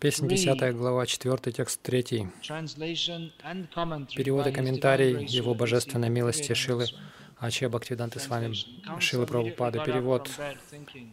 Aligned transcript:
Песня 0.00 0.28
10 0.28 0.76
глава, 0.76 1.06
4 1.06 1.52
текст 1.52 1.80
3. 1.82 2.02
Перевод 4.14 4.46
и 4.46 4.52
комментарий 4.52 5.24
Его 5.24 5.54
Божественной 5.54 6.10
милости 6.10 6.52
Шилы 6.52 6.86
Аче 7.38 7.68
Бхактивиданты 7.68 8.20
с 8.20 8.28
вами 8.28 8.54
Шилы 9.00 9.26
Прабхупады. 9.26 9.80
Перевод. 9.84 10.30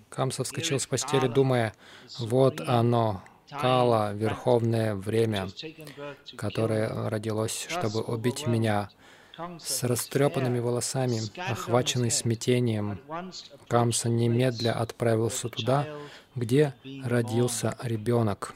Камса 0.10 0.44
вскочил 0.44 0.79
с 0.79 0.88
постели, 0.88 1.27
думая, 1.27 1.73
вот 2.20 2.59
оно, 2.61 3.23
Кала, 3.49 4.13
верховное 4.13 4.95
время, 4.95 5.47
которое 6.35 7.09
родилось, 7.09 7.67
чтобы 7.70 8.01
убить 8.01 8.47
меня. 8.47 8.89
С 9.59 9.84
растрепанными 9.84 10.59
волосами, 10.59 11.20
охваченный 11.39 12.11
смятением, 12.11 12.99
Камса 13.67 14.09
немедля 14.09 14.73
отправился 14.73 15.49
туда, 15.49 15.88
где 16.36 16.75
родился 17.04 17.75
ребенок. 17.81 18.53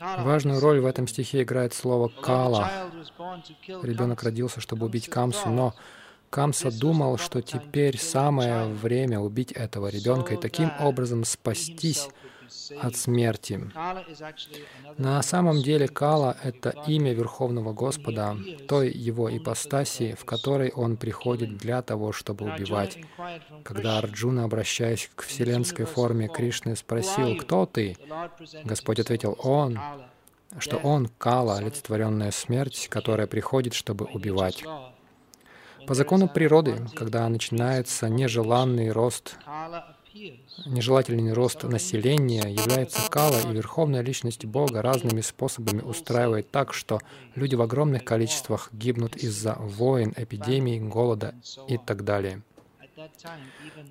Важную 0.00 0.60
роль 0.60 0.80
в 0.80 0.86
этом 0.86 1.08
стихе 1.08 1.42
играет 1.42 1.74
слово 1.74 2.08
«кала». 2.08 2.90
Ребенок 3.82 4.22
родился, 4.22 4.60
чтобы 4.60 4.86
убить 4.86 5.08
Камсу, 5.08 5.48
но 5.48 5.74
Камса 6.30 6.70
думал, 6.70 7.18
что 7.18 7.40
теперь 7.40 7.98
самое 7.98 8.66
время 8.66 9.18
убить 9.18 9.52
этого 9.52 9.88
ребенка 9.88 10.34
и 10.34 10.36
таким 10.36 10.70
образом 10.80 11.24
спастись 11.24 12.08
от 12.80 12.96
смерти. 12.96 13.70
На 14.98 15.22
самом 15.22 15.62
деле 15.62 15.88
Кала— 15.88 16.36
это 16.42 16.70
имя 16.86 17.12
Верховного 17.12 17.72
Господа, 17.72 18.36
той 18.68 18.90
его 18.90 19.34
ипостаси, 19.34 20.16
в 20.18 20.24
которой 20.24 20.70
он 20.70 20.96
приходит 20.96 21.56
для 21.56 21.82
того, 21.82 22.12
чтобы 22.12 22.46
убивать. 22.52 22.98
Когда 23.64 23.98
Арджуна, 23.98 24.44
обращаясь 24.44 25.10
к 25.14 25.22
вселенской 25.22 25.84
форме 25.84 26.28
Кришны, 26.28 26.76
спросил, 26.76 27.36
«Кто 27.36 27.66
ты?», 27.66 27.96
Господь 28.64 29.00
ответил, 29.00 29.36
«Он», 29.42 29.78
что 30.58 30.78
Он— 30.78 31.08
Кала, 31.18 31.58
олицетворенная 31.58 32.30
смерть, 32.30 32.88
которая 32.88 33.26
приходит, 33.26 33.74
чтобы 33.74 34.06
убивать. 34.06 34.64
По 35.86 35.94
закону 35.94 36.28
природы, 36.28 36.84
когда 36.94 37.28
начинается 37.28 38.08
нежеланный 38.08 38.90
рост 38.90 39.36
Нежелательный 40.66 41.32
рост 41.32 41.62
населения 41.64 42.48
является 42.48 43.10
кала, 43.10 43.40
и 43.50 43.54
Верховная 43.54 44.02
Личность 44.02 44.44
Бога 44.44 44.82
разными 44.82 45.20
способами 45.20 45.82
устраивает 45.82 46.50
так, 46.50 46.72
что 46.72 47.00
люди 47.34 47.54
в 47.54 47.62
огромных 47.62 48.04
количествах 48.04 48.70
гибнут 48.72 49.16
из-за 49.16 49.54
войн, 49.54 50.12
эпидемий, 50.16 50.80
голода 50.80 51.34
и 51.68 51.78
так 51.78 52.04
далее. 52.04 52.42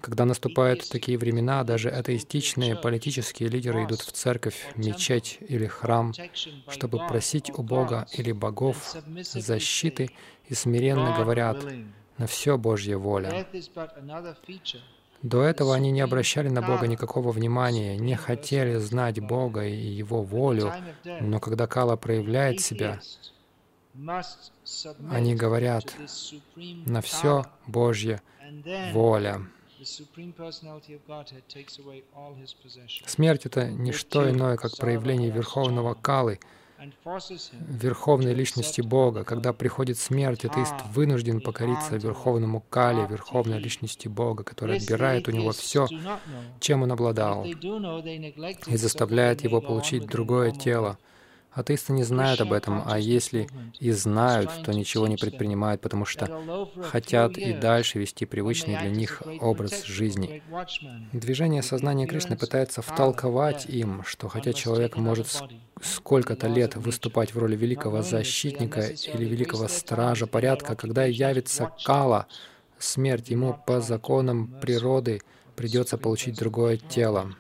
Когда 0.02 0.26
наступают 0.26 0.90
такие 0.90 1.18
времена, 1.18 1.64
даже 1.64 1.90
атеистичные 1.90 2.76
политические 2.76 3.50
лидеры 3.50 3.86
идут 3.86 4.02
в 4.02 4.12
церковь, 4.12 4.68
мечеть 4.76 5.38
или 5.42 5.68
храм, 5.68 6.14
чтобы 6.68 7.00
просить 7.08 7.52
у 7.52 7.62
Бога 7.62 8.08
или 8.14 8.32
богов 8.32 8.96
защиты 9.22 10.10
и 10.48 10.54
смиренно 10.56 11.16
говорят 11.18 11.64
«на 12.18 12.28
все 12.28 12.58
Божья 12.58 12.98
воля». 12.98 13.46
До 15.22 15.42
этого 15.42 15.74
они 15.74 15.92
не 15.92 16.02
обращали 16.02 16.50
на 16.50 16.62
Бога 16.62 16.88
никакого 16.88 17.32
внимания, 17.32 17.98
не 17.98 18.16
хотели 18.16 18.78
знать 18.78 19.20
Бога 19.20 19.66
и 19.66 19.76
Его 19.76 20.22
волю, 20.22 20.74
но 21.22 21.40
когда 21.40 21.68
Кала 21.68 21.96
проявляет 21.96 22.62
себя, 22.62 23.00
они 25.10 25.36
говорят 25.36 25.96
на 26.56 27.02
все 27.02 27.46
Божья 27.66 28.22
воля. 28.94 29.42
Смерть— 33.06 33.46
это 33.48 33.70
не 33.70 33.92
что 33.92 34.30
иное, 34.30 34.58
как 34.58 34.78
проявление 34.78 35.32
Верховного 35.32 35.94
Калы— 35.94 36.40
верховной 37.68 38.34
личности 38.34 38.82
Бога. 38.82 39.24
Когда 39.24 39.54
приходит 39.54 39.98
смерть, 39.98 40.46
атеист 40.46 40.76
вынужден 40.94 41.42
покориться 41.42 41.98
верховному 41.98 42.62
Кали, 42.70 43.08
верховной 43.08 43.60
личности 43.60 44.08
Бога, 44.08 44.44
которая 44.44 44.78
отбирает 44.78 45.28
у 45.28 45.32
него 45.32 45.52
все, 45.52 45.88
чем 46.60 46.84
он 46.84 46.92
обладал, 46.92 47.46
и 47.46 48.78
заставляет 48.78 49.44
его 49.44 49.62
получить 49.62 50.06
другое 50.08 50.52
тело, 50.52 50.98
Атеисты 51.56 51.94
не 51.94 52.04
знают 52.04 52.42
об 52.42 52.52
этом, 52.52 52.84
а 52.86 53.00
если 53.00 53.48
и 53.80 53.92
знают, 53.92 54.52
то 54.66 54.74
ничего 54.74 55.08
не 55.08 55.16
предпринимают, 55.16 55.80
потому 55.80 56.04
что 56.04 56.68
хотят 56.84 57.38
и 57.38 57.54
дальше 57.54 57.98
вести 57.98 58.26
привычный 58.26 58.78
для 58.78 58.90
них 58.90 59.24
образ 59.40 59.86
жизни. 59.86 60.44
Движение 61.14 61.64
сознания 61.64 62.08
Кришны 62.08 62.36
пытается 62.36 62.82
втолковать 62.82 63.68
им, 63.68 64.04
что 64.04 64.28
хотя 64.28 64.52
человек 64.52 64.98
может 64.98 65.28
сколько-то 65.82 66.48
лет 66.48 66.76
выступать 66.76 67.34
в 67.34 67.40
роли 67.40 67.56
великого 67.56 68.02
защитника 68.02 68.82
или 68.82 69.24
великого 69.24 69.70
стража 69.70 70.28
порядка, 70.28 70.76
когда 70.76 71.06
явится 71.06 71.72
Кала, 71.86 72.28
смерть 72.80 73.30
ему 73.30 73.58
по 73.66 73.80
законам 73.80 74.60
природы 74.60 75.22
придется 75.56 75.98
получить 75.98 76.38
другое 76.38 76.76
тело. 76.76 77.34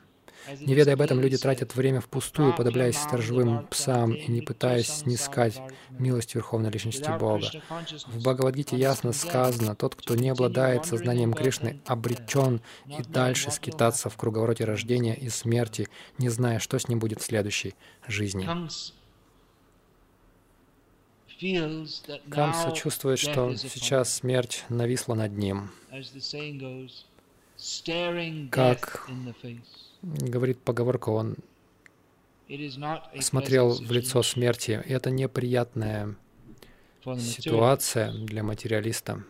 Не 0.61 0.73
ведая 0.73 0.95
об 0.95 1.01
этом, 1.01 1.19
люди 1.19 1.37
тратят 1.37 1.75
время 1.75 2.01
впустую, 2.01 2.55
подобляясь 2.55 2.97
сторожевым 2.97 3.65
псам 3.67 4.13
и 4.13 4.27
не 4.31 4.41
пытаясь 4.41 4.87
снискать 4.87 5.61
милость 5.89 6.35
Верховной 6.35 6.69
Личности 6.69 7.09
Бога. 7.17 7.49
В 8.07 8.21
Бхагавадгите 8.21 8.77
ясно 8.77 9.11
сказано, 9.13 9.75
тот, 9.75 9.95
кто 9.95 10.15
не 10.15 10.29
обладает 10.29 10.85
сознанием 10.85 11.33
Кришны, 11.33 11.79
обречен 11.85 12.61
и 12.87 13.03
дальше 13.03 13.51
скитаться 13.51 14.09
в 14.09 14.17
круговороте 14.17 14.65
рождения 14.65 15.15
и 15.15 15.29
смерти, 15.29 15.87
не 16.17 16.29
зная, 16.29 16.59
что 16.59 16.77
с 16.77 16.87
ним 16.87 16.99
будет 16.99 17.21
в 17.21 17.25
следующей 17.25 17.75
жизни. 18.07 18.47
Камса 22.29 22.71
чувствует, 22.71 23.19
что 23.19 23.55
сейчас 23.55 24.13
смерть 24.13 24.63
нависла 24.69 25.15
над 25.15 25.33
ним, 25.33 25.69
как 28.51 29.09
говорит 30.05 30.59
поговорка, 30.59 31.09
он 31.09 31.35
смотрел 33.19 33.71
в 33.73 33.91
лицо 33.91 34.21
смерти. 34.23 34.83
И 34.85 34.91
это 34.91 35.09
неприятная 35.09 36.15
ситуация 37.17 38.11
для 38.11 38.43
материалиста. 38.43 39.23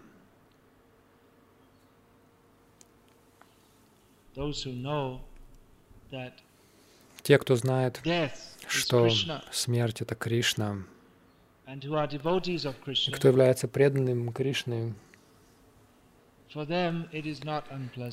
Те, 7.21 7.39
кто 7.39 7.55
знает, 7.55 8.01
что 8.67 9.09
смерть— 9.51 10.01
это 10.01 10.15
Кришна, 10.15 10.83
и 11.67 13.11
кто 13.11 13.27
является 13.27 13.67
преданным 13.67 14.31
Кришны, 14.31 14.93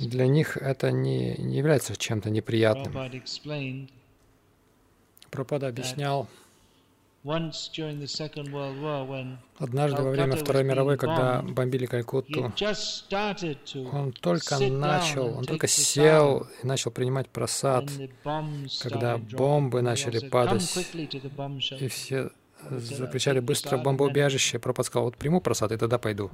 для 0.00 0.26
них 0.26 0.56
это 0.56 0.90
не, 0.90 1.36
не 1.36 1.56
является 1.56 1.96
чем-то 1.96 2.30
неприятным. 2.30 2.92
Пропада 5.30 5.68
объяснял, 5.68 6.28
Однажды 9.58 10.02
во 10.02 10.10
время 10.10 10.36
Второй 10.36 10.64
мировой, 10.64 10.98
когда 10.98 11.40
бомбили 11.42 11.86
Калькутту, 11.86 12.52
он 13.92 14.12
только 14.12 14.58
начал, 14.58 15.38
он 15.38 15.44
только 15.44 15.68
сел 15.68 16.48
и 16.62 16.66
начал 16.66 16.90
принимать 16.90 17.28
просад, 17.28 17.88
когда 18.80 19.18
бомбы 19.18 19.82
начали 19.82 20.28
падать, 20.28 20.76
и 21.78 21.86
все 21.86 22.30
закричали 22.70 23.40
быстро 23.40 23.78
бомбоубежище. 23.78 24.58
Пропад 24.58 24.86
сказал, 24.86 25.04
вот 25.04 25.16
приму 25.16 25.40
просад, 25.40 25.72
и 25.72 25.76
тогда 25.76 25.98
пойду. 25.98 26.30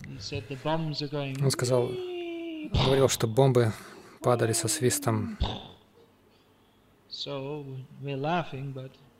Он 1.41 1.51
сказал, 1.51 1.91
говорил, 2.85 3.09
что 3.09 3.27
бомбы 3.27 3.73
падали 4.21 4.53
со 4.53 4.69
свистом. 4.69 5.39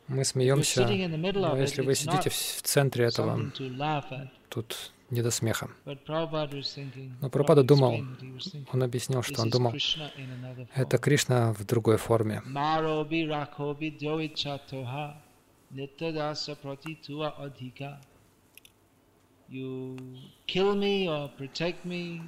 Мы 0.09 0.25
смеемся, 0.25 0.87
но 0.87 1.57
если 1.57 1.83
вы 1.83 1.95
сидите 1.95 2.31
в 2.31 2.63
центре 2.63 3.05
этого, 3.05 3.53
тут 4.49 4.93
не 5.11 5.23
до 5.23 5.31
смеха. 5.31 5.71
Но 5.85 7.31
Прабхупада 7.31 7.63
думал, 7.63 8.05
он 8.73 8.83
объяснил, 8.83 9.23
что 9.23 9.43
он 9.43 9.51
думал, 9.51 9.75
это 10.75 10.99
Кришна 10.99 11.53
в 11.53 11.65
другой 11.65 11.97
форме. 11.97 12.43
Nityadasa 15.71 16.55
pratitua 16.55 17.37
adhika. 17.39 18.01
You 19.51 19.97
kill 20.47 20.75
me 20.75 21.09
or 21.09 21.31
protect 21.39 21.85
me, 21.85 22.21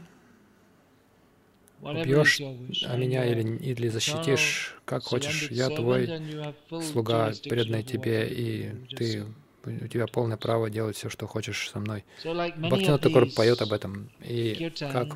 убьешь 1.82 2.40
а 2.86 2.96
меня 2.96 3.26
или, 3.26 3.42
или 3.58 3.88
защитишь, 3.88 4.76
как 4.84 5.02
хочешь. 5.02 5.50
Я 5.50 5.68
твой 5.68 6.08
слуга, 6.92 7.32
преданный 7.42 7.82
тебе, 7.82 8.26
и 8.28 8.70
ты, 8.94 9.26
у 9.64 9.86
тебя 9.86 10.06
полное 10.06 10.36
право 10.38 10.70
делать 10.70 10.96
все, 10.96 11.10
что 11.10 11.26
хочешь 11.26 11.70
со 11.70 11.78
мной. 11.78 12.04
Бхактина 12.24 12.98
Такур 12.98 13.30
поет 13.30 13.60
об 13.62 13.72
этом. 13.72 14.10
И 14.20 14.72
как 14.78 15.14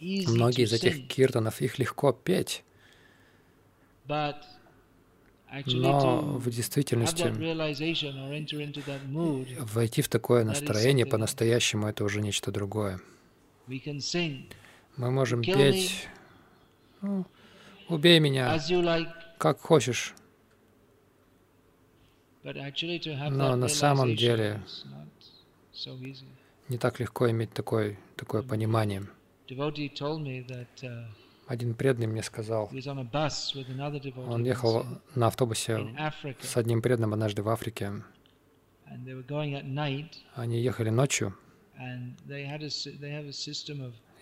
Многие 0.00 0.64
из 0.64 0.72
этих 0.72 1.08
киртанов, 1.08 1.60
их 1.60 1.78
легко 1.78 2.12
петь, 2.12 2.62
но 5.66 6.20
в 6.38 6.50
действительности 6.50 7.32
войти 9.60 10.02
в 10.02 10.08
такое 10.08 10.44
настроение 10.44 11.06
по-настоящему— 11.06 11.86
это 11.88 12.04
уже 12.04 12.20
нечто 12.20 12.52
другое. 12.52 13.00
Мы 13.66 15.10
можем 15.10 15.42
петь 15.42 16.08
ну, 17.00 17.24
«Убей 17.88 18.18
меня, 18.18 18.58
как 19.38 19.60
хочешь». 19.60 20.14
Но 22.42 23.56
на 23.56 23.68
самом 23.68 24.16
деле 24.16 24.62
не 26.68 26.78
так 26.78 27.00
легко 27.00 27.30
иметь 27.30 27.52
такое, 27.52 27.98
такое 28.16 28.42
понимание. 28.42 29.06
Один 31.48 31.74
преданный 31.74 32.06
мне 32.06 32.22
сказал, 32.22 32.70
он 34.28 34.44
ехал 34.44 34.84
на 35.14 35.26
автобусе 35.28 35.80
с 36.42 36.56
одним 36.58 36.82
преданным 36.82 37.14
однажды 37.14 37.42
в 37.42 37.48
Африке. 37.48 38.04
Они 40.34 40.60
ехали 40.60 40.90
ночью, 40.90 41.34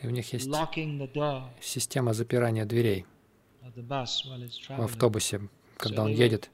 и 0.02 0.06
у 0.06 0.10
них 0.10 0.32
есть 0.32 0.48
система 1.60 2.12
запирания 2.14 2.64
дверей 2.64 3.06
в 3.60 4.82
автобусе, 4.82 5.40
когда 5.78 6.04
он 6.04 6.12
едет. 6.12 6.48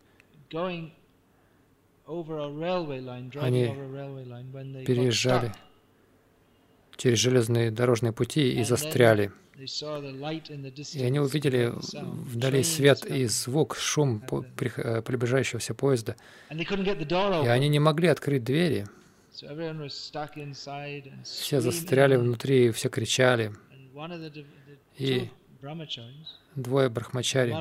Они 3.35 3.67
переезжали 4.87 5.53
через 6.97 7.19
железные 7.19 7.71
дорожные 7.71 8.13
пути 8.13 8.55
и 8.55 8.65
застряли. 8.65 9.33
И 9.55 11.05
они 11.05 11.21
увидели 11.21 11.73
вдали 11.75 12.63
свет 12.63 13.05
и 13.05 13.27
звук, 13.27 13.77
шум 13.77 14.23
э, 14.31 15.03
приближающегося 15.03 15.75
поезда. 15.75 16.17
И 16.51 17.49
они 17.49 17.69
не 17.69 17.79
могли 17.79 18.09
открыть 18.09 18.45
двери. 18.45 18.87
Все 21.25 21.61
застряли 21.61 22.17
внутри, 22.17 22.71
все 22.71 22.89
кричали. 22.89 23.53
И 24.99 25.31
двое 26.55 26.89
брахмачари, 26.89 27.55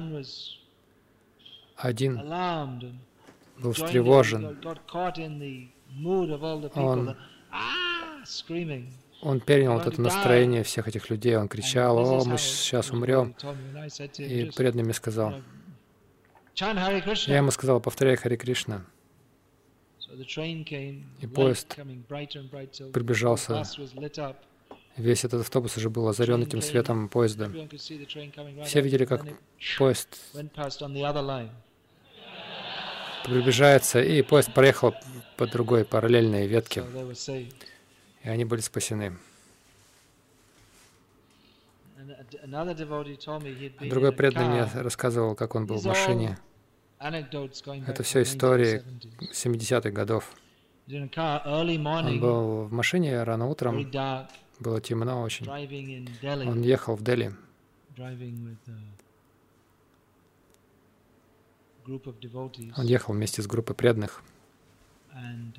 один 1.76 2.22
был 3.58 3.74
встревожен. 3.74 4.58
Он 6.76 7.18
он 9.22 9.40
перенял 9.40 9.78
вот 9.78 9.88
это 9.88 10.02
настроение 10.02 10.64
всех 10.64 10.88
этих 10.88 11.10
людей, 11.10 11.36
он 11.38 11.48
кричал, 11.48 11.98
«О, 11.98 12.26
мы 12.26 12.38
сейчас 12.38 12.92
умрем!» 12.92 13.36
И 14.18 14.52
преданный 14.56 14.84
мне 14.84 14.94
сказал, 14.94 15.36
я 16.56 17.38
ему 17.38 17.52
сказал, 17.52 17.80
повторяй 17.80 18.16
Хари 18.16 18.36
Кришна. 18.36 18.86
И 21.20 21.28
поезд 21.28 21.78
приближался. 22.94 23.64
Весь 24.98 25.24
этот 25.24 25.42
автобус 25.42 25.78
уже 25.78 25.90
был 25.90 26.08
озарен 26.10 26.44
этим 26.44 26.62
светом 26.62 27.08
поезда. 27.08 27.50
Все 28.66 28.82
видели, 28.82 29.06
как 29.06 29.26
поезд 29.78 30.20
приближается, 33.24 34.02
и 34.02 34.22
поезд 34.22 34.54
проехал 34.54 34.94
по 35.38 35.48
другой 35.48 35.86
параллельной 35.86 36.48
ветке 36.48 36.84
и 38.24 38.30
они 38.30 38.46
были 38.46 38.62
спасены. 38.62 39.18
Другой 43.82 44.12
преданный 44.12 44.48
мне 44.48 44.82
рассказывал, 44.82 45.36
как 45.36 45.56
он 45.56 45.66
был 45.66 45.78
в 45.78 45.86
машине. 45.86 46.38
Это 47.00 48.04
все 48.04 48.22
истории 48.22 48.84
70-х 49.32 49.92
годов. 49.92 50.32
Он 50.88 52.20
был 52.20 52.64
в 52.66 52.72
машине 52.74 53.24
рано 53.24 53.48
утром, 53.48 53.90
было 54.60 54.82
темно 54.82 55.22
очень. 55.22 55.48
Он 55.48 56.62
ехал 56.62 56.96
в 56.96 57.04
Дели. 57.04 57.34
Он 62.78 62.86
ехал 62.86 63.14
вместе 63.14 63.42
с 63.42 63.48
группой 63.48 63.74
преданных. 63.74 64.24
Uh, 65.14 65.52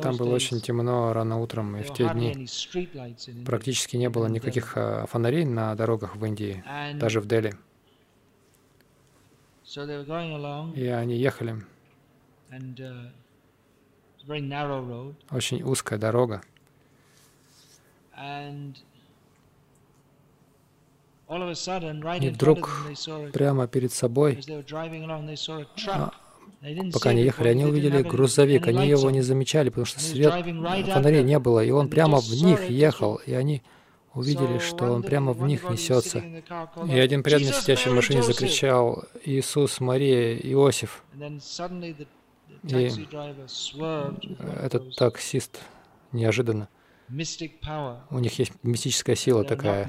Там 0.00 0.16
было 0.16 0.32
очень 0.34 0.60
темно 0.60 1.12
рано 1.12 1.40
утром, 1.40 1.76
и 1.76 1.82
в 1.82 1.92
те 1.92 2.08
дни 2.08 2.46
практически 3.44 3.96
не 3.96 4.08
было 4.08 4.28
никаких 4.28 4.76
а, 4.76 5.06
фонарей 5.06 5.44
на 5.44 5.74
дорогах 5.74 6.14
в 6.14 6.24
Индии, 6.24 6.62
даже 6.94 7.20
в 7.20 7.26
Дели. 7.26 7.54
И 10.76 10.86
они 10.86 11.16
ехали. 11.16 11.56
Uh, 12.50 13.10
очень 15.30 15.62
узкая 15.64 15.98
дорога. 15.98 16.42
И 22.20 22.28
вдруг 22.28 22.70
прямо 23.32 23.66
перед 23.66 23.92
собой 23.92 24.38
Пока 26.92 27.10
они 27.10 27.22
ехали, 27.22 27.48
они 27.48 27.64
увидели 27.64 28.02
грузовик, 28.02 28.68
они 28.68 28.86
его 28.88 29.10
не 29.10 29.20
замечали, 29.20 29.68
потому 29.68 29.84
что 29.84 30.00
свет 30.00 30.32
фонарей 30.32 31.24
не 31.24 31.38
было, 31.38 31.64
и 31.64 31.70
он 31.70 31.88
прямо 31.88 32.20
в 32.20 32.30
них 32.30 32.70
ехал, 32.70 33.16
и 33.26 33.32
они 33.32 33.62
увидели, 34.14 34.58
что 34.58 34.92
он 34.92 35.02
прямо 35.02 35.32
в 35.32 35.42
них 35.42 35.68
несется. 35.68 36.22
И 36.88 36.98
один 36.98 37.22
преданный, 37.22 37.52
сидящий 37.52 37.90
в 37.90 37.94
машине, 37.94 38.22
закричал 38.22 39.04
«Иисус, 39.24 39.80
Мария, 39.80 40.36
Иосиф!» 40.36 41.02
И 42.62 42.90
этот 44.62 44.94
таксист 44.94 45.58
неожиданно 46.12 46.68
у 48.10 48.18
них 48.18 48.38
есть 48.38 48.52
мистическая 48.62 49.16
сила 49.16 49.44
такая. 49.44 49.86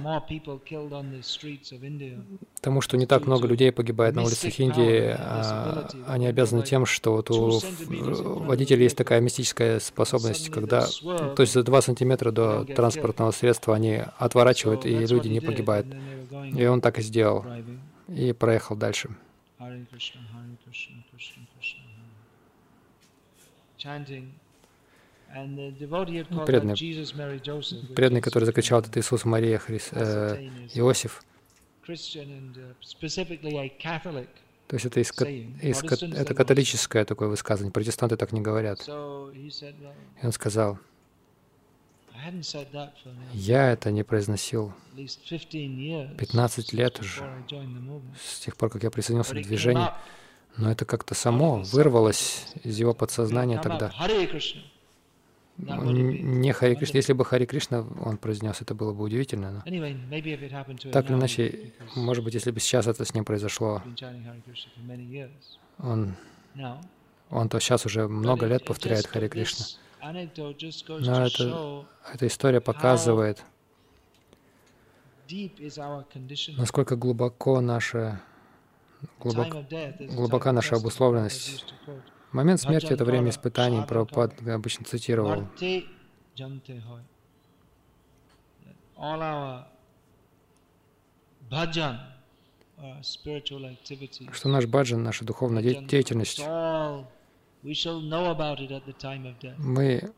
Потому 2.56 2.82
что 2.82 2.98
не 2.98 3.06
так 3.06 3.26
много 3.26 3.48
людей 3.48 3.72
погибает 3.72 4.16
на 4.16 4.24
улицах 4.24 4.60
Индии, 4.60 5.16
а 5.18 5.88
они 6.08 6.28
обязаны 6.28 6.64
тем, 6.64 6.86
что 6.86 7.14
вот 7.14 7.32
у 7.32 7.60
водителей 8.46 8.84
есть 8.84 8.98
такая 8.98 9.22
мистическая 9.22 9.80
способность, 9.80 10.50
когда, 10.50 10.86
то 10.86 11.40
есть 11.40 11.54
за 11.54 11.64
2 11.64 11.82
сантиметра 11.82 12.32
до 12.32 12.66
транспортного 12.66 13.32
средства 13.32 13.76
они 13.76 14.02
отворачивают, 14.18 14.86
и 14.86 15.06
люди 15.06 15.30
не 15.30 15.40
погибают. 15.40 15.88
И 16.56 16.66
он 16.66 16.82
так 16.82 17.00
и 17.00 17.02
сделал. 17.02 17.46
И 18.10 18.34
проехал 18.34 18.76
дальше. 18.76 19.10
Chanting 23.78 24.32
преданный, 26.46 26.76
преданный, 27.96 28.22
который 28.22 28.44
закричал 28.46 28.82
этот 28.82 28.96
Иисус, 28.98 29.26
Мария, 29.26 29.58
Хрис, 29.58 29.90
э, 29.92 30.50
Иосиф. 30.76 31.24
Uh, 31.86 31.94
То 34.68 34.76
есть 34.76 34.86
это, 34.86 35.00
из, 35.02 35.12
из, 35.12 35.84
это 35.84 36.34
католическое 36.34 37.04
такое 37.04 37.28
высказывание. 37.28 37.72
Протестанты 37.74 38.16
так 38.16 38.32
не 38.32 38.42
говорят. 38.42 38.88
И 38.88 38.92
он 40.22 40.32
сказал, 40.32 40.80
я 43.34 43.72
это 43.72 43.92
не 43.92 44.04
произносил 44.04 44.72
15 44.96 46.74
лет 46.74 47.00
уже, 47.02 47.24
с 48.24 48.40
тех 48.40 48.56
пор, 48.56 48.70
как 48.70 48.84
я 48.84 48.92
присоединился 48.92 49.36
к 49.36 49.42
движению. 49.42 49.90
Но 50.56 50.72
это 50.72 50.86
как-то 50.86 51.16
само 51.16 51.64
вырвалось 51.64 52.46
из 52.64 52.78
его 52.78 52.94
подсознания 52.94 53.60
тогда 53.60 53.92
не 55.58 56.52
Хари 56.52 56.76
Кришна. 56.76 56.98
Если 56.98 57.14
бы 57.14 57.26
Хари 57.26 57.46
Кришна 57.46 57.86
он 58.04 58.18
произнес, 58.18 58.62
это 58.62 58.74
было 58.74 58.94
бы 58.94 59.04
удивительно. 59.04 59.52
Но... 59.52 59.60
Так 60.92 61.10
или 61.10 61.18
иначе, 61.18 61.74
может 61.96 62.24
быть, 62.24 62.34
если 62.34 62.52
бы 62.52 62.60
сейчас 62.60 62.88
это 62.88 63.06
с 63.06 63.14
ним 63.14 63.24
произошло, 63.24 63.82
он, 65.80 66.16
он 67.30 67.50
то 67.50 67.60
сейчас 67.60 67.86
уже 67.86 68.08
много 68.08 68.48
лет 68.48 68.66
повторяет 68.66 69.06
Хари 69.08 69.28
Кришна. 69.28 69.66
Но 70.02 70.20
это, 71.26 71.86
эта 72.14 72.28
история 72.28 72.60
показывает, 72.60 73.44
насколько 76.58 76.96
глубоко 76.98 77.62
наша, 77.62 78.22
глубок, 79.20 79.56
глубока 80.00 80.52
наша 80.52 80.76
обусловленность 80.76 81.64
Момент 82.34 82.60
смерти— 82.60 82.88
это 82.92 83.06
время 83.06 83.30
испытаний. 83.30 83.84
Прабхупад 83.88 84.46
обычно 84.48 84.86
цитировал. 84.86 85.48
Что 94.32 94.50
наш 94.50 94.66
баджан, 94.66 95.04
наша 95.04 95.26
духовная 95.26 95.62
деятельность, 95.62 96.42
мы 99.60 100.14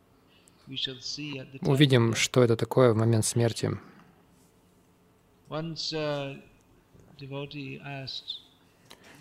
увидим, 1.62 2.15
что 2.15 2.43
это 2.43 2.55
такое 2.55 2.93
в 2.93 2.98
момент 2.98 3.25
смерти. 3.25 3.77
uh, 5.50 6.41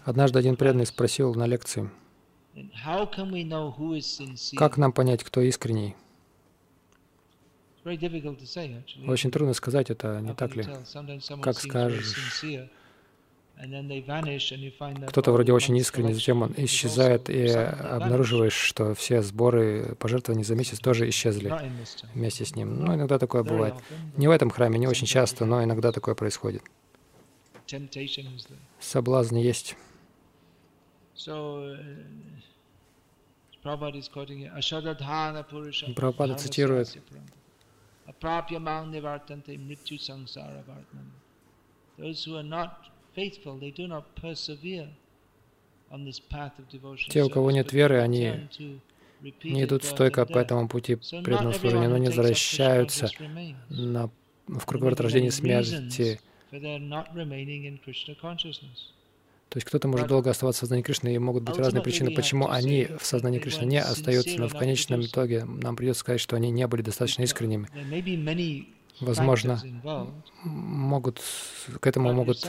Однажды 0.05 0.39
один 0.39 0.57
преданный 0.57 0.87
спросил 0.87 1.35
на 1.35 1.47
лекции, 1.47 1.91
как 4.57 4.77
нам 4.77 4.93
понять, 4.93 5.25
кто 5.25 5.41
искренний? 5.41 5.95
Очень 9.07 9.31
трудно 9.31 9.53
сказать 9.55 9.91
это, 9.91 10.21
не 10.21 10.35
так 10.35 10.57
ли? 10.57 10.65
Как 11.43 11.59
скажешь, 11.59 12.17
кто-то 15.07 15.33
вроде 15.33 15.53
очень 15.53 15.77
искренний, 15.77 16.13
затем 16.13 16.43
он 16.43 16.55
исчезает, 16.57 17.31
и 17.31 17.47
обнаруживаешь, 17.49 18.55
что 18.55 18.95
все 18.95 19.23
сборы 19.23 19.95
пожертвований 19.99 20.45
за 20.45 20.55
месяц 20.57 20.81
тоже 20.81 21.09
исчезли 21.09 21.53
вместе 22.15 22.45
с 22.45 22.57
ним. 22.57 22.85
Ну, 22.85 22.95
иногда 22.95 23.19
такое 23.19 23.43
бывает. 23.45 23.75
Не 24.17 24.29
в 24.29 24.31
этом 24.31 24.51
храме, 24.51 24.79
не 24.79 24.89
очень 24.89 25.07
часто, 25.07 25.45
но 25.45 25.63
иногда 25.63 25.93
такое 25.93 26.15
происходит. 26.15 26.63
Соблазн 28.81 29.37
есть. 29.37 29.77
Прабхупада 35.95 36.35
цитирует 36.35 36.99
Aprapyamang 38.07 38.91
nivartante 38.91 39.59
mrityu 39.59 39.99
samsara 39.99 40.63
vartman. 40.69 41.07
Those 41.99 42.25
who 42.25 42.37
are 42.37 42.49
not 42.49 42.71
faithful, 43.15 43.59
they 43.59 43.71
do 43.71 43.87
not 43.87 44.05
persevere 44.21 44.89
on 45.91 46.05
this 46.05 46.21
path 46.21 46.59
of 46.59 46.69
devotion. 46.69 47.11
Те, 47.11 47.23
у 47.23 47.31
кого 47.31 47.51
нет 47.51 47.73
веры, 47.73 48.01
они 48.01 48.49
не 49.45 49.65
идут 49.65 49.85
стойко 49.85 50.27
по 50.27 50.39
этому 50.39 50.69
пути 50.69 50.97
преданного 50.97 51.53
служения, 51.53 51.89
но 51.89 51.97
не 51.99 52.09
возвращаются 52.09 53.09
на, 53.71 54.11
в 54.49 54.67
круговорот 54.67 55.01
рождения 55.01 55.29
и 55.29 55.31
смерти. 55.31 56.21
То 59.55 59.59
есть 59.59 59.69
кто-то 59.69 59.87
может 59.87 60.09
долго 60.09 60.31
оставаться 60.31 60.59
в 60.59 60.63
сознании 60.63 60.83
Кришны, 60.83 61.15
и 61.15 61.19
могут 61.21 61.45
быть 61.45 61.57
разные 61.57 61.81
причины, 61.81 62.11
почему 62.11 62.49
они 62.49 62.89
в 62.99 63.07
сознании 63.07 63.39
Кришны 63.39 63.65
не 63.65 63.81
остаются, 63.81 64.37
но 64.37 64.49
в 64.49 64.59
конечном 64.59 65.03
итоге 65.03 65.45
нам 65.45 65.77
придется 65.77 66.01
сказать, 66.01 66.21
что 66.21 66.35
они 66.35 66.51
не 66.51 66.67
были 66.67 66.83
достаточно 66.83 67.23
искренними. 67.23 67.69
Возможно, 68.99 69.63
могут, 70.43 71.23
к 71.79 71.87
этому 71.87 72.13
могут 72.13 72.41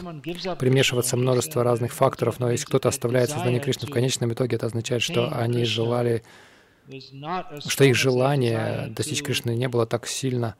примешиваться 0.58 1.16
множество 1.16 1.64
разных 1.64 1.94
факторов, 1.94 2.40
но 2.40 2.50
если 2.50 2.66
кто-то 2.66 2.90
оставляет 2.90 3.30
сознание 3.30 3.60
Кришны, 3.60 3.88
в 3.88 3.92
конечном 3.92 4.34
итоге 4.34 4.56
это 4.56 4.66
означает, 4.66 5.04
что 5.04 5.32
они 5.32 5.64
желали, 5.64 6.24
что 7.68 7.84
их 7.84 7.96
желание 7.96 8.88
достичь 8.98 9.22
Кришны 9.22 9.56
не 9.56 9.68
было 9.68 9.86
так 9.86 10.08
сильно, 10.08 10.56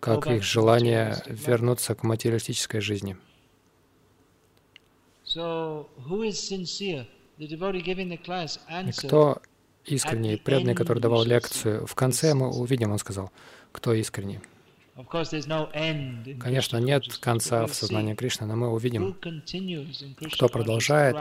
как 0.00 0.28
их 0.28 0.42
желание 0.42 1.22
вернуться 1.26 1.94
к 1.94 2.04
материалистической 2.04 2.80
жизни. 2.80 3.18
Кто 8.96 9.42
искренний, 9.84 10.36
преданный, 10.36 10.74
который 10.74 11.00
давал 11.00 11.24
лекцию? 11.24 11.86
В 11.86 11.94
конце 11.94 12.34
мы 12.34 12.48
увидим, 12.48 12.92
он 12.92 12.98
сказал, 12.98 13.30
кто 13.72 13.92
искренний. 13.92 14.40
Конечно, 16.40 16.78
нет 16.78 17.18
конца 17.18 17.66
в 17.66 17.74
сознании 17.74 18.14
Кришны, 18.14 18.46
но 18.46 18.56
мы 18.56 18.68
увидим, 18.72 19.14
кто 20.32 20.48
продолжает 20.48 21.16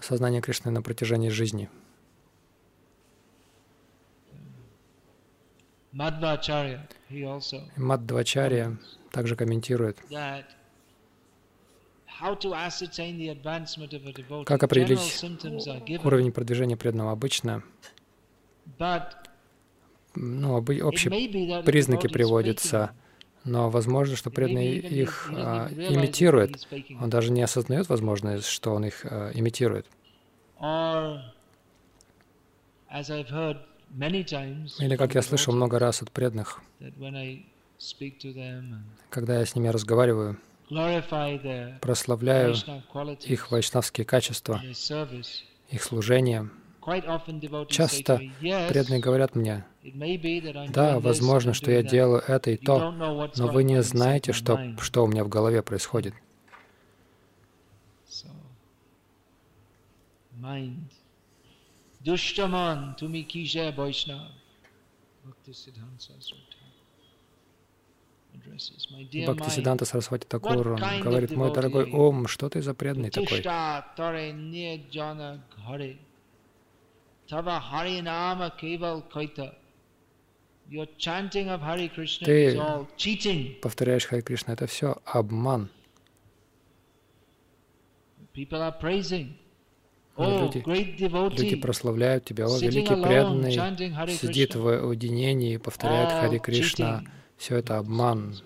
сознание 0.00 0.40
Кришны 0.40 0.70
на 0.70 0.80
протяжении 0.82 1.28
жизни. 1.28 1.68
Мадвачарья 7.76 8.78
также 9.10 9.36
комментирует, 9.36 9.98
как 14.44 14.62
определить 14.62 15.24
уровень 16.04 16.32
продвижения 16.32 16.76
преданного 16.76 17.12
обычно? 17.12 17.62
Ну, 20.14 20.56
общие 20.56 21.62
признаки 21.62 22.06
приводятся, 22.06 22.92
но 23.44 23.70
возможно, 23.70 24.14
что 24.16 24.30
преданный 24.30 24.76
их 24.76 25.30
а, 25.34 25.68
имитирует. 25.70 26.68
Он 27.00 27.10
даже 27.10 27.32
не 27.32 27.42
осознает 27.42 27.88
возможность, 27.88 28.46
что 28.46 28.72
он 28.74 28.84
их 28.84 29.04
а, 29.04 29.30
имитирует. 29.34 29.86
Или, 34.78 34.96
как 34.96 35.14
я 35.14 35.22
слышал 35.22 35.54
много 35.54 35.78
раз 35.78 36.02
от 36.02 36.10
преданных, 36.12 36.60
когда 39.10 39.38
я 39.38 39.46
с 39.46 39.54
ними 39.56 39.68
разговариваю, 39.68 40.38
прославляю 41.80 42.54
их 43.24 43.50
вайшнавские 43.50 44.04
качества, 44.04 44.60
их 45.70 45.82
служение. 45.82 46.50
Часто 47.68 48.20
преданные 48.40 49.00
говорят 49.00 49.36
мне, 49.36 49.64
да, 50.70 50.98
возможно, 50.98 51.54
что 51.54 51.70
я 51.70 51.82
делаю 51.82 52.22
это 52.26 52.50
и 52.50 52.56
то, 52.56 52.90
но 52.90 53.48
вы 53.48 53.64
не 53.64 53.82
знаете, 53.82 54.32
что, 54.32 54.74
что 54.80 55.04
у 55.04 55.06
меня 55.06 55.24
в 55.24 55.28
голове 55.28 55.62
происходит. 55.62 56.14
Душтаман, 62.00 62.96
туми 62.96 63.22
киже 63.22 63.72
Вайшнав, 63.76 64.32
Бхакти 65.22 65.52
Сиддханта 65.52 66.14
Бхактисиданта 69.26 69.84
Сарасвати 69.84 70.26
Такур 70.26 70.78
говорит, 71.02 71.30
мой 71.32 71.52
дорогой 71.52 71.90
Ом, 71.92 72.26
что 72.26 72.48
ты 72.48 72.62
за 72.62 72.74
преданный 72.74 73.10
такой? 73.10 73.42
Ты 82.24 83.58
повторяешь 83.62 84.06
Хари 84.06 84.20
Кришна, 84.20 84.52
это 84.54 84.66
все 84.66 84.96
обман. 85.04 85.70
Люди, 90.18 90.62
люди 91.38 91.56
прославляют 91.56 92.24
тебя. 92.24 92.46
О, 92.46 92.58
великий 92.58 92.94
преданный 93.02 93.52
сидит 94.16 94.54
в 94.54 94.66
уединении 94.66 95.54
и 95.54 95.58
повторяет 95.58 96.10
Хари 96.10 96.38
Кришна. 96.38 97.02
Все 97.42 97.56
это 97.56 97.78
обман, 97.78 98.36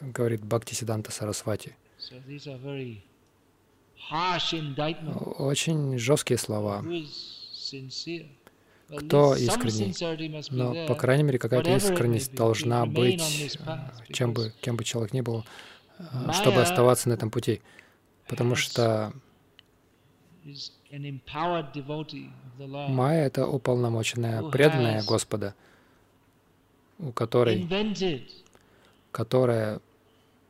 говорит 0.00 0.44
Бхактисиданта 0.44 1.10
Сарасвати. 1.10 1.74
Очень 5.38 5.98
жесткие 5.98 6.38
слова. 6.38 6.84
Кто 8.86 9.34
искренний? 9.34 9.92
Но, 10.52 10.86
по 10.86 10.94
крайней 10.94 11.24
мере, 11.24 11.40
какая-то 11.40 11.74
искренность 11.74 12.32
должна 12.36 12.86
быть, 12.86 13.58
чем 14.12 14.32
бы, 14.32 14.52
кем 14.60 14.76
бы 14.76 14.84
человек 14.84 15.12
ни 15.12 15.20
был, 15.20 15.44
чтобы 16.34 16.62
оставаться 16.62 17.08
на 17.08 17.14
этом 17.14 17.32
пути. 17.32 17.62
Потому 18.28 18.54
что 18.54 19.12
Майя— 22.60 23.24
это 23.26 23.48
уполномоченная, 23.48 24.48
преданная 24.50 25.02
Господа— 25.02 25.56
у 27.04 27.12
которой, 27.12 27.68
которая 29.12 29.80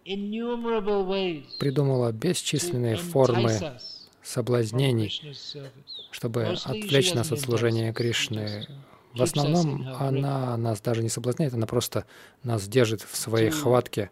придумала 0.04 2.12
бесчисленные 2.12 2.96
формы 2.96 3.78
соблазнений, 4.23 5.37
чтобы 6.11 6.44
отвлечь 6.44 7.14
нас 7.14 7.32
от 7.32 7.40
служения 7.40 7.92
Кришны. 7.92 8.66
В 9.12 9.23
основном 9.23 9.87
она 9.99 10.56
нас 10.56 10.80
даже 10.80 11.02
не 11.02 11.08
соблазняет, 11.08 11.54
она 11.54 11.66
просто 11.66 12.04
нас 12.42 12.66
держит 12.66 13.02
в 13.02 13.16
своей 13.16 13.50
хватке. 13.50 14.11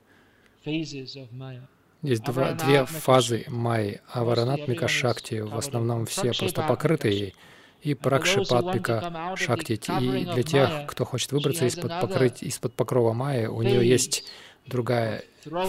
Есть 0.65 2.25
два, 2.25 2.53
две 2.53 2.85
фазы 2.85 3.45
Майи. 3.49 4.01
Аваранатмика 4.09 4.89
Шакти, 4.89 5.41
в 5.41 5.57
основном 5.57 6.07
все 6.07 6.33
просто 6.33 6.63
покрыты 6.63 7.09
ей 7.09 7.35
и 7.83 7.95
Пракшипатпика 7.95 9.35
Шакти. 9.37 9.81
И 10.01 10.25
для 10.25 10.43
тех, 10.43 10.87
кто 10.89 11.05
хочет 11.05 11.33
выбраться 11.33 11.67
из-под 11.67 12.01
покрыть, 12.01 12.43
из-под 12.43 12.75
покрова 12.75 13.13
Майи, 13.13 13.47
у 13.47 13.63
нее 13.63 13.87
есть 13.87 14.25
другая 14.67 15.25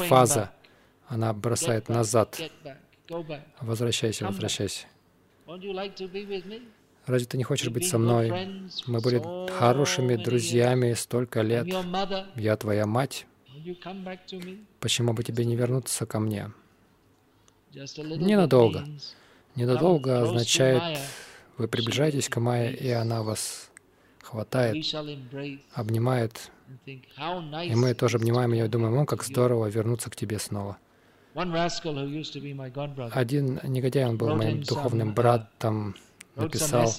фаза. 0.08 0.52
Она 1.08 1.34
бросает 1.34 1.90
назад. 1.90 2.40
Возвращайся, 3.60 4.26
возвращайся. 4.26 4.88
Разве 7.06 7.28
ты 7.28 7.38
не 7.38 7.44
хочешь 7.44 7.70
быть 7.70 7.88
со 7.88 7.98
мной? 7.98 8.32
Мы 8.88 9.02
были 9.02 9.22
хорошими 9.52 10.16
друзьями 10.16 10.94
столько 10.94 11.42
лет. 11.42 11.68
Я 12.36 12.56
твоя 12.56 12.86
мать. 12.86 13.26
Почему 14.80 15.14
бы 15.14 15.24
тебе 15.24 15.46
не 15.46 15.56
вернуться 15.56 16.06
ко 16.06 16.20
мне? 16.20 16.52
Ненадолго. 17.74 18.86
Ненадолго 19.56 20.22
означает 20.22 21.00
вы 21.58 21.68
приближаетесь 21.68 22.30
к 22.30 22.40
Майе, 22.40 22.74
и 22.74 22.90
она 22.90 23.24
вас 23.24 23.70
хватает, 24.22 24.76
обнимает, 25.74 26.52
и 26.86 27.76
мы 27.76 27.94
тоже 27.94 28.18
обнимаем 28.18 28.54
ее 28.54 28.66
и 28.66 28.70
думаем, 28.70 28.98
о, 28.98 29.06
как 29.06 29.20
to 29.20 29.24
you." 29.24 29.32
здорово 29.32 29.68
вернуться 29.68 30.10
к 30.10 30.16
тебе 30.16 30.40
снова. 30.40 30.78
Один 33.12 33.60
негодяй, 33.64 34.06
он 34.06 34.18
был 34.18 34.36
моим 34.36 34.62
духовным 34.64 35.14
братом, 35.14 35.96
написал 36.36 36.94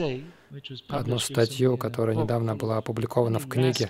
одну 0.89 1.19
статью, 1.19 1.77
которая 1.77 2.17
недавно 2.17 2.57
была 2.57 2.79
опубликована 2.79 3.39
в 3.39 3.49
книге, 3.49 3.89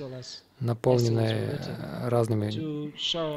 наполненной 0.60 1.32
э, 1.32 2.08
разными 2.08 2.46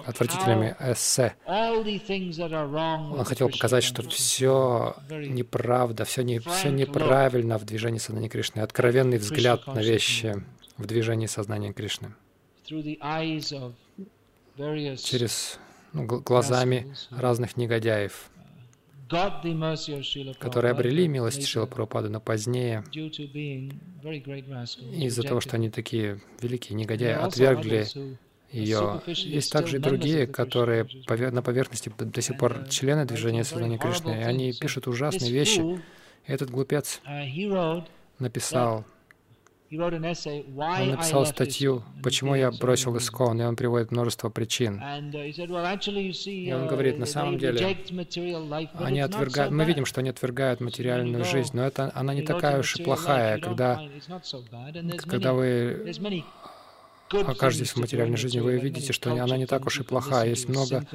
отвратительными 0.07 0.75
эссе. 0.79 1.35
Он 1.45 3.23
хотел 3.25 3.49
показать, 3.49 3.83
что 3.83 4.07
все 4.09 4.95
неправда, 5.09 6.05
все, 6.05 6.21
не, 6.23 6.39
все 6.39 6.69
неправильно 6.69 7.57
в 7.57 7.65
движении 7.65 7.99
сознания 7.99 8.29
Кришны. 8.29 8.61
Откровенный 8.61 9.17
взгляд 9.17 9.65
на 9.67 9.79
вещи 9.79 10.43
в 10.77 10.85
движении 10.85 11.27
сознания 11.27 11.73
Кришны. 11.73 12.13
Через 15.03 15.59
ну, 15.93 16.05
гл- 16.05 16.19
глазами 16.19 16.93
разных 17.11 17.57
негодяев, 17.57 18.29
которые 20.39 20.71
обрели 20.71 21.07
милость 21.07 21.45
Шила 21.47 21.65
Прабхупады, 21.65 22.09
но 22.09 22.19
позднее, 22.19 22.83
из-за 24.93 25.23
того, 25.23 25.41
что 25.41 25.55
они 25.55 25.69
такие 25.69 26.19
великие 26.41 26.75
негодяи, 26.75 27.13
отвергли 27.13 27.87
ее. 28.51 29.01
Есть 29.07 29.51
также 29.51 29.77
и 29.77 29.79
другие, 29.79 30.27
которые 30.27 30.87
на 31.07 31.41
поверхности 31.41 31.91
до 31.97 32.21
сих 32.21 32.37
пор 32.37 32.53
uh, 32.53 32.69
члены 32.69 33.05
движения 33.05 33.43
сознания 33.43 33.77
Кришны, 33.77 34.11
и 34.11 34.23
они 34.23 34.53
пишут 34.53 34.87
ужасные 34.87 35.31
вещи. 35.31 35.81
этот 36.25 36.49
глупец 36.49 37.01
uh, 37.05 37.83
написал, 38.19 38.85
он 39.71 40.91
написал 40.91 41.25
статью, 41.25 41.83
почему 42.03 42.35
я 42.35 42.51
бросил. 42.51 42.97
Искон, 42.97 43.41
и 43.41 43.43
он 43.43 43.55
приводит 43.55 43.91
множество 43.91 44.29
причин. 44.29 44.81
Uh, 44.81 45.29
И 46.25 46.53
он 46.53 46.63
uh, 46.63 46.69
говорит, 46.69 46.97
на 46.97 47.05
самом 47.05 47.37
деле, 47.37 47.77
Они 48.79 48.99
отвергают, 48.99 49.51
мы 49.51 49.65
видим, 49.65 49.85
что 49.85 50.01
они 50.01 50.09
отвергают 50.09 50.61
материальную 50.61 51.25
жизнь, 51.25 51.51
но 51.53 51.65
это 51.65 51.91
она 51.93 52.13
не 52.13 52.21
такая 52.21 52.59
уж 52.59 52.75
и 52.77 52.83
плохая, 52.83 53.39
когда, 53.39 53.81
когда 55.07 55.33
вы 55.33 55.93
окажетесь 57.11 57.71
в 57.71 57.77
материальной 57.77 58.17
жизни, 58.17 58.39
вы 58.39 58.57
видите, 58.57 58.93
что 58.93 59.11
она 59.11 59.37
не 59.37 59.45
так 59.45 59.65
уж 59.65 59.79
и 59.79 59.83
listen 59.83 60.27
Есть 60.27 60.49
много 60.49 60.85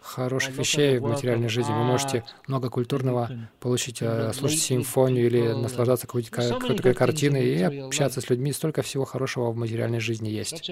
хороших 0.00 0.56
вещей 0.56 0.98
в 0.98 1.02
материальной 1.02 1.48
жизни. 1.48 1.72
Вы 1.72 1.84
можете 1.84 2.24
много 2.46 2.70
культурного 2.70 3.30
получить, 3.60 3.98
э, 4.00 4.32
слушать 4.32 4.60
симфонию 4.60 5.26
или 5.26 5.52
наслаждаться 5.52 6.06
какой-то 6.06 6.30
in 6.30 6.94
картиной 6.94 7.46
и 7.46 7.62
общаться 7.62 8.20
с 8.20 8.30
людьми. 8.30 8.52
Столько 8.52 8.82
всего 8.82 9.04
хорошего 9.04 9.50
в 9.50 9.56
материальной 9.56 10.00
жизни 10.00 10.28
есть. 10.28 10.70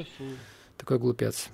Такой 0.77 0.99
глупец. 0.99 1.49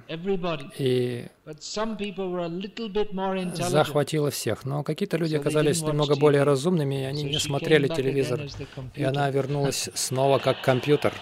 и 0.78 1.26
захватила 3.68 4.30
всех. 4.30 4.64
Но 4.64 4.84
какие-то 4.84 5.16
люди 5.16 5.34
оказались 5.34 5.82
немного 5.82 6.14
более 6.16 6.44
разумными, 6.44 7.02
и 7.02 7.04
они 7.04 7.24
не 7.24 7.38
смотрели 7.38 7.88
телевизор. 7.88 8.40
И 8.94 9.02
она 9.02 9.28
вернулась 9.30 9.90
снова 9.94 10.38
как 10.38 10.60
компьютер. 10.60 11.12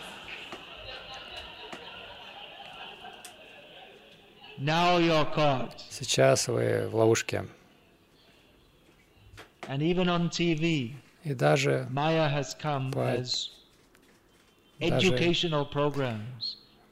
Сейчас 5.88 6.48
вы 6.48 6.88
в 6.88 6.94
ловушке. 6.94 7.46
И 11.24 11.35
даже 11.35 11.87
По- 12.92 13.24
даже 14.88 15.12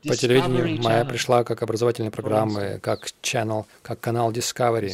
по 0.09 0.17
телевидению 0.17 0.67
Channel. 1.03 1.09
пришла 1.09 1.45
как 1.45 1.63
образовательные 1.63 2.11
программы, 2.11 2.79
как 2.83 3.07
channel, 3.23 3.65
как 3.83 4.01
канал 4.01 4.31
Discovery. 4.33 4.93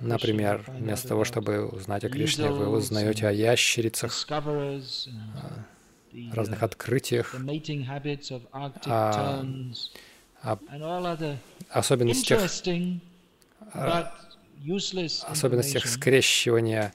Например, 0.00 0.64
вместо 0.68 1.08
того, 1.08 1.24
чтобы 1.24 1.66
узнать 1.66 2.04
о 2.04 2.08
Кришне, 2.10 2.50
вы 2.50 2.68
узнаете 2.68 3.26
о 3.26 3.32
ящерицах, 3.32 4.12
uh, 4.28 5.62
разных 6.32 6.62
открытиях, 6.62 7.34
а, 8.84 9.42
а 10.42 10.58
all 10.70 11.04
other 11.06 11.36
особенностях, 11.70 12.40
особенностях 15.28 15.86
скрещивания 15.86 16.92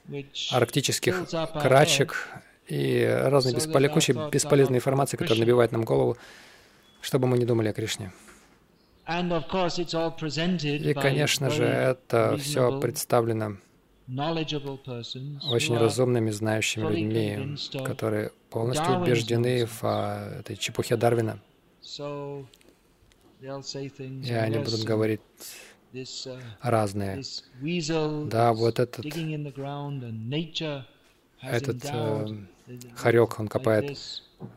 арктических 0.50 1.28
крачек 1.54 2.28
и 2.68 3.04
разной 3.04 3.54
thoughts 3.54 4.10
are 4.10 4.30
бесполезной 4.30 4.78
информации, 4.78 5.16
которая 5.16 5.40
набивает 5.40 5.72
нам 5.72 5.84
голову, 5.84 6.16
чтобы 7.00 7.26
мы 7.26 7.38
не 7.38 7.44
думали 7.44 7.68
о 7.68 7.72
Кришне. 7.72 8.12
И, 9.08 10.94
конечно 10.94 11.50
же, 11.50 11.64
это 11.64 12.36
все 12.38 12.80
представлено 12.80 13.56
очень 15.50 15.76
разумными, 15.76 16.30
знающими 16.30 16.88
людьми, 16.88 17.56
которые 17.84 18.30
полностью 18.50 19.00
убеждены 19.00 19.66
в 19.66 19.80
а, 19.82 20.40
этой 20.40 20.56
чепухе 20.56 20.96
Дарвина. 20.96 21.40
И 23.40 24.32
они 24.32 24.58
будут 24.58 24.82
говорить 24.82 25.20
разные. 26.62 27.16
this 27.16 27.42
weasel 27.62 28.28
Да, 28.28 28.52
вот 28.52 28.78
этот, 28.78 29.04
этот 31.42 31.84
э, 31.84 32.26
хорек, 32.94 33.40
он 33.40 33.48
копает 33.48 33.98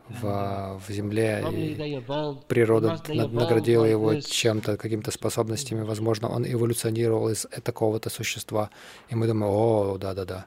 в, 0.10 0.26
uh, 0.26 0.30
а, 0.30 0.78
в 0.78 0.90
земле, 0.92 1.42
probably 1.44 2.00
и 2.00 2.48
природа 2.48 3.02
наградила 3.10 3.86
его 3.86 4.16
чем-то, 4.16 4.78
какими-то 4.78 5.12
способностями. 5.12 5.82
Возможно, 5.82 6.30
он 6.30 6.46
эволюционировал 6.46 7.30
из 7.30 7.48
такого-то 7.64 8.10
существа. 8.10 8.70
И 9.10 9.16
мы 9.16 9.28
думаем, 9.28 9.52
о, 9.54 9.98
да-да-да. 9.98 10.46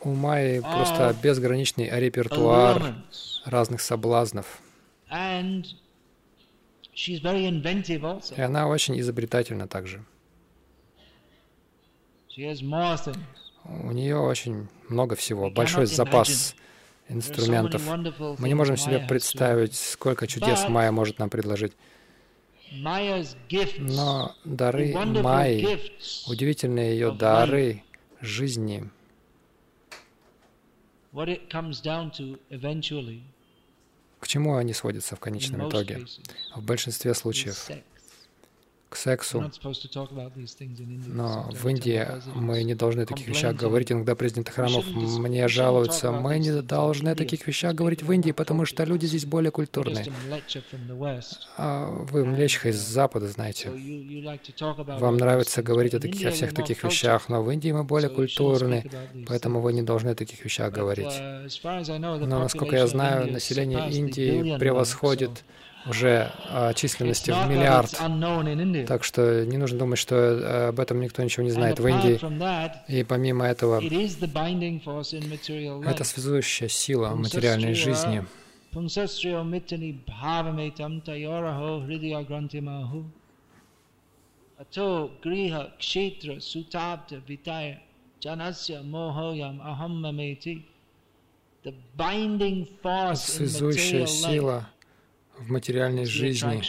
У 0.00 0.14
Майи 0.14 0.60
просто 0.60 1.16
безграничный 1.22 1.88
репертуар 1.90 2.94
разных 3.44 3.80
соблазнов. 3.80 4.60
and 5.10 5.66
she's 5.66 5.72
very 5.72 5.72
inventive 5.72 5.72
also. 6.70 6.83
И 6.96 8.40
она 8.40 8.68
очень 8.68 8.98
изобретательна 9.00 9.66
также. 9.66 10.04
У 13.66 13.90
нее 13.92 14.16
очень 14.18 14.68
много 14.88 15.16
всего, 15.16 15.50
большой 15.50 15.86
запас 15.86 16.54
инструментов. 17.08 17.82
Мы 18.38 18.48
не 18.48 18.54
можем 18.54 18.76
себе 18.76 18.98
представить, 19.00 19.74
сколько 19.74 20.26
чудес 20.26 20.68
Майя 20.68 20.90
может 20.92 21.18
нам 21.18 21.30
предложить. 21.30 21.72
Но 23.78 24.34
дары 24.44 24.94
Майи, 24.94 25.78
удивительные 26.28 26.92
ее 26.92 27.12
дары 27.12 27.82
жизни, 28.20 28.90
к 34.24 34.26
чему 34.26 34.56
они 34.56 34.72
сводятся 34.72 35.16
в 35.16 35.20
конечном 35.20 35.68
итоге? 35.68 36.06
В 36.56 36.62
большинстве 36.62 37.12
случаев. 37.12 37.68
К 38.94 38.96
сексу. 38.96 39.50
Но 41.06 41.50
в 41.52 41.68
Индии 41.68 42.06
мы 42.34 42.62
не 42.62 42.74
должны 42.74 43.02
о 43.02 43.06
таких 43.06 43.26
вещах 43.28 43.56
говорить. 43.56 43.90
Иногда 43.92 44.14
президенты 44.14 44.52
храмов 44.52 44.86
мне 44.86 45.48
жалуются. 45.48 46.12
Мы 46.12 46.38
не 46.38 46.62
должны 46.62 47.10
о 47.10 47.14
таких 47.14 47.46
вещах 47.46 47.74
говорить 47.74 48.02
в 48.02 48.12
Индии, 48.12 48.30
потому 48.30 48.64
что 48.64 48.84
люди 48.84 49.06
здесь 49.06 49.26
более 49.26 49.50
культурные. 49.50 50.06
А 51.56 51.88
вы 52.12 52.24
млечха 52.24 52.68
из 52.68 52.76
Запада, 52.76 53.26
знаете. 53.28 53.70
Вам 55.04 55.16
нравится 55.16 55.62
говорить 55.62 55.94
о, 55.94 56.00
таких, 56.00 56.26
о 56.26 56.30
всех 56.30 56.54
таких 56.54 56.84
вещах, 56.84 57.28
но 57.28 57.42
в 57.42 57.50
Индии 57.50 57.72
мы 57.72 57.84
более 57.84 58.10
культурны, 58.10 58.90
поэтому 59.26 59.60
вы 59.60 59.72
не 59.72 59.82
должны 59.82 60.10
о 60.10 60.14
таких 60.14 60.44
вещах 60.44 60.72
говорить. 60.72 61.06
uh, 61.06 62.26
Но, 62.26 62.38
насколько 62.38 62.76
я 62.76 62.86
знаю, 62.86 63.32
население 63.32 63.90
Индии 63.90 64.56
превосходит 64.58 65.44
уже 65.86 66.32
а, 66.50 66.72
численности 66.74 67.30
в 67.30 67.48
миллиард. 67.48 67.90
Так 68.86 69.04
что 69.04 69.44
не 69.44 69.56
нужно 69.56 69.78
думать, 69.78 69.98
что 69.98 70.14
э, 70.16 70.68
об 70.68 70.80
этом 70.80 71.00
никто 71.00 71.22
ничего 71.22 71.44
не 71.44 71.50
знает 71.50 71.78
в 71.78 71.86
Индии. 71.86 72.18
И 72.88 73.04
помимо 73.04 73.46
этого, 73.46 73.80
это 75.84 76.04
связующая 76.04 76.68
сила 76.68 77.10
материальной 77.10 77.74
жизни. 77.74 78.24
Janasya 88.24 88.82
mohoyam 88.82 89.60
связующая 93.16 94.06
сила 94.06 94.68
в 95.38 95.50
материальной 95.50 96.04
жизни. 96.04 96.62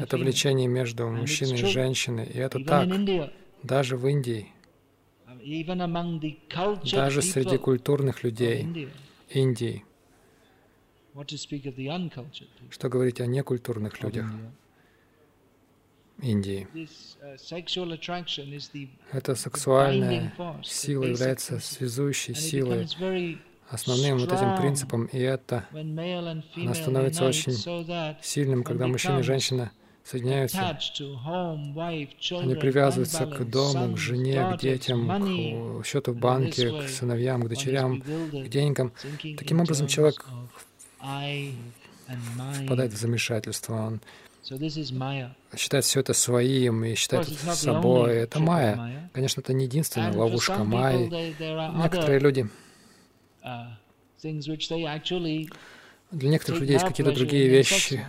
Это 0.00 0.16
влечение 0.16 0.68
между 0.68 1.08
мужчиной 1.08 1.60
и 1.60 1.66
женщиной. 1.66 2.26
И 2.26 2.38
это 2.38 2.62
так. 2.64 2.88
Даже 3.62 3.96
в 3.96 4.06
Индии. 4.06 4.48
Даже 6.92 7.22
среди 7.22 7.58
культурных 7.58 8.22
людей 8.22 8.88
Индии. 9.30 9.84
Что 12.70 12.88
говорить 12.88 13.20
о 13.20 13.26
некультурных 13.26 14.02
людях 14.02 14.26
Индии? 16.20 16.66
Эта 19.12 19.34
сексуальная 19.34 20.32
сила 20.62 21.04
является 21.04 21.60
связующей 21.60 22.34
силой 22.34 22.88
основным 23.74 24.18
вот 24.18 24.32
этим 24.32 24.56
принципом, 24.56 25.06
и 25.06 25.18
это, 25.18 25.66
она 25.72 26.74
становится 26.74 27.26
очень 27.26 27.54
сильным, 28.22 28.62
когда 28.62 28.86
мужчина 28.86 29.18
и 29.18 29.22
женщина 29.22 29.70
соединяются. 30.04 30.58
Они 30.60 32.54
привязываются 32.54 33.26
к 33.26 33.44
дому, 33.48 33.94
к 33.94 33.98
жене, 33.98 34.54
к 34.54 34.60
детям, 34.60 35.80
к 35.82 35.86
счету 35.86 36.12
в 36.12 36.16
банке, 36.16 36.70
к 36.70 36.88
сыновьям, 36.88 37.42
к 37.42 37.48
дочерям, 37.48 38.02
к 38.02 38.48
деньгам. 38.48 38.92
Таким 39.38 39.60
образом, 39.60 39.86
человек 39.86 40.24
впадает 42.62 42.92
в 42.92 42.96
замешательство. 42.96 43.74
Он 43.74 44.00
считает 45.56 45.84
все 45.86 46.00
это 46.00 46.12
своим 46.12 46.84
и 46.84 46.94
считает 46.94 47.26
это 47.28 47.54
собой. 47.54 48.16
Это 48.16 48.40
майя. 48.40 49.10
Конечно, 49.14 49.40
это 49.40 49.54
не 49.54 49.64
единственная 49.64 50.12
ловушка 50.12 50.64
майи. 50.64 51.08
Некоторые 51.82 52.18
люди 52.18 52.46
Для 56.10 56.30
некоторых 56.30 56.60
людей 56.60 56.74
есть 56.74 56.86
какие-то 56.86 57.12
другие 57.12 57.48
вещи, 57.48 58.04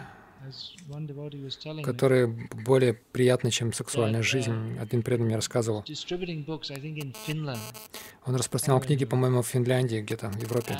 которые 1.83 2.27
более 2.27 2.93
приятны, 2.93 3.51
чем 3.51 3.73
сексуальная 3.73 4.21
жизнь. 4.21 4.51
Uh, 4.51 4.81
Один 4.81 5.01
преданный 5.01 5.27
мне 5.27 5.35
рассказывал. 5.35 5.83
Он 8.25 8.35
распространял 8.35 8.79
книги, 8.81 9.05
по-моему, 9.05 9.41
в 9.41 9.47
Финляндии, 9.47 10.01
где-то 10.01 10.29
в 10.29 10.39
Европе. 10.39 10.77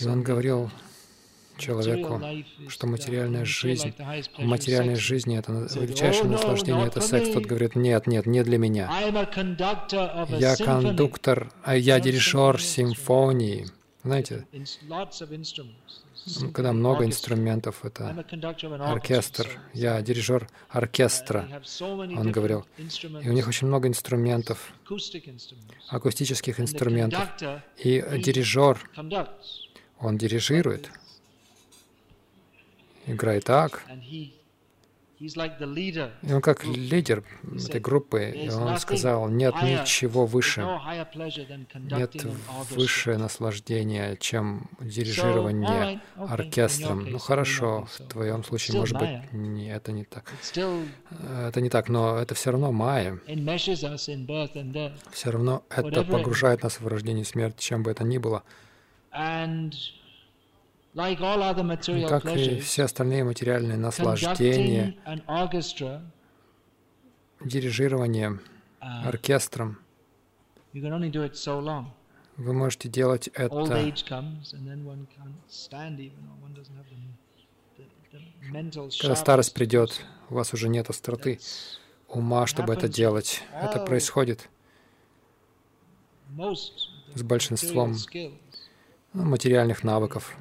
И 0.00 0.06
он 0.06 0.22
говорил 0.22 0.70
человеку, 1.58 2.20
что 2.68 2.86
материальная 2.86 3.44
жизнь, 3.44 3.94
в 4.38 4.44
материальной 4.44 4.96
жизни 4.96 5.38
это 5.38 5.52
величайшее 5.74 6.28
наслаждение, 6.28 6.86
это 6.86 7.00
секс. 7.00 7.30
Тот 7.30 7.44
говорит, 7.44 7.76
нет, 7.76 8.06
нет, 8.06 8.26
не 8.26 8.42
для 8.42 8.58
меня. 8.58 8.90
Я 10.38 10.56
кондуктор, 10.56 11.52
а 11.62 11.76
я 11.76 12.00
дирижер 12.00 12.60
симфонии. 12.60 13.66
Знаете, 14.04 14.46
когда 16.52 16.72
много 16.72 17.04
инструментов, 17.04 17.84
это 17.84 18.24
оркестр. 18.80 19.48
Я 19.72 20.00
дирижер 20.02 20.48
оркестра, 20.68 21.48
он 21.80 22.32
говорил. 22.32 22.64
И 23.22 23.28
у 23.28 23.32
них 23.32 23.48
очень 23.48 23.66
много 23.66 23.88
инструментов, 23.88 24.72
акустических 25.88 26.60
инструментов. 26.60 27.28
И 27.78 28.04
дирижер, 28.18 28.78
он 29.98 30.18
дирижирует 30.18 30.90
играет 33.06 33.44
так. 33.44 33.82
И 35.22 36.32
он 36.32 36.40
как 36.40 36.64
лидер 36.64 37.22
этой 37.54 37.80
группы, 37.80 38.24
и 38.34 38.50
он 38.50 38.76
сказал, 38.78 39.28
нет 39.28 39.54
ничего 39.62 40.26
выше, 40.26 40.66
нет 41.76 42.26
выше 42.70 43.16
наслаждения, 43.18 44.16
чем 44.16 44.68
дирижирование 44.80 46.00
оркестром. 46.16 47.08
Ну 47.08 47.18
хорошо, 47.18 47.86
в 47.86 47.98
твоем 48.08 48.42
случае, 48.42 48.78
может 48.78 48.98
быть, 48.98 49.32
не, 49.32 49.72
это 49.72 49.92
не 49.92 50.04
так. 50.04 50.32
Это 50.50 51.60
не 51.60 51.70
так, 51.70 51.88
но 51.88 52.18
это 52.18 52.34
все 52.34 52.50
равно 52.50 52.72
майя. 52.72 53.20
Все 55.12 55.30
равно 55.30 55.62
это 55.70 56.02
погружает 56.02 56.64
нас 56.64 56.80
в 56.80 56.86
рождение 56.88 57.22
и 57.22 57.26
смерть, 57.26 57.58
чем 57.58 57.84
бы 57.84 57.92
это 57.92 58.02
ни 58.02 58.18
было. 58.18 58.42
Как 62.08 62.26
и 62.36 62.60
все 62.60 62.84
остальные 62.84 63.24
материальные 63.24 63.78
наслаждения, 63.78 64.96
дирижирование 67.40 68.40
uh, 68.80 69.08
оркестром, 69.08 69.78
вы 70.72 72.52
можете 72.52 72.88
делать 72.88 73.28
это 73.28 73.94
когда 79.00 79.16
старость 79.16 79.54
придет, 79.54 80.04
у 80.28 80.34
вас 80.34 80.52
уже 80.52 80.68
нет 80.68 80.90
остроты 80.90 81.40
ума, 82.08 82.46
чтобы 82.46 82.74
это 82.74 82.88
делать. 82.88 83.42
Это 83.52 83.80
происходит 83.80 84.48
с 87.14 87.22
большинством 87.22 87.96
материальных 89.12 89.84
навыков. 89.84 90.36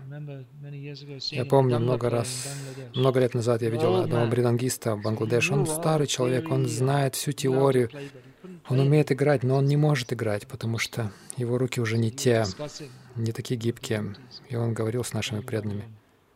Я 1.31 1.45
помню, 1.45 1.79
много 1.79 2.09
раз, 2.09 2.47
много 2.95 3.19
лет 3.19 3.33
назад 3.33 3.61
я 3.61 3.69
видел 3.69 3.95
одного 3.95 4.27
бридангиста 4.27 4.95
в 4.95 5.01
Бангладеш. 5.01 5.51
Он 5.51 5.65
старый 5.67 6.07
человек, 6.07 6.49
он 6.49 6.67
знает 6.67 7.15
всю 7.15 7.31
теорию, 7.31 7.89
он 8.67 8.79
умеет 8.79 9.11
играть, 9.11 9.43
но 9.43 9.57
он 9.57 9.65
не 9.65 9.77
может 9.77 10.13
играть, 10.13 10.47
потому 10.47 10.77
что 10.77 11.11
его 11.37 11.57
руки 11.57 11.81
уже 11.81 11.97
не 11.97 12.11
те, 12.11 12.45
не 13.15 13.31
такие 13.31 13.59
гибкие. 13.59 14.15
И 14.49 14.55
он 14.55 14.73
говорил 14.73 15.03
с 15.03 15.13
нашими 15.13 15.41
преданными, 15.41 15.85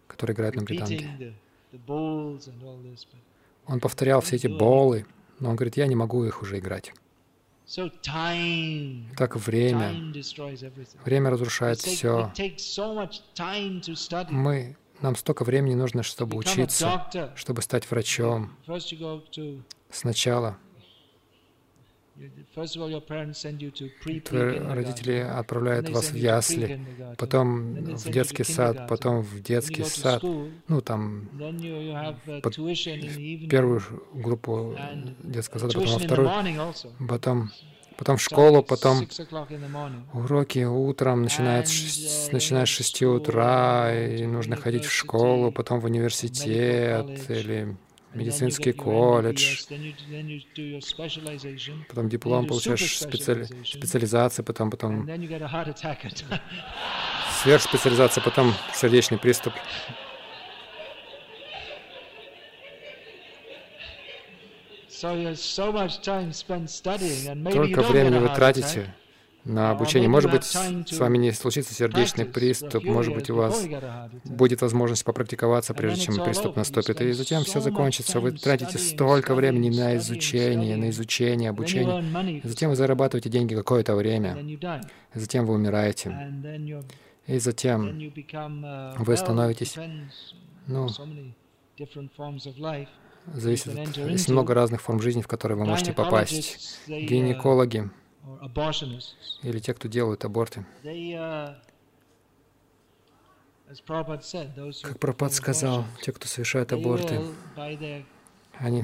которые 0.08 0.36
играют 0.36 0.56
на 0.56 0.64
бриданге. 0.64 1.34
Он 3.68 3.80
повторял 3.80 4.22
все 4.22 4.36
эти 4.36 4.48
болы, 4.48 5.06
но 5.40 5.50
он 5.50 5.56
говорит, 5.56 5.78
я 5.78 5.88
не 5.88 5.96
могу 5.96 6.24
их 6.26 6.42
уже 6.42 6.60
играть. 6.60 6.94
Так 9.18 9.36
время, 9.36 10.14
время 11.04 11.30
разрушает 11.32 11.80
все. 11.80 12.32
Мы, 14.30 14.78
нам 15.02 15.16
столько 15.16 15.44
времени 15.44 15.74
нужно, 15.74 16.04
чтобы 16.04 16.38
учиться, 16.38 17.34
чтобы 17.36 17.62
стать 17.62 17.90
врачом. 17.90 18.56
Сначала 19.90 20.58
родители 24.74 25.18
отправляют 25.20 25.90
вас 25.90 26.12
в 26.12 26.16
ясли, 26.16 26.82
потом 27.18 27.96
в 27.96 28.10
детский 28.10 28.44
сад, 28.44 28.88
потом 28.88 29.22
в 29.22 29.42
детский 29.42 29.84
сад, 29.84 30.24
ну 30.68 30.82
там 30.82 31.30
под 32.42 32.56
первую 33.50 33.82
группу 34.14 34.78
детского 35.24 35.60
сада, 35.60 35.74
потом 35.74 35.94
во 35.94 36.00
вторую, 36.00 36.32
потом 37.08 37.52
потом 37.98 38.18
в 38.18 38.22
школу, 38.22 38.64
потом 38.64 39.08
уроки 40.14 40.64
утром 40.66 41.24
начинают, 41.24 41.68
начиная 42.32 42.66
с 42.66 42.70
6 42.70 43.04
утра, 43.04 43.94
и 43.94 44.26
нужно 44.26 44.56
ходить 44.56 44.86
в 44.86 44.92
школу, 44.92 45.52
потом 45.52 45.80
в 45.80 45.86
университет 45.86 47.30
или 47.30 47.76
медицинский 48.16 48.72
колледж, 48.72 49.66
потом 51.90 52.10
диплом 52.10 52.48
получаешь, 52.48 53.00
специали... 53.00 53.46
специализация, 53.64 54.44
потом, 54.44 54.72
потом 54.72 55.08
сверхспециализация, 57.44 58.24
потом 58.24 58.54
сердечный 58.74 59.18
приступ. 59.18 59.54
Только 67.52 67.82
времени 67.82 68.18
вы 68.18 68.30
тратите 68.30 68.94
на 69.46 69.70
обучение. 69.72 70.10
Может 70.10 70.32
быть, 70.32 70.44
с 70.44 70.98
вами 70.98 71.18
не 71.20 71.32
случится 71.32 71.74
сердечный 71.74 72.26
приступ, 72.26 72.84
может 72.84 73.14
быть, 73.14 73.30
у 73.30 73.36
вас 73.36 73.66
будет 74.26 74.62
возможность 74.62 75.06
попрактиковаться, 75.06 75.74
прежде 75.74 76.02
чем 76.06 76.24
приступ 76.24 76.56
наступит, 76.56 77.00
и 77.02 77.12
затем 77.14 77.44
все 77.44 77.62
закончится. 77.62 78.20
Вы 78.20 78.32
тратите 78.32 78.78
столько 78.78 79.36
времени 79.36 79.70
на 79.70 79.96
изучение, 79.98 80.76
на 80.76 80.90
изучение, 80.90 81.52
обучение, 81.52 82.42
затем 82.44 82.72
вы 82.72 82.76
зарабатываете 82.76 83.30
деньги 83.30 83.56
какое-то 83.56 83.96
время, 83.96 84.38
затем 85.14 85.46
вы 85.46 85.54
умираете. 85.54 86.34
И 87.28 87.40
затем 87.40 87.88
uh, 87.88 88.94
вы 89.00 89.18
становитесь, 89.18 89.76
ну, 90.68 90.88
зависит 93.34 93.68
от... 93.68 94.30
много 94.30 94.54
разных 94.54 94.82
форм 94.82 95.02
жизни, 95.02 95.22
в 95.22 95.28
которые 95.28 95.58
вы 95.58 95.66
можете 95.66 95.92
попасть. 95.92 96.78
Uh, 96.88 97.02
Гинекологи 97.02 97.90
или 99.44 99.60
те, 99.60 99.74
кто 99.74 99.88
делают 99.88 100.26
аборты. 100.26 100.66
uh, 100.84 101.56
Как 104.84 104.98
perform 105.00 105.30
сказал, 105.30 105.86
те, 106.02 106.12
кто 106.12 106.28
совершает 106.28 106.72
they 106.72 106.80
аборты, 106.80 107.22
они 108.58 108.84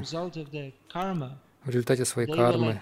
в 1.64 1.68
результате 1.68 2.04
своей 2.04 2.28
кармы, 2.28 2.78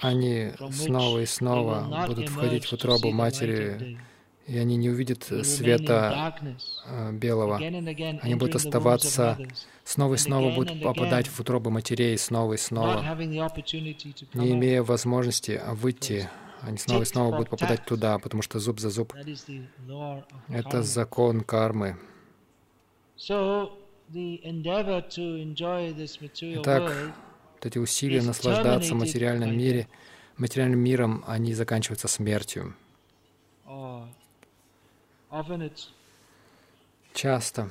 они 0.00 0.52
снова 0.70 1.18
и 1.18 1.26
снова 1.26 2.06
будут 2.06 2.28
входить 2.30 2.64
в 2.64 2.72
утробу 2.72 3.10
матери, 3.10 3.98
и 4.46 4.58
они 4.58 4.76
не 4.76 4.90
увидят 4.90 5.24
света 5.44 6.34
э, 6.86 7.12
белого. 7.12 7.58
Они 7.58 8.34
будут 8.34 8.56
оставаться 8.56 9.38
снова 9.84 10.14
и 10.14 10.18
снова 10.18 10.54
будут 10.54 10.82
попадать 10.82 11.28
в 11.28 11.38
утробы 11.40 11.70
матерей 11.70 12.16
снова 12.18 12.54
и 12.54 12.56
снова, 12.56 13.02
не 14.34 14.52
имея 14.52 14.82
возможности 14.82 15.60
выйти. 15.72 16.28
Они 16.62 16.78
снова 16.78 17.02
и 17.02 17.04
снова 17.04 17.32
будут 17.32 17.50
попадать 17.50 17.84
туда, 17.84 18.18
потому 18.18 18.42
что 18.42 18.60
зуб 18.60 18.78
за 18.78 18.90
зуб 18.90 19.12
Это 20.48 20.82
закон 20.82 21.40
кармы. 21.42 21.96
Итак, 26.62 26.92
Вот 27.54 27.66
эти 27.66 27.78
усилия 27.78 28.22
наслаждаться 28.22 28.94
материальным 28.94 29.56
мире, 29.56 29.88
материальным 30.36 30.78
миром, 30.80 31.24
они 31.26 31.54
заканчиваются 31.54 32.08
смертью. 32.08 32.74
Часто 37.14 37.70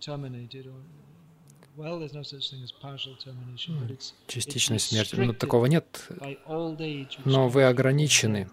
terminated 0.00 0.66
or 0.66 0.82
частичной 4.26 4.76
it's 4.76 4.80
смертью. 4.80 5.26
Но 5.26 5.32
такого 5.32 5.66
нет. 5.66 6.08
Но 7.24 7.48
вы 7.48 7.64
ограничены 7.64 8.50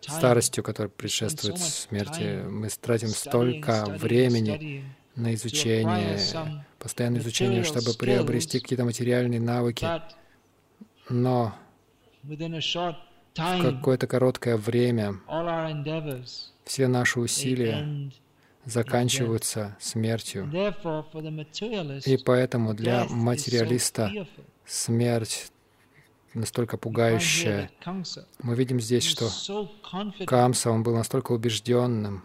старостью, 0.00 0.62
которая 0.62 0.90
предшествует 0.90 1.58
смерти. 1.58 2.44
Мы 2.48 2.68
тратим 2.68 3.08
столько 3.08 3.84
времени 3.86 4.84
на 5.16 5.34
изучение, 5.34 6.18
постоянное 6.78 7.20
изучение, 7.20 7.64
чтобы 7.64 7.94
приобрести 7.94 8.60
какие-то 8.60 8.84
материальные 8.84 9.40
навыки. 9.40 9.86
Но 11.08 11.54
в 12.22 13.62
какое-то 13.62 14.06
короткое 14.06 14.56
время 14.56 15.20
все 16.64 16.86
наши 16.86 17.18
усилия 17.18 18.12
заканчиваются 18.64 19.76
смертью. 19.80 20.48
И 22.06 22.16
поэтому 22.18 22.74
для 22.74 23.04
материалиста 23.10 24.10
смерть 24.66 25.50
настолько 26.34 26.76
пугающая. 26.76 27.70
Мы 28.42 28.54
видим 28.54 28.80
здесь, 28.80 29.04
что 29.04 29.28
Камса, 30.26 30.70
он 30.70 30.82
был 30.82 30.94
настолько 30.94 31.32
убежденным, 31.32 32.22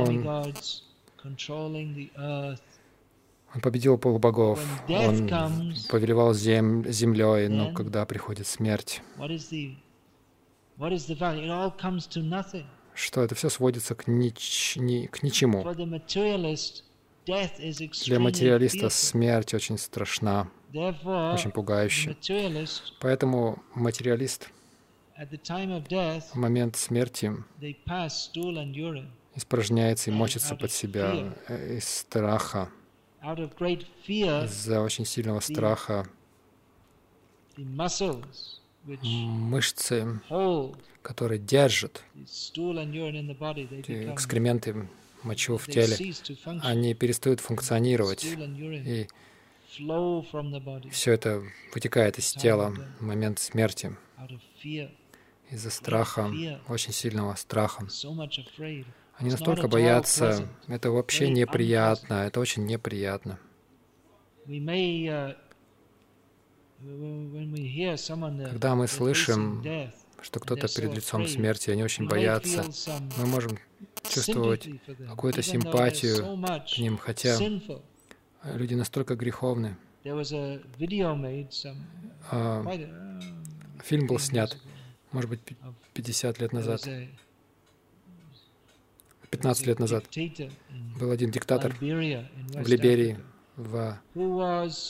Он- 0.00 0.06
он 3.54 3.60
победил 3.60 3.98
полубогов, 3.98 4.60
он 5.08 5.28
повелевал 5.90 6.34
зем, 6.34 6.84
землей, 6.90 7.48
но 7.48 7.66
когда 7.74 8.04
приходит 8.06 8.46
смерть, 8.46 9.02
Что 12.98 13.22
это 13.22 13.36
все 13.36 13.48
сводится 13.48 13.94
к, 13.94 14.08
нич, 14.08 14.74
ни- 14.76 15.06
к 15.06 15.22
ничему. 15.22 15.62
Для 18.06 18.18
материалиста 18.18 18.88
смерть 18.90 19.54
очень 19.54 19.78
страшна, 19.78 20.50
очень 21.34 21.52
пугающая. 21.52 22.16
Поэтому 23.00 23.62
материалист 23.74 24.50
в 26.32 26.34
момент 26.34 26.74
смерти 26.76 27.32
испражняется 29.36 30.10
и 30.10 30.12
мочится 30.14 30.56
под 30.56 30.72
себя 30.72 31.34
э, 31.48 31.76
из 31.76 31.88
страха, 31.88 32.68
из-за 34.44 34.80
очень 34.82 35.04
сильного 35.04 35.38
страха. 35.40 36.08
Мышцы, 39.02 40.20
эти 41.08 41.14
become 43.90 44.14
экскременты, 44.14 44.88
мочу 45.22 45.56
в 45.56 45.66
теле, 45.66 45.96
они 46.62 46.94
перестают 46.94 47.40
функционировать. 47.40 48.24
И 48.24 49.08
все 50.90 51.12
это 51.12 51.42
вытекает 51.74 52.18
из 52.18 52.32
тела 52.32 52.74
в 52.98 53.04
момент 53.04 53.38
смерти. 53.38 53.94
Из-за 55.50 55.70
страха, 55.70 56.30
очень 56.68 56.92
сильного 56.92 57.34
страха. 57.36 57.86
Они 59.16 59.30
настолько 59.30 59.66
боятся, 59.66 60.46
это 60.68 60.90
вообще 60.90 61.30
неприятно, 61.30 62.26
это 62.26 62.40
очень 62.40 62.66
неприятно. 62.66 63.38
Uh, 64.46 65.34
uh, 66.80 68.50
Когда 68.50 68.74
мы 68.76 68.86
слышим, 68.86 69.62
что 70.22 70.40
кто-то 70.40 70.68
перед 70.68 70.94
лицом 70.94 71.26
смерти, 71.26 71.70
они 71.70 71.82
очень 71.84 72.08
боятся, 72.08 72.64
мы 73.16 73.26
можем 73.26 73.58
чувствовать 74.08 74.68
какую-то 75.08 75.42
симпатию 75.42 76.24
к 76.66 76.78
ним, 76.78 76.98
хотя 76.98 77.36
люди 78.44 78.74
настолько 78.74 79.14
греховны. 79.16 79.76
А, 82.30 82.62
uh, 82.62 83.22
Фильм 83.84 84.06
был 84.06 84.16
15 84.16 84.18
years 84.18 84.30
снят, 84.30 84.56
может 85.12 85.30
быть, 85.30 85.40
пи- 85.40 85.56
Of- 85.62 85.74
50 85.94 86.40
лет 86.40 86.52
назад, 86.52 86.86
was 86.86 86.88
a- 86.88 87.08
15 89.30 89.62
there 89.62 89.64
was 89.64 89.68
лет 89.68 89.78
назад. 89.78 90.04
Был 90.98 91.10
один 91.10 91.30
диктатор 91.30 91.74
в 91.74 92.68
Либерии, 92.68 93.18
в 93.56 93.98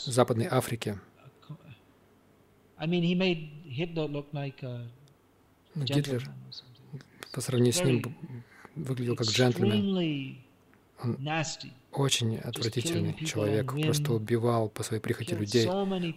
Западной 0.06 0.46
Африке. 0.46 0.98
a 1.18 1.30
co- 1.48 1.56
I 2.78 2.86
mean, 2.86 3.02
he 3.02 3.14
made 3.16 3.50
Hitler 3.66 4.08
look 4.08 4.30
like 4.32 4.62
a 4.62 4.78
Ну, 4.78 4.97
Гитлер, 5.84 6.22
or 6.22 6.50
something. 6.50 7.02
по 7.32 7.40
сравнению 7.40 7.72
с 7.72 7.82
ним, 7.84 8.02
выглядел 8.74 9.16
как 9.16 9.26
джентльмен. 9.26 10.38
Он. 11.02 11.16
Очень 11.92 12.38
отвратительный 12.38 13.14
человек, 13.24 13.72
просто 13.72 14.12
убивал 14.12 14.68
по 14.68 14.82
своей 14.82 15.00
прихоти 15.00 15.34
людей, 15.34 15.68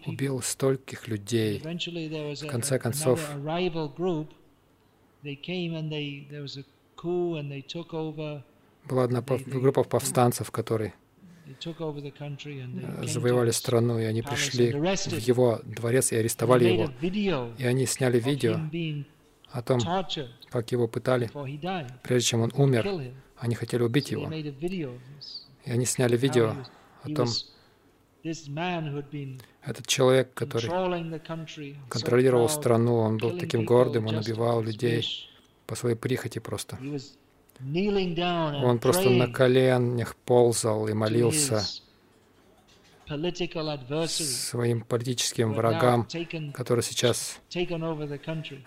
убил 0.06 0.42
стольких 0.42 1.08
людей. 1.08 1.62
A, 1.64 2.48
конце 2.48 2.80
концов. 2.80 3.30
Была 8.90 9.04
одна 9.04 9.22
группа 9.22 9.84
повстанцев, 9.84 10.52
которые 10.52 10.94
завоевали 13.04 13.52
страну, 13.52 14.00
и 14.00 14.04
они 14.04 14.22
пришли 14.22 14.72
в 14.72 15.18
его 15.18 15.62
дворец 15.64 16.12
и 16.12 16.16
арестовали 16.16 16.66
его. 16.66 16.90
И 17.58 17.66
они 17.66 17.86
сняли 17.86 18.20
видео 18.20 18.60
о 19.52 19.62
том, 19.62 19.80
как 20.50 20.72
его 20.72 20.88
пытали, 20.88 21.30
прежде 22.04 22.30
чем 22.30 22.42
он 22.42 22.52
умер. 22.56 23.14
Они 23.38 23.56
хотели 23.56 23.84
убить 23.84 24.12
его. 24.12 24.32
И 24.32 25.72
они 25.72 25.86
сняли 25.86 26.18
видео 26.18 26.56
о 27.04 27.10
том, 27.10 27.28
этот 29.64 29.88
человек, 29.88 30.34
который 30.34 30.70
контролировал 31.90 32.50
страну, 32.50 32.98
он 32.98 33.18
был 33.18 33.38
таким 33.38 33.66
гордым, 33.66 34.08
он 34.08 34.18
убивал 34.18 34.62
людей 34.62 35.06
по 35.66 35.76
своей 35.76 35.96
прихоти 35.96 36.40
просто. 36.40 36.78
Он 37.60 38.80
просто 38.80 39.10
на 39.10 39.28
коленях 39.28 40.16
ползал 40.16 40.88
и 40.88 40.94
молился 40.94 41.64
своим 44.12 44.82
политическим 44.82 45.54
врагам, 45.54 46.08
которые 46.54 46.84
сейчас 46.84 47.40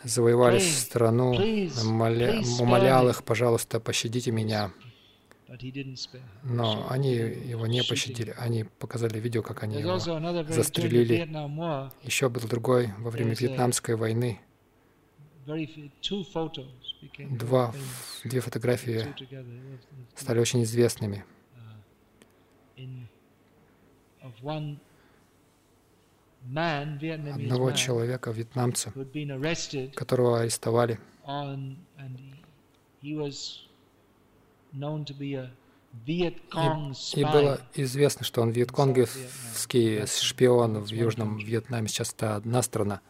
завоевали 0.05 0.59
страну, 0.59 1.35
"Please, 1.35 1.85
моля- 1.85 2.43
умолял 2.61 3.07
me." 3.07 3.11
их, 3.11 3.25
пожалуйста, 3.25 3.81
пощадите 3.81 4.31
меня. 4.31 4.73
Но 6.43 6.87
они 6.89 7.13
его 7.15 7.67
не 7.67 7.83
пощадили. 7.83 8.35
Они 8.39 8.65
показали 8.65 9.21
видео, 9.21 9.43
как 9.43 9.63
они 9.63 9.79
его 9.81 9.99
застрелили. 9.99 11.29
Еще 12.03 12.29
был 12.29 12.43
другой 12.43 12.93
во 12.99 13.11
время 13.11 13.35
Вьетнамской 13.35 13.95
войны. 13.95 14.41
Два, 17.31 17.75
две 18.25 18.41
фотографии 18.41 19.07
стали 20.17 20.41
очень 20.41 20.63
известными. 20.63 21.25
uh, 22.77 22.81
in 22.81 22.89
of 22.89 22.99
one 22.99 24.14
одного 27.35 27.73
человека, 27.73 28.31
вьетнамца, 28.31 28.93
которого 29.95 30.41
арестовали. 30.41 30.99
И, 37.15 37.21
и 37.21 37.25
было 37.25 37.61
известно, 37.75 38.25
что 38.25 38.43
он 38.43 38.51
вьетконговский 38.51 40.07
шпион 40.07 40.79
в 40.81 40.89
Южном 40.89 41.39
Вьетнаме. 41.39 41.89
Сейчас 41.89 42.13
это 42.13 42.37
одна 42.37 42.63
страна. 42.63 43.01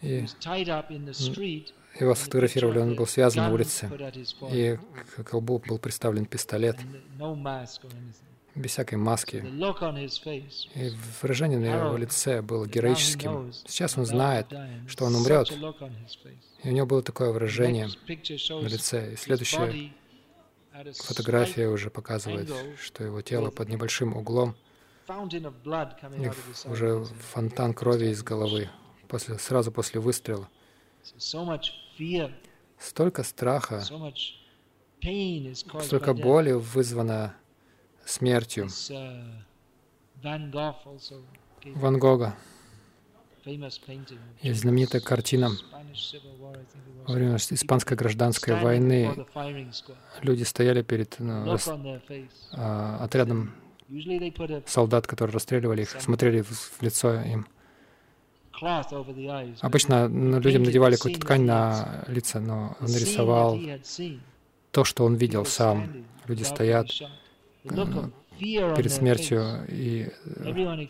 И 0.00 0.26
его 2.00 2.14
сфотографировали, 2.14 2.78
он 2.78 2.94
был 2.96 3.06
связан 3.06 3.44
на 3.44 3.52
улице, 3.52 3.90
и 4.50 4.78
к 5.16 5.24
колбу 5.24 5.62
был 5.66 5.78
представлен 5.78 6.26
пистолет, 6.26 6.76
без 8.54 8.70
всякой 8.70 8.96
маски. 8.96 9.36
И 10.74 10.92
выражение 11.22 11.58
на 11.58 11.86
его 11.86 11.96
лице 11.96 12.42
было 12.42 12.66
героическим. 12.66 13.52
Сейчас 13.66 13.98
он 13.98 14.06
знает, 14.06 14.46
что 14.86 15.04
он 15.06 15.14
умрет, 15.16 15.52
и 16.62 16.68
у 16.68 16.72
него 16.72 16.86
было 16.86 17.02
такое 17.02 17.30
выражение 17.30 17.88
на 18.06 18.66
лице. 18.66 19.12
И 19.12 19.16
следующая 19.16 19.92
фотография 21.02 21.68
уже 21.68 21.90
показывает, 21.90 22.50
что 22.80 23.04
его 23.04 23.22
тело 23.22 23.50
под 23.50 23.68
небольшим 23.68 24.16
углом, 24.16 24.56
и 25.06 26.30
уже 26.68 27.04
фонтан 27.32 27.74
крови 27.74 28.06
из 28.06 28.22
головы, 28.22 28.70
после, 29.06 29.38
сразу 29.38 29.70
после 29.70 30.00
выстрела. 30.00 30.48
Столько 32.78 33.22
страха, 33.22 33.82
столько 35.82 36.14
боли 36.14 36.52
вызвано 36.52 37.34
смертью. 38.04 38.68
Ван 40.22 41.98
Гога. 41.98 42.36
Есть 44.40 44.60
знаменитая 44.60 45.02
картина 45.02 45.50
во 47.06 47.14
время 47.14 47.36
Испанской 47.36 47.96
гражданской 47.96 48.58
войны. 48.58 49.26
Люди 50.22 50.44
стояли 50.44 50.82
перед 50.82 51.18
ну, 51.18 51.52
рас, 51.52 51.68
а, 52.52 53.04
отрядом 53.04 53.54
солдат, 54.66 55.06
которые 55.06 55.34
расстреливали 55.34 55.82
их, 55.82 55.90
смотрели 56.00 56.40
в, 56.40 56.50
в 56.50 56.82
лицо 56.82 57.20
им. 57.20 57.46
Обычно 59.60 60.06
людям 60.06 60.62
надевали 60.62 60.96
какую-то 60.96 61.20
ткань 61.20 61.42
на 61.42 62.04
лица, 62.08 62.40
но 62.40 62.76
он 62.80 62.86
нарисовал 62.86 63.58
то, 64.70 64.84
что 64.84 65.04
он 65.04 65.14
видел 65.14 65.44
сам. 65.44 66.04
Люди 66.26 66.42
стоят 66.42 66.88
э, 67.64 68.10
перед 68.76 68.92
смертью, 68.92 69.64
и 69.68 70.10
э, 70.24 70.86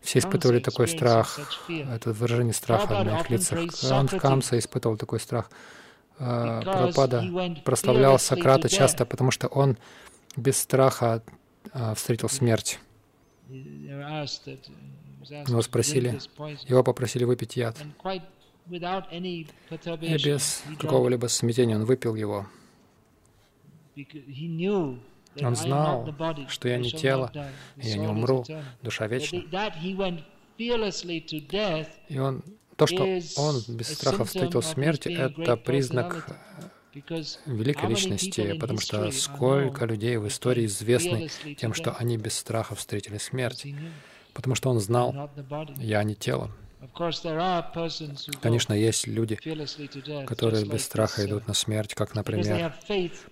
все 0.00 0.18
испытывали 0.18 0.60
такой 0.60 0.86
страх, 0.86 1.40
это 1.68 2.12
выражение 2.12 2.54
страха 2.54 3.02
на 3.02 3.20
их 3.20 3.30
лицах. 3.30 3.58
Он 3.90 4.06
в 4.06 4.16
Камса 4.16 4.58
испытывал 4.58 4.96
такой 4.96 5.18
страх. 5.18 5.50
Э, 6.18 6.60
Прабхупада 6.62 7.24
прославлял 7.64 8.18
Сократа 8.18 8.68
часто, 8.68 9.06
потому 9.06 9.30
что 9.30 9.48
он 9.48 9.76
без 10.36 10.58
страха 10.58 11.22
встретил 11.94 12.28
смерть. 12.28 12.78
Его 15.28 15.62
спросили, 15.62 16.18
его 16.68 16.84
попросили 16.84 17.24
выпить 17.24 17.56
яд. 17.56 17.76
И 18.70 20.16
без 20.24 20.62
какого-либо 20.78 21.26
смятения 21.26 21.76
он 21.76 21.84
выпил 21.84 22.14
его. 22.14 22.46
Он 25.40 25.56
знал, 25.56 26.14
что 26.48 26.68
я 26.68 26.78
не 26.78 26.90
тело, 26.90 27.32
я 27.76 27.96
не 27.96 28.06
умру, 28.06 28.44
душа 28.82 29.06
вечна. 29.06 29.38
И 32.08 32.18
он, 32.18 32.42
то, 32.76 32.86
что 32.86 33.02
он 33.36 33.62
без 33.68 33.94
страха 33.94 34.24
встретил 34.24 34.62
смерть, 34.62 35.06
это 35.06 35.56
признак 35.56 36.38
великой 37.46 37.90
личности, 37.90 38.58
потому 38.58 38.80
что 38.80 39.10
сколько 39.12 39.84
людей 39.84 40.16
в 40.16 40.26
истории 40.26 40.66
известны 40.66 41.28
тем, 41.56 41.74
что 41.74 41.92
они 41.92 42.16
без 42.16 42.34
страха 42.34 42.74
встретили 42.74 43.18
смерть 43.18 43.66
потому 44.38 44.54
что 44.54 44.70
он 44.70 44.78
знал, 44.78 45.28
я 45.78 46.04
не 46.04 46.14
тело. 46.14 46.48
Конечно, 48.40 48.72
есть 48.72 49.08
люди, 49.08 49.36
которые 50.26 50.64
без 50.64 50.84
страха 50.84 51.26
идут 51.26 51.48
на 51.48 51.54
смерть, 51.54 51.94
как, 51.96 52.14
например, 52.14 52.72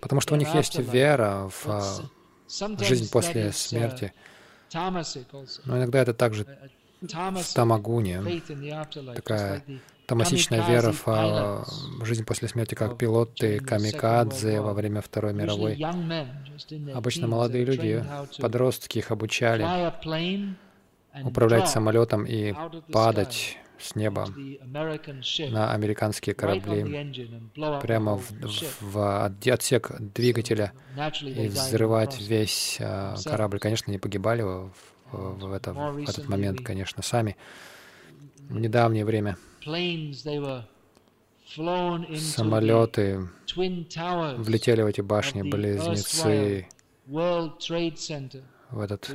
потому 0.00 0.20
что 0.20 0.34
у 0.34 0.36
них 0.36 0.52
есть 0.52 0.76
вера 0.80 1.48
в 1.48 1.66
а, 1.68 2.00
жизнь 2.80 3.08
после 3.08 3.52
смерти. 3.52 4.12
Но 4.74 5.78
иногда 5.78 6.00
это 6.00 6.12
также 6.12 6.44
в 7.00 7.54
тамагуне, 7.54 8.42
такая 9.14 9.62
тамасичная 10.08 10.66
вера 10.68 10.90
в 10.90 11.04
а, 11.06 11.64
жизнь 12.02 12.24
после 12.24 12.48
смерти, 12.48 12.74
как 12.74 12.98
пилоты 12.98 13.60
камикадзе 13.60 14.60
во 14.60 14.72
время 14.72 15.02
Второй 15.02 15.34
мировой. 15.34 15.80
Обычно 16.92 17.28
молодые 17.28 17.64
люди, 17.64 18.04
подростки 18.40 18.98
их 18.98 19.12
обучали 19.12 19.62
управлять 21.24 21.68
самолетом 21.68 22.24
и 22.24 22.54
падать 22.92 23.58
с 23.78 23.94
неба 23.94 24.26
на 25.50 25.72
американские 25.72 26.34
корабли 26.34 26.82
прямо 27.82 28.16
в, 28.16 28.32
в 28.80 29.32
отсек 29.46 29.92
двигателя 30.00 30.72
и 31.22 31.48
взрывать 31.48 32.18
весь 32.20 32.78
uh, 32.80 33.16
корабль. 33.28 33.58
Конечно, 33.58 33.90
не 33.90 33.98
погибали 33.98 34.42
в, 34.42 34.72
в, 35.12 35.52
это, 35.52 35.72
в 35.72 36.08
этот 36.08 36.28
момент, 36.28 36.60
конечно, 36.64 37.02
сами. 37.02 37.36
В 38.48 38.58
недавнее 38.58 39.04
время 39.04 39.36
самолеты 42.16 43.28
влетели 43.56 44.82
в 44.82 44.86
эти 44.86 45.00
башни-близнецы, 45.00 46.68
в 48.70 48.80
этот 48.80 49.10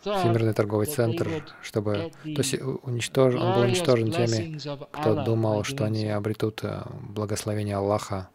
Всемирный 0.00 0.52
торговый 0.52 0.86
центр, 0.86 1.44
чтобы 1.62 2.12
то 2.22 2.28
есть 2.28 2.54
уничтож... 2.82 3.34
он 3.34 3.54
был 3.54 3.62
уничтожен 3.62 4.12
теми, 4.12 4.58
кто 4.90 5.24
думал, 5.24 5.64
что 5.64 5.84
они 5.84 6.08
обретут 6.08 6.60
э, 6.62 6.82
благословение 7.02 7.76
Аллаха. 7.76 8.28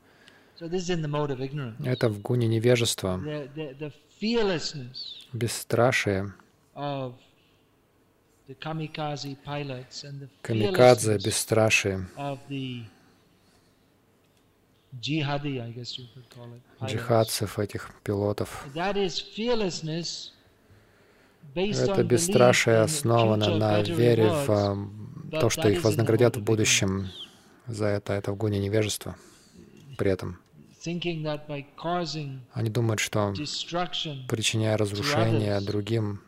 Это 0.60 2.10
в 2.10 2.22
гуне 2.22 2.48
невежества, 2.48 3.22
бесстрашие, 5.34 6.34
камикадзе, 10.42 11.18
бесстрашие, 11.18 12.08
джихадцев, 16.84 17.60
этих 17.60 17.92
пилотов. 18.04 18.66
Это 21.56 22.04
бесстрашие 22.04 22.82
основано 22.82 23.58
на 23.58 23.82
вере 23.82 24.30
в 24.46 24.90
то, 25.32 25.50
что 25.50 25.70
их 25.70 25.84
вознаградят 25.84 26.38
в 26.38 26.44
будущем 26.44 27.10
за 27.68 27.86
это. 27.88 28.14
Это 28.14 28.32
в 28.32 28.38
гоне 28.38 28.60
невежества. 28.60 29.16
При 29.98 30.12
этом 30.12 30.40
они 32.54 32.70
думают, 32.70 33.00
что 33.00 33.34
причиняя 34.30 34.78
разрушение 34.78 35.60
другим, 35.60 36.22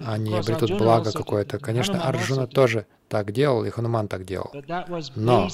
они 0.00 0.34
обретут 0.34 0.78
благо 0.78 1.12
какое-то. 1.12 1.58
Конечно, 1.58 2.02
Арджуна 2.02 2.46
тоже 2.46 2.86
так 3.08 3.32
делал, 3.32 3.64
и 3.64 3.70
Хануман 3.70 4.08
так 4.08 4.24
делал. 4.24 4.50
Но 5.16 5.48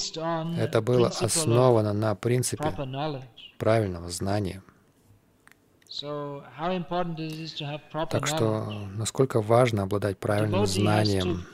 это 0.57 0.83
было 0.83 1.09
основано 1.09 1.92
на 1.92 2.14
принципе 2.14 2.72
правильного 3.59 4.09
знания. 4.11 4.62
Так 8.11 8.27
что 8.27 8.88
насколько 8.94 9.40
важно 9.40 9.85
обладать 9.85 10.18
правильным 10.18 10.66
знанием 10.66 11.44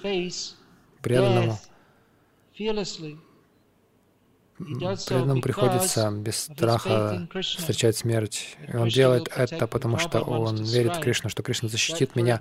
преданному. 1.01 1.59
Преданному 4.59 5.41
приходится 5.41 6.11
без 6.11 6.45
страха 6.45 7.29
встречать 7.43 7.97
смерть. 7.97 8.57
И 8.73 8.77
он 8.77 8.89
делает 8.89 9.29
это, 9.35 9.67
потому 9.67 9.99
что 9.99 10.21
он 10.21 10.57
верит 10.63 10.97
в 10.97 11.01
Кришну, 11.01 11.29
что 11.29 11.43
Кришна 11.43 11.69
защитит 11.69 12.17
меня. 12.17 12.41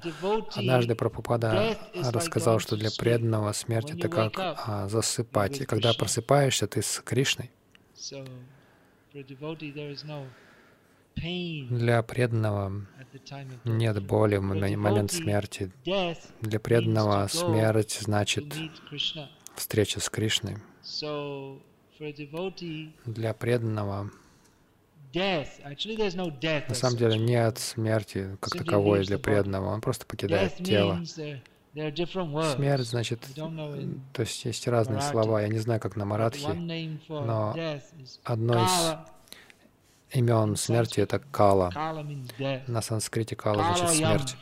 Однажды 0.56 0.96
Прабхупада 0.96 1.78
рассказал, 1.96 2.60
что 2.60 2.76
для 2.76 2.90
преданного 2.92 3.52
смерть— 3.54 3.92
это 3.98 4.10
как 4.10 4.34
а, 4.38 4.88
засыпать. 4.90 5.62
И 5.62 5.66
когда 5.66 5.94
просыпаешься, 5.94 6.68
ты 6.68 6.82
с 6.82 7.02
Кришной. 7.04 7.52
Для 11.16 12.04
преданного 12.04 12.86
нет 13.64 14.06
боли 14.06 14.38
в 14.38 14.42
момент 14.42 15.12
смерти. 15.12 15.72
Для 16.42 16.60
преданного 16.60 17.28
смерть 17.28 18.00
значит 18.02 18.54
встреча 19.56 20.00
с 20.00 20.10
Кришной. 20.10 20.58
Для 23.06 23.34
преданного 23.34 24.12
На 25.14 26.76
самом 26.76 26.98
деле 26.98 27.18
нет 27.20 27.60
смерти 27.60 28.38
как 28.40 28.58
таковой 28.58 29.06
для 29.06 29.20
преданного, 29.20 29.70
он 29.70 29.82
просто 29.82 30.06
покидает 30.06 30.56
тело. 30.56 31.02
Смерть 31.76 32.88
значит, 32.88 33.20
то 33.36 34.22
есть 34.22 34.46
есть 34.46 34.68
разные 34.68 35.02
слова, 35.02 35.42
я 35.42 35.48
не 35.48 35.60
знаю, 35.60 35.80
как 35.80 35.96
на 35.96 36.06
маратхи, 36.06 36.52
но 37.10 37.56
одно 38.24 38.66
из 38.66 38.98
имен 40.14 40.56
смерти 40.56 41.00
это 41.02 41.20
кала. 41.20 41.72
На 42.68 42.82
санскрите 42.82 43.36
кала 43.36 43.76
значит 43.76 43.90
смерть. 43.90 44.36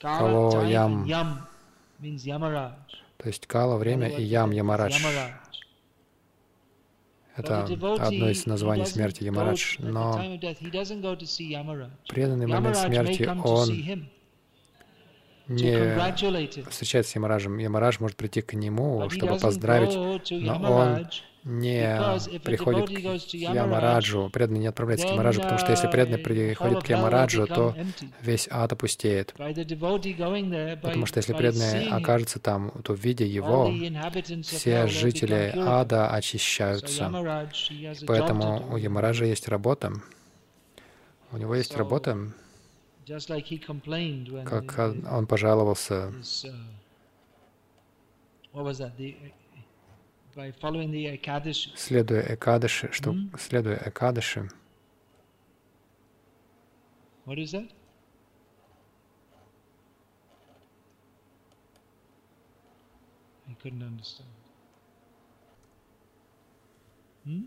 Кало 0.00 0.64
ям. 0.66 1.06
То 3.18 3.28
есть 3.28 3.46
кала 3.46 3.76
время 3.76 4.08
и 4.08 4.22
ям 4.22 4.50
ямарадж. 4.50 5.00
Это 7.34 7.62
одно 7.62 8.28
из 8.28 8.44
названий 8.46 8.84
смерти 8.84 9.24
Ямарадж. 9.24 9.76
Но 9.78 10.38
преданный 12.08 12.46
момент 12.46 12.76
смерти, 12.76 13.22
он 13.42 14.08
не 15.48 16.68
встречается 16.68 17.12
с 17.12 17.14
Ямараджем. 17.14 17.56
Ямарадж 17.58 17.96
может 18.00 18.16
прийти 18.16 18.42
к 18.42 18.52
нему, 18.54 19.08
чтобы 19.08 19.38
поздравить, 19.38 19.94
но 20.30 20.72
он 20.72 21.08
не 21.44 22.38
приходит 22.40 22.88
к 22.88 23.34
Ямараджу, 23.34 24.30
преданный 24.32 24.60
не 24.60 24.66
отправляется 24.66 25.06
к 25.06 25.10
Ямараджу, 25.10 25.40
потому 25.40 25.58
что 25.58 25.70
если 25.72 25.88
преданный 25.88 26.18
приходит 26.18 26.82
к 26.82 26.88
Ямараджу, 26.88 27.46
то 27.46 27.74
весь 28.20 28.48
ад 28.50 28.72
опустеет. 28.72 29.32
Потому 29.34 31.06
что 31.06 31.18
если 31.18 31.32
преданный 31.32 31.88
окажется 31.88 32.38
там, 32.38 32.70
то 32.82 32.94
видя 32.94 33.24
его, 33.24 33.72
все 34.42 34.86
жители 34.86 35.52
ада 35.56 36.10
очищаются. 36.10 37.10
Поэтому 38.06 38.72
у 38.72 38.76
Ямараджа 38.76 39.24
есть 39.24 39.48
работа. 39.48 39.92
У 41.32 41.38
него 41.38 41.54
есть 41.54 41.74
работа, 41.76 42.32
как 44.44 44.78
он 45.10 45.26
пожаловался 45.26 46.12
следуя 51.76 52.34
Экадаши, 52.34 52.92
что 52.92 53.10
mm? 53.10 53.38
следуя 53.38 53.82
Экадаши, 53.86 54.48
What 57.24 57.38
is 57.38 57.52
that? 57.52 57.68
I 63.48 63.54
couldn't 63.62 63.82
understand. 63.82 64.28
Hmm? 67.24 67.40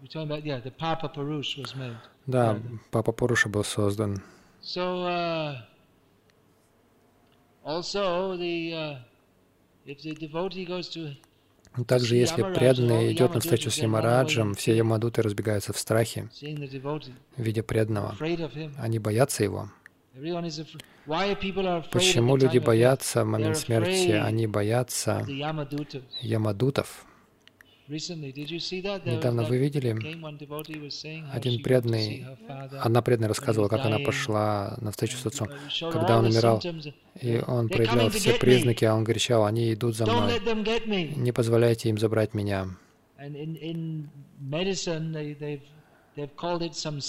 We're 0.00 0.08
talking 0.08 0.30
about, 0.30 0.46
yeah, 0.46 0.60
the 0.60 0.70
Papa 0.70 1.08
Purush 1.08 1.58
was 1.58 1.74
made. 1.74 1.96
Да, 2.26 2.60
Папа 2.90 3.12
Пуруша 3.12 3.48
был 3.48 3.64
создан. 3.64 4.22
So, 4.60 5.04
uh, 5.06 5.62
also 7.64 8.36
the 8.36 8.74
uh, 8.74 8.98
также, 11.84 12.16
если 12.16 12.42
преданный 12.42 13.12
идет 13.12 13.34
на 13.34 13.40
встречу 13.40 13.70
с 13.70 13.78
Ямараджем, 13.78 14.54
все 14.54 14.76
Ямадуты 14.76 15.22
разбегаются 15.22 15.72
в 15.72 15.78
страхе, 15.78 16.28
видя 17.36 17.62
преданного. 17.62 18.16
Они 18.78 18.98
боятся 18.98 19.44
его. 19.44 19.70
Почему 21.92 22.36
люди 22.36 22.58
боятся 22.58 23.24
в 23.24 23.26
момент 23.26 23.58
смерти? 23.58 24.12
Они 24.12 24.46
боятся 24.46 25.26
Ямадутов. 26.20 27.06
Недавно 27.88 29.44
вы 29.44 29.58
видели, 29.58 29.96
один 31.32 31.62
преданный, 31.62 32.26
одна 32.80 33.00
преданная 33.00 33.28
рассказывала, 33.28 33.68
как 33.68 33.84
она 33.84 33.98
пошла 34.00 34.76
на 34.80 34.90
встречу 34.90 35.16
с 35.16 35.26
отцом. 35.26 35.48
Когда 35.92 36.18
он 36.18 36.26
умирал, 36.26 36.60
и 37.20 37.40
он 37.46 37.68
проявлял 37.68 38.10
все 38.10 38.32
признаки, 38.34 38.84
а 38.84 38.94
он 38.94 39.04
кричал, 39.04 39.44
они 39.44 39.72
идут 39.72 39.96
за 39.96 40.06
мной. 40.06 40.40
Не 41.16 41.32
позволяйте 41.32 41.88
им 41.88 41.98
забрать 41.98 42.34
меня. 42.34 42.70
В 43.18 43.22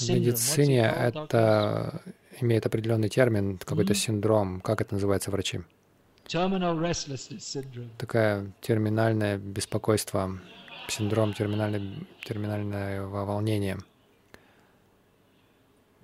медицине 0.09 0.81
это 0.81 2.01
имеет 2.39 2.65
определенный 2.65 3.09
термин, 3.09 3.57
какой-то 3.57 3.95
синдром. 3.95 4.61
Как 4.61 4.81
это 4.81 4.93
называется 4.93 5.31
врачи? 5.31 5.61
Такое 7.97 8.51
терминальное 8.61 9.37
беспокойство 9.37 10.39
синдром 10.87 11.33
терминального 11.33 13.25
волнения. 13.25 13.79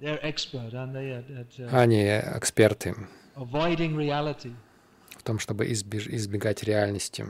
Uh, 0.01 0.19
Они 1.71 2.03
эксперты 2.03 2.95
в 3.35 5.23
том, 5.23 5.39
чтобы 5.39 5.71
избегать 5.71 6.63
реальности. 6.63 7.25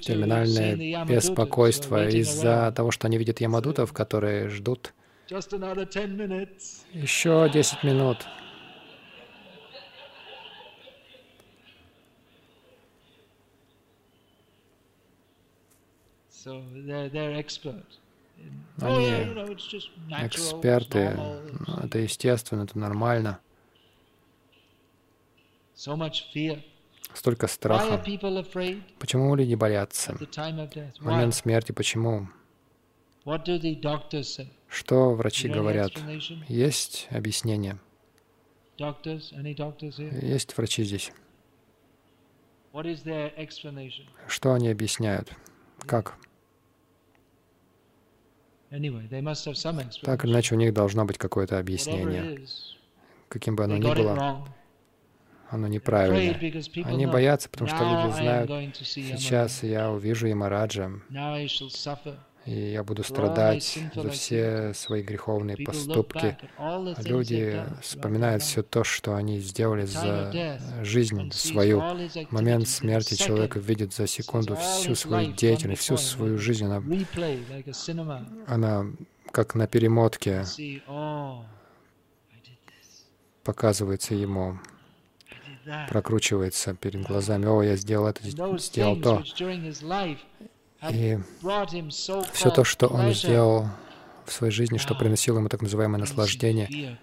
Терминальное 0.00 1.04
беспокойство 1.06 2.08
из-за 2.08 2.72
того, 2.76 2.90
что 2.90 3.06
они 3.06 3.16
видят 3.18 3.40
ямадутов, 3.40 3.92
которые 3.92 4.48
ждут 4.50 4.92
еще 6.92 7.50
10 7.52 7.84
минут. 7.84 8.26
Они 18.80 19.06
эксперты, 20.26 21.10
ну, 21.66 21.74
это 21.82 21.98
естественно, 21.98 22.62
это 22.62 22.78
нормально. 22.78 23.40
Столько 27.14 27.46
страха. 27.48 28.02
Почему 28.98 29.34
люди 29.34 29.54
боятся? 29.54 30.14
В 30.14 31.04
момент 31.04 31.34
смерти 31.34 31.72
почему? 31.72 32.28
Что 34.68 35.14
врачи 35.14 35.48
говорят? 35.48 35.92
Есть 36.48 37.08
объяснение? 37.10 37.78
Есть 40.22 40.56
врачи 40.56 40.84
здесь? 40.84 41.12
Что 44.28 44.52
они 44.52 44.68
объясняют? 44.68 45.32
Как? 45.80 46.16
Так 50.02 50.24
или 50.24 50.32
иначе, 50.32 50.54
у 50.54 50.58
них 50.58 50.72
должно 50.74 51.04
быть 51.04 51.18
какое-то 51.18 51.58
объяснение. 51.58 52.40
Каким 53.28 53.56
бы 53.56 53.64
оно 53.64 53.76
ни 53.76 53.82
было, 53.94 54.46
оно 55.50 55.66
неправильно. 55.68 56.38
Они 56.84 57.06
боятся, 57.06 57.48
потому 57.48 57.68
что 57.68 57.78
люди 57.82 58.14
знают, 58.14 58.76
сейчас 58.76 59.62
я 59.62 59.90
увижу 59.90 60.26
Ямараджа, 60.26 60.90
и 62.48 62.72
я 62.72 62.82
буду 62.82 63.04
страдать 63.04 63.78
за 63.94 64.08
все 64.08 64.72
свои 64.72 65.02
греховные 65.02 65.58
поступки. 65.58 66.38
Люди 67.04 67.62
вспоминают 67.82 68.42
все 68.42 68.62
то, 68.62 68.84
что 68.84 69.14
они 69.14 69.38
сделали 69.40 69.84
за 69.84 70.58
жизнь 70.82 71.30
свою. 71.32 71.80
В 71.80 72.32
момент 72.32 72.66
смерти 72.68 73.16
человек 73.16 73.56
видит 73.56 73.92
за 73.92 74.06
секунду 74.06 74.56
всю 74.56 74.94
свою 74.94 75.32
деятельность, 75.32 75.82
всю 75.82 75.98
свою 75.98 76.38
жизнь. 76.38 76.64
Она, 76.64 76.82
она 78.46 78.86
как 79.30 79.54
на 79.54 79.66
перемотке 79.66 80.44
показывается 83.44 84.14
ему 84.14 84.58
прокручивается 85.90 86.72
перед 86.72 87.02
глазами. 87.02 87.44
О, 87.44 87.62
я 87.62 87.76
сделал 87.76 88.06
это, 88.06 88.22
сделал 88.58 88.96
то. 88.96 89.22
И 90.90 91.18
все 92.32 92.50
то, 92.50 92.64
что 92.64 92.86
он 92.86 93.12
сделал 93.12 93.68
в 94.24 94.32
своей 94.32 94.52
жизни, 94.52 94.78
что 94.78 94.94
приносило 94.94 95.38
ему 95.38 95.48
так 95.48 95.62
называемое 95.62 96.00
наслаждение, 96.00 96.98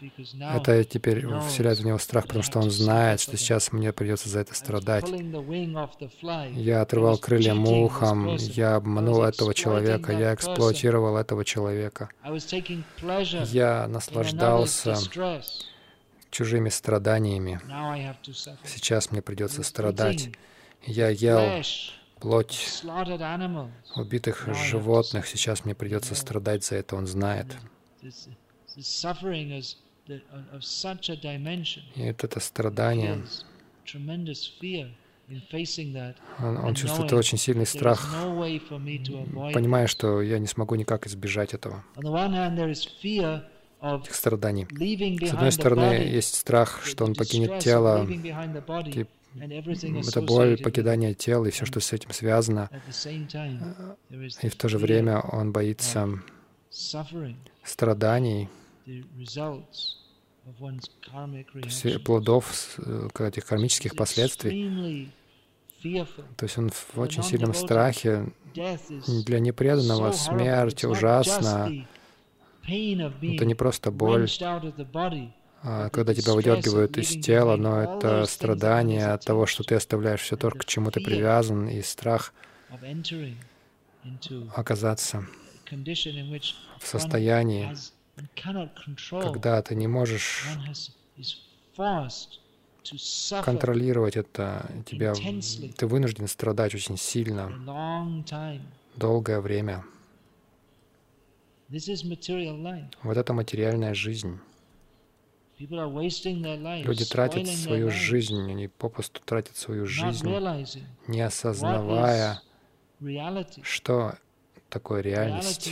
это 0.53 0.83
теперь 0.83 1.25
вселяет 1.47 1.79
в 1.79 1.85
него 1.85 1.97
страх, 1.97 2.27
потому 2.27 2.43
что 2.43 2.59
он 2.59 2.69
знает, 2.71 3.19
что 3.19 3.35
сейчас 3.35 3.71
мне 3.71 3.91
придется 3.91 4.29
за 4.29 4.39
это 4.39 4.53
страдать. 4.53 5.05
Я 6.53 6.81
отрывал 6.81 7.17
крылья 7.17 7.53
мухам, 7.53 8.35
я 8.35 8.75
обманул 8.75 9.23
этого 9.23 9.53
человека, 9.53 10.13
я 10.13 10.33
эксплуатировал 10.33 11.17
этого 11.17 11.43
человека. 11.43 12.09
Я 13.45 13.87
наслаждался 13.87 14.95
чужими 16.29 16.69
страданиями. 16.69 17.59
Сейчас 18.63 19.11
мне 19.11 19.21
придется 19.21 19.63
страдать. 19.63 20.29
Я 20.85 21.09
ел 21.09 21.63
плоть 22.25 22.81
убитых 23.95 24.49
животных. 24.55 25.27
Сейчас 25.27 25.63
мне 25.63 25.75
придется 25.75 26.15
страдать 26.15 26.63
за 26.63 26.75
это, 26.77 26.95
он 26.95 27.05
знает. 27.05 27.45
И 31.95 32.07
вот 32.07 32.23
это 32.23 32.39
страдание 32.39 33.23
Он, 36.39 36.57
он 36.57 36.75
чувствует 36.75 37.13
очень 37.13 37.37
сильный 37.37 37.65
страх, 37.67 38.15
понимая, 39.53 39.87
что 39.87 40.21
я 40.21 40.39
не 40.39 40.47
смогу 40.47 40.75
никак 40.75 41.05
избежать 41.07 41.53
этого, 41.53 41.83
этих 43.81 44.15
страданий. 44.15 44.67
С 45.27 45.33
одной 45.33 45.51
стороны, 45.51 45.93
есть 45.93 46.35
страх, 46.35 46.81
что 46.83 47.05
он 47.05 47.13
покинет 47.13 47.59
тело, 47.59 48.07
и 48.87 49.05
это 49.39 50.21
боль 50.21 50.57
покидания 50.61 51.13
тела 51.13 51.45
и 51.45 51.51
все, 51.51 51.65
что 51.65 51.79
с 51.79 51.93
этим 51.93 52.11
связано. 52.11 52.69
И 54.41 54.49
в 54.49 54.55
то 54.55 54.69
же 54.69 54.77
время 54.77 55.19
он 55.19 55.51
боится 55.51 56.09
страданий, 57.63 58.49
плодов 62.03 62.79
этих 63.19 63.45
кармических 63.45 63.95
последствий. 63.95 65.11
То 66.37 66.45
есть 66.45 66.57
он 66.57 66.69
в 66.69 66.97
очень 66.99 67.23
сильном 67.23 67.53
страхе. 67.53 68.31
Для 68.53 69.39
непреданного 69.39 70.11
смерть 70.13 70.83
ужасна. 70.85 71.87
Это 72.63 73.45
не 73.45 73.53
просто 73.53 73.91
боль, 73.91 74.27
когда 75.91 76.13
тебя 76.13 76.33
выдергивают 76.33 76.97
из 76.97 77.19
тела, 77.25 77.55
но 77.55 77.81
это 77.81 78.25
страдание 78.25 79.07
от 79.07 79.25
того, 79.25 79.47
что 79.47 79.63
ты 79.63 79.75
оставляешь 79.75 80.21
все 80.21 80.37
то, 80.37 80.51
к 80.51 80.65
чему 80.65 80.91
ты 80.91 81.01
привязан, 81.01 81.67
и 81.67 81.81
страх 81.81 82.33
оказаться 84.53 85.25
в 86.79 86.87
состоянии, 86.87 87.75
когда 89.09 89.61
ты 89.63 89.75
не 89.75 89.87
можешь 89.87 90.45
контролировать 93.43 94.15
это, 94.17 94.69
тебя, 94.85 95.13
ты 95.75 95.87
вынужден 95.87 96.27
страдать 96.27 96.75
очень 96.75 96.97
сильно, 96.97 98.23
долгое 98.95 99.41
время. 99.41 99.83
Вот 103.01 103.17
это 103.17 103.33
материальная 103.33 103.95
жизнь. 103.95 104.39
Люди 105.57 107.05
тратят 107.05 107.47
свою 107.47 107.89
жизнь, 107.89 108.51
они 108.51 108.67
попросту 108.67 109.21
тратят 109.23 109.55
свою 109.55 109.85
жизнь, 109.85 110.27
не 111.07 111.21
осознавая, 111.21 112.41
что 113.61 114.17
такое 114.69 115.01
реальность. 115.01 115.71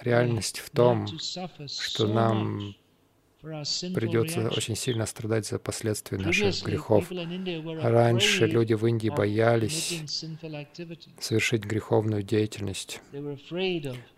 Реальность 0.00 0.58
в 0.58 0.70
том, 0.70 1.06
что 1.68 2.08
нам 2.08 2.74
придется 3.94 4.48
очень 4.48 4.76
сильно 4.76 5.06
страдать 5.06 5.46
за 5.46 5.58
последствия 5.58 6.18
наших 6.18 6.64
грехов. 6.64 7.10
Раньше 7.10 8.46
люди 8.46 8.74
в 8.74 8.86
Индии 8.86 9.08
боялись 9.10 10.00
совершить 11.20 11.64
греховную 11.64 12.22
деятельность. 12.22 13.00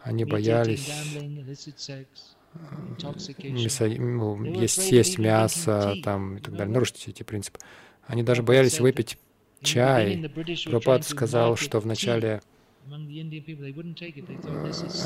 Они 0.00 0.24
боялись 0.24 0.90
мясо, 3.42 3.86
ну, 3.86 4.44
есть, 4.44 5.18
мясо 5.18 5.94
там, 6.02 6.36
и 6.36 6.40
так 6.40 6.55
далее, 6.55 6.72
нарушить 6.72 7.09
эти 7.09 7.22
принципы. 7.22 7.59
Они 8.07 8.22
даже 8.22 8.42
боялись 8.42 8.80
выпить 8.80 9.18
чай. 9.62 10.30
Пропад 10.66 11.05
сказал, 11.05 11.57
что 11.57 11.80
вначале 11.80 12.40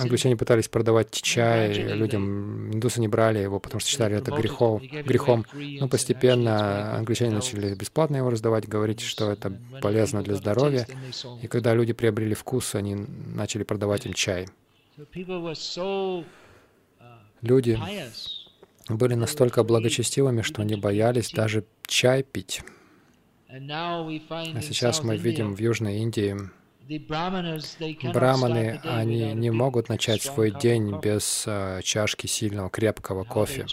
Англичане 0.01 0.37
пытались 0.37 0.69
продавать 0.69 1.13
чай 1.13 1.73
людям, 1.95 2.73
индусы 2.73 3.01
не 3.01 3.07
брали 3.07 3.39
его, 3.39 3.61
потому 3.61 3.81
что 3.81 3.89
считали 3.89 4.17
это 4.17 4.33
грехов, 4.33 4.83
грехом. 4.83 5.45
Но 5.53 5.89
постепенно 5.89 6.97
англичане 6.97 7.35
начали 7.37 7.75
бесплатно 7.75 8.17
его 8.17 8.31
раздавать, 8.31 8.67
говорить, 8.67 9.01
что 9.01 9.31
это 9.31 9.53
полезно 9.81 10.23
для 10.23 10.35
здоровья. 10.35 10.89
И 11.41 11.47
когда 11.47 11.73
люди 11.73 11.93
приобрели 11.93 12.35
вкус, 12.35 12.75
они 12.75 12.97
начали 12.97 13.63
продавать 13.63 14.07
им 14.07 14.13
чай. 14.13 14.49
Люди 17.43 17.79
были 18.89 19.15
настолько 19.15 19.63
благочестивыми, 19.65 20.43
что 20.43 20.63
они 20.63 20.77
боялись 20.77 21.31
даже 21.31 21.65
чай 21.87 22.23
пить. 22.23 22.63
А 23.49 24.61
сейчас 24.61 25.03
мы 25.03 25.17
видим 25.17 25.55
в 25.55 25.59
Южной 25.59 25.99
Индии, 25.99 26.37
Браманы, 28.13 28.81
они 28.83 29.35
не 29.35 29.51
могут 29.51 29.91
начать 29.91 30.23
свой 30.23 30.51
день 30.51 30.99
без 31.01 31.45
uh, 31.47 31.83
чашки 31.83 32.27
сильного 32.27 32.71
крепкого 32.71 33.25
кофе. 33.25 33.67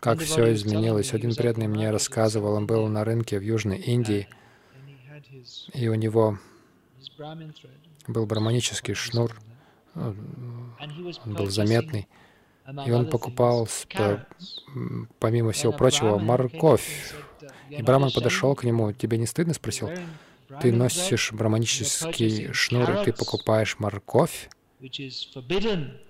Как 0.00 0.20
все 0.20 0.52
изменилось. 0.52 1.14
Один 1.14 1.34
преданный 1.34 1.66
мне 1.66 1.90
рассказывал, 1.90 2.52
он 2.52 2.66
был 2.66 2.88
на 2.88 3.04
рынке 3.04 3.38
в 3.38 3.42
Южной 3.42 3.78
Индии, 3.78 4.28
и 5.72 5.88
у 5.88 5.94
него 5.94 6.38
был 8.06 8.26
браманический 8.26 8.92
шнур, 8.92 9.34
он 9.94 11.16
был 11.24 11.46
заметный, 11.46 12.06
и 12.86 12.90
он 12.90 13.08
покупал, 13.08 13.68
помимо 15.18 15.52
всего 15.52 15.72
прочего, 15.72 16.18
морковь. 16.18 17.14
И 17.70 17.82
Браман 17.82 18.10
подошел 18.12 18.54
к 18.54 18.64
нему, 18.64 18.92
тебе 18.92 19.18
не 19.18 19.26
стыдно? 19.26 19.54
Спросил. 19.54 19.90
Ты 20.60 20.72
носишь 20.72 21.32
браманический 21.32 22.52
шнур, 22.52 22.90
и 22.90 23.04
ты 23.04 23.12
покупаешь 23.12 23.78
морковь, 23.78 24.48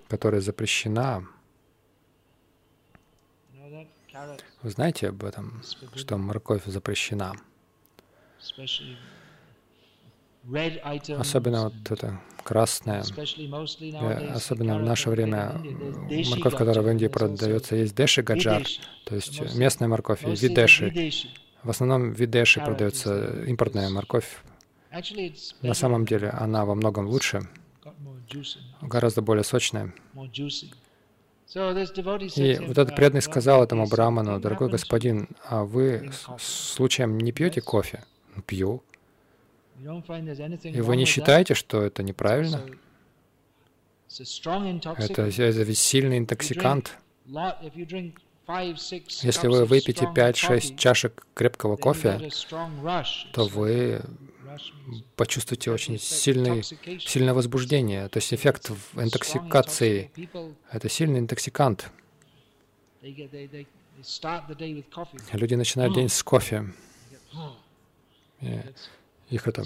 которая 0.07 0.41
запрещена. 0.41 1.27
Вы 4.63 4.69
знаете 4.69 5.09
об 5.09 5.23
этом, 5.23 5.61
что 5.95 6.17
морковь 6.17 6.65
запрещена? 6.65 7.33
Особенно 11.17 11.65
вот 11.65 11.91
это 11.91 12.21
красная, 12.43 13.03
э, 13.03 14.27
особенно 14.33 14.77
в 14.79 14.83
наше 14.83 15.09
время 15.09 15.61
морковь, 16.29 16.55
которая 16.55 16.81
в 16.81 16.89
Индии 16.89 17.07
продается, 17.07 17.75
есть 17.75 17.93
деши 17.93 18.21
гаджар, 18.21 18.63
то 19.05 19.15
есть 19.15 19.55
местная 19.55 19.89
морковь, 19.89 20.23
и 20.23 20.29
видеши. 20.29 21.11
В 21.63 21.69
основном 21.69 22.13
видеши 22.13 22.61
продается 22.61 23.43
импортная 23.43 23.89
морковь. 23.89 24.37
На 25.61 25.73
самом 25.73 26.05
деле 26.05 26.29
она 26.29 26.63
во 26.63 26.75
многом 26.75 27.07
лучше, 27.07 27.41
гораздо 28.81 29.21
более 29.21 29.43
сочная. 29.43 29.93
И 32.35 32.59
вот 32.59 32.77
этот 32.77 32.95
преданный 32.95 33.21
сказал 33.21 33.63
этому 33.63 33.87
браману, 33.87 34.39
«Дорогой 34.39 34.69
господин, 34.69 35.29
а 35.45 35.63
вы 35.63 36.09
случаем 36.39 37.17
не 37.17 37.33
пьете 37.33 37.61
кофе?» 37.61 38.03
«Пью». 38.45 38.83
И 39.79 40.81
вы 40.81 40.97
не 40.97 41.05
считаете, 41.05 41.53
что 41.53 41.83
это 41.83 42.03
неправильно? 42.03 42.65
Это, 44.09 45.21
это 45.21 45.61
ведь 45.63 45.77
сильный 45.77 46.17
интоксикант. 46.17 46.97
Если 48.47 49.47
вы 49.47 49.65
выпьете 49.65 50.05
5-6 50.05 50.77
чашек 50.77 51.27
крепкого 51.33 51.75
кофе, 51.75 52.29
то 53.33 53.45
вы 53.45 54.01
почувствуете 55.15 55.71
очень 55.71 55.99
сильный, 55.99 56.63
сильное 56.63 57.33
возбуждение. 57.33 58.07
То 58.07 58.17
есть 58.17 58.33
эффект 58.33 58.71
интоксикации— 58.95 60.09
это 60.71 60.89
сильный 60.89 61.19
интоксикант. 61.19 61.91
Люди 65.33 65.55
начинают 65.55 65.93
день 65.93 66.09
с 66.09 66.23
кофе. 66.23 66.73
Их 69.29 69.47
это, 69.47 69.65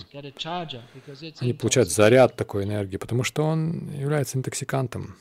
они 1.39 1.53
получают 1.53 1.91
заряд 1.91 2.35
такой 2.35 2.63
энергии, 2.63 2.97
потому 2.97 3.23
что 3.23 3.43
он 3.43 3.91
является 3.91 4.37
интоксикантом. 4.37 5.15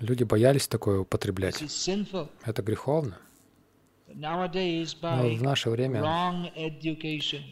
Люди 0.00 0.24
боялись 0.24 0.68
такое 0.68 1.00
употреблять. 1.00 1.62
Это 2.44 2.62
греховно. 2.62 3.18
Но 4.14 4.48
в 4.48 5.42
наше 5.42 5.70
время 5.70 6.00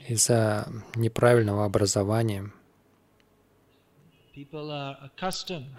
из-за 0.09 0.69
неправильного 0.95 1.65
образования 1.65 2.51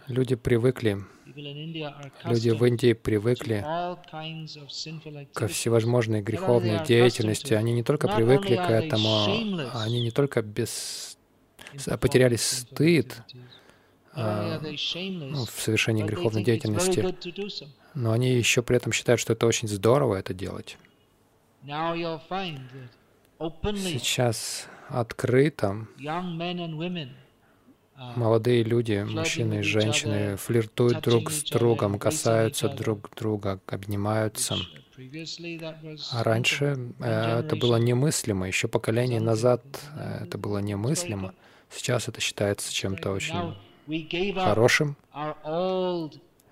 Люди 0.07 0.35
привыкли, 0.35 0.97
люди 2.23 2.49
в 2.49 2.65
Индии 2.65 2.93
привыкли 2.93 3.63
ко 5.33 5.47
всевозможной 5.47 6.23
греховной 6.23 6.83
деятельности. 6.83 7.53
Они 7.53 7.71
не 7.73 7.83
только 7.83 8.07
привыкли 8.07 8.55
к 8.55 8.69
этому, 8.71 9.25
они 9.75 10.01
не 10.01 10.09
только 10.09 10.41
без... 10.41 11.19
потеряли 12.01 12.35
стыд 12.35 13.21
а, 14.13 14.59
ну, 14.59 15.45
в 15.45 15.51
совершении 15.51 16.03
греховной 16.03 16.43
деятельности, 16.43 17.15
но 17.93 18.11
они 18.11 18.31
еще 18.31 18.63
при 18.63 18.77
этом 18.77 18.91
считают, 18.91 19.21
что 19.21 19.33
это 19.33 19.45
очень 19.45 19.67
здорово 19.67 20.15
это 20.15 20.33
делать. 20.33 20.79
Сейчас 23.37 24.67
открыто 24.89 25.85
Молодые 27.97 28.63
люди, 28.63 29.03
мужчины 29.07 29.59
и 29.59 29.63
женщины, 29.63 30.35
флиртуют 30.37 31.01
друг 31.01 31.31
с 31.31 31.43
другом, 31.43 31.97
касаются 31.97 32.69
друг 32.69 33.09
друга, 33.15 33.59
обнимаются, 33.65 34.55
А 36.11 36.23
раньше 36.23 36.93
э, 36.99 37.39
это 37.39 37.55
было 37.55 37.77
немыслимо, 37.77 38.47
еще 38.47 38.67
поколение 38.67 39.19
назад 39.19 39.63
э, 39.95 40.25
это 40.25 40.37
было 40.37 40.59
немыслимо. 40.59 41.33
Сейчас 41.69 42.07
это 42.07 42.21
считается 42.21 42.73
чем-то 42.73 43.11
очень 43.11 43.55
хорошим. 44.35 44.95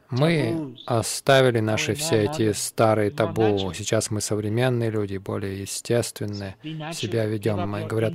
Мы 0.10 0.78
оставили 0.86 1.60
наши 1.60 1.96
все 1.96 2.26
эти 2.26 2.52
старые 2.54 3.12
табу. 3.12 3.74
Сейчас 3.74 4.12
мы 4.12 4.22
современные 4.22 4.90
люди, 4.90 5.18
более 5.18 5.62
естественные, 5.62 6.56
себя 6.94 7.26
ведем. 7.26 7.70
Мы 7.70 7.86
говорят, 7.86 8.14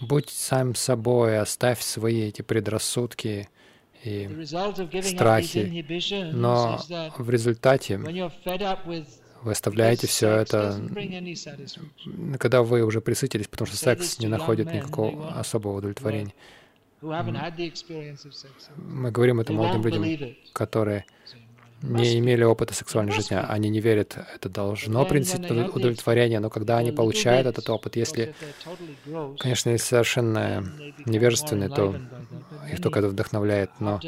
будь 0.00 0.30
сам 0.30 0.74
собой, 0.74 1.38
оставь 1.38 1.80
свои 1.80 2.28
эти 2.28 2.42
предрассудки 2.42 3.48
и 4.04 4.44
страхи. 5.02 5.84
Но 6.32 6.80
в 7.16 7.30
результате 7.30 7.98
вы 7.98 9.50
оставляете 9.50 10.06
все 10.06 10.28
это, 10.28 10.80
когда 12.38 12.62
вы 12.62 12.82
уже 12.82 13.00
присытились, 13.00 13.48
потому 13.48 13.66
что 13.66 13.76
секс 13.76 14.18
не 14.18 14.28
находит 14.28 14.72
никакого 14.72 15.38
особого 15.38 15.78
удовлетворения. 15.78 16.34
Мы 17.00 19.10
говорим 19.10 19.40
это 19.40 19.52
молодым 19.52 19.84
людям, 19.84 20.36
которые 20.52 21.04
не 21.82 22.18
имели 22.18 22.44
опыта 22.44 22.74
сексуальной 22.74 23.12
жизни, 23.12 23.34
они 23.34 23.68
не 23.68 23.80
верят, 23.80 24.16
это 24.34 24.48
должно 24.48 25.04
приносить 25.04 25.50
удовлетворение, 25.50 26.40
но 26.40 26.50
когда 26.50 26.78
они 26.78 26.92
получают 26.92 27.46
этот 27.46 27.68
опыт, 27.70 27.96
если, 27.96 28.34
конечно, 29.38 29.70
если 29.70 29.86
совершенно 29.86 30.64
невежественные, 31.04 31.68
то 31.68 31.96
их 32.70 32.80
только 32.80 33.00
это 33.00 33.08
вдохновляет, 33.08 33.70
но 33.80 34.00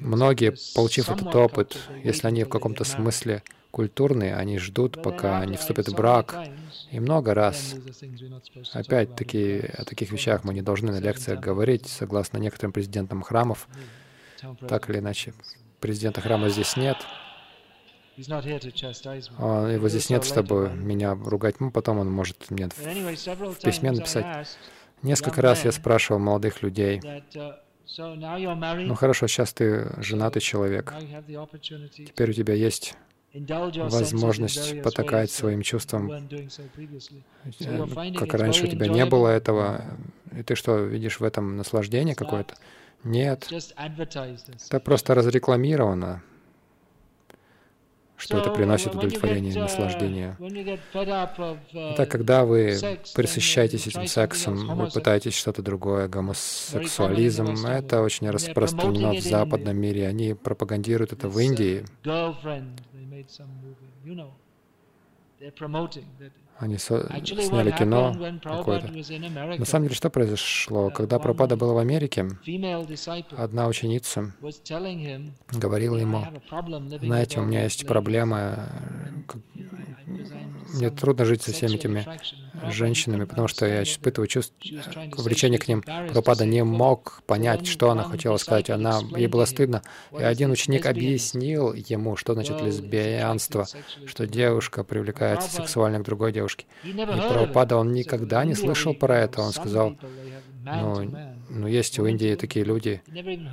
многие, 0.00 0.54
получив 0.74 1.08
этот 1.08 1.34
опыт, 1.34 1.76
если 2.02 2.26
они 2.26 2.44
в 2.44 2.48
каком-то 2.48 2.84
смысле 2.84 3.42
культурные, 3.70 4.36
они 4.36 4.58
ждут, 4.58 5.02
пока 5.02 5.40
они 5.40 5.56
вступят 5.56 5.88
в 5.88 5.94
брак. 5.96 6.48
И 6.92 7.00
много 7.00 7.34
раз, 7.34 7.74
опять-таки, 8.72 9.62
о 9.76 9.84
таких 9.84 10.12
вещах 10.12 10.44
мы 10.44 10.54
не 10.54 10.62
должны 10.62 10.92
на 10.92 11.00
лекциях 11.00 11.40
говорить, 11.40 11.88
согласно 11.88 12.38
некоторым 12.38 12.72
президентам 12.72 13.22
храмов. 13.22 13.66
Так 14.68 14.88
или 14.90 14.98
иначе, 14.98 15.34
президента 15.84 16.22
храма 16.22 16.48
здесь 16.48 16.78
нет. 16.78 16.96
Он, 19.38 19.70
его 19.70 19.88
здесь 19.90 20.08
нет, 20.08 20.24
чтобы 20.24 20.70
меня 20.70 21.14
ругать. 21.14 21.60
Ну, 21.60 21.70
потом 21.70 21.98
он 21.98 22.10
может 22.10 22.50
мне 22.50 22.70
в 22.70 23.58
письме 23.62 23.92
написать. 23.92 24.48
Несколько 25.02 25.42
раз 25.42 25.66
я 25.66 25.72
спрашивал 25.72 26.20
молодых 26.20 26.62
людей, 26.62 27.02
ну 27.98 28.94
хорошо, 28.94 29.26
сейчас 29.26 29.52
ты 29.52 29.92
женатый 29.98 30.40
человек. 30.40 30.94
Теперь 31.94 32.30
у 32.30 32.32
тебя 32.32 32.54
есть 32.54 32.96
возможность 33.34 34.82
потакать 34.82 35.30
своим 35.30 35.60
чувствам. 35.60 36.10
Как 38.16 38.32
раньше 38.32 38.64
у 38.64 38.68
тебя 38.68 38.86
не 38.86 39.04
было 39.04 39.28
этого, 39.28 39.84
и 40.34 40.42
ты 40.42 40.54
что, 40.54 40.78
видишь 40.78 41.20
в 41.20 41.24
этом 41.24 41.58
наслаждение 41.58 42.14
какое-то? 42.14 42.54
Нет. 43.04 43.48
Это 44.70 44.80
просто 44.80 45.14
разрекламировано 45.14 46.22
что 48.16 48.38
это 48.38 48.50
приносит 48.50 48.94
удовлетворение 48.94 49.52
и 49.52 49.58
наслаждение. 49.58 50.36
Это 51.92 52.06
когда 52.06 52.44
вы 52.44 52.76
присыщаетесь 53.14 53.86
этим 53.86 54.06
сексом, 54.06 54.76
вы 54.76 54.88
пытаетесь 54.88 55.34
что-то 55.34 55.62
другое, 55.62 56.08
гомосексуализм, 56.08 57.66
это 57.66 58.00
очень 58.02 58.30
распространено 58.30 59.12
в 59.14 59.20
западном 59.20 59.76
мире. 59.76 60.06
Они 60.06 60.34
пропагандируют 60.34 61.12
это 61.12 61.28
в 61.28 61.38
Индии. 61.38 61.84
Они 66.58 66.78
сняли 66.78 67.70
кино 67.72 68.14
какое-то. 68.42 68.88
На 69.58 69.64
самом 69.64 69.86
деле, 69.86 69.94
что 69.94 70.10
произошло? 70.10 70.90
Когда 70.90 71.18
Пропада 71.18 71.56
был 71.56 71.74
в 71.74 71.78
Америке, 71.78 72.28
одна 73.36 73.66
ученица 73.66 74.32
говорила 75.52 75.96
ему, 75.96 76.24
знаете, 77.02 77.40
у 77.40 77.44
меня 77.44 77.64
есть 77.64 77.86
проблема, 77.86 78.68
мне 80.74 80.90
трудно 80.90 81.24
жить 81.24 81.42
со 81.42 81.52
всеми 81.52 81.74
этими 81.74 82.06
женщинами, 82.70 83.24
потому 83.24 83.48
что 83.48 83.66
я 83.66 83.82
испытываю 83.82 84.26
чувство, 84.28 84.54
влечение 85.18 85.58
к 85.58 85.68
ним. 85.68 85.82
Пропада 85.82 86.46
не 86.46 86.62
мог 86.64 87.22
понять, 87.26 87.66
что 87.66 87.90
она 87.90 88.04
хотела 88.04 88.36
сказать. 88.36 88.70
Она, 88.70 89.00
ей 89.16 89.26
было 89.26 89.44
стыдно. 89.44 89.82
И 90.12 90.22
один 90.22 90.50
ученик 90.50 90.86
объяснил 90.86 91.72
ему, 91.72 92.16
что 92.16 92.34
значит 92.34 92.60
лесбиянство, 92.60 93.66
что 94.06 94.26
девушка 94.26 94.84
привлекается 94.84 95.50
сексуально 95.50 96.00
к 96.00 96.04
другой 96.04 96.32
девушке. 96.32 96.43
И 96.84 96.92
Прабхупада, 96.92 97.76
он 97.76 97.92
никогда 97.92 98.44
не 98.44 98.54
слышал 98.54 98.94
про 98.94 99.20
это. 99.20 99.42
Он 99.42 99.52
сказал, 99.52 99.96
ну, 100.64 101.10
ну, 101.50 101.66
есть 101.66 101.98
в 101.98 102.06
Индии 102.06 102.34
такие 102.36 102.64
люди, 102.64 103.02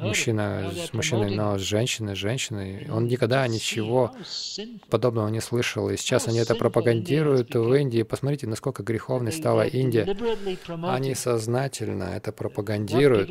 мужчина 0.02 0.72
с 0.74 0.94
мужчиной, 0.94 1.36
но 1.36 1.58
с 1.58 1.62
женщиной, 1.62 2.16
с 2.16 2.18
женщиной. 2.18 2.88
Он 2.90 3.08
никогда 3.08 3.46
ничего 3.48 4.12
подобного 4.90 5.28
не 5.28 5.42
слышал. 5.42 5.90
И 5.90 5.98
сейчас 5.98 6.28
они 6.28 6.40
это 6.40 6.56
пропагандируют 6.56 7.54
в 7.54 7.74
Индии. 7.74 8.04
Посмотрите, 8.04 8.48
насколько 8.48 8.84
греховной 8.84 9.32
стала 9.32 9.68
Индия. 9.68 10.08
Они 10.88 11.14
сознательно 11.16 12.04
это 12.16 12.32
пропагандируют. 12.32 13.30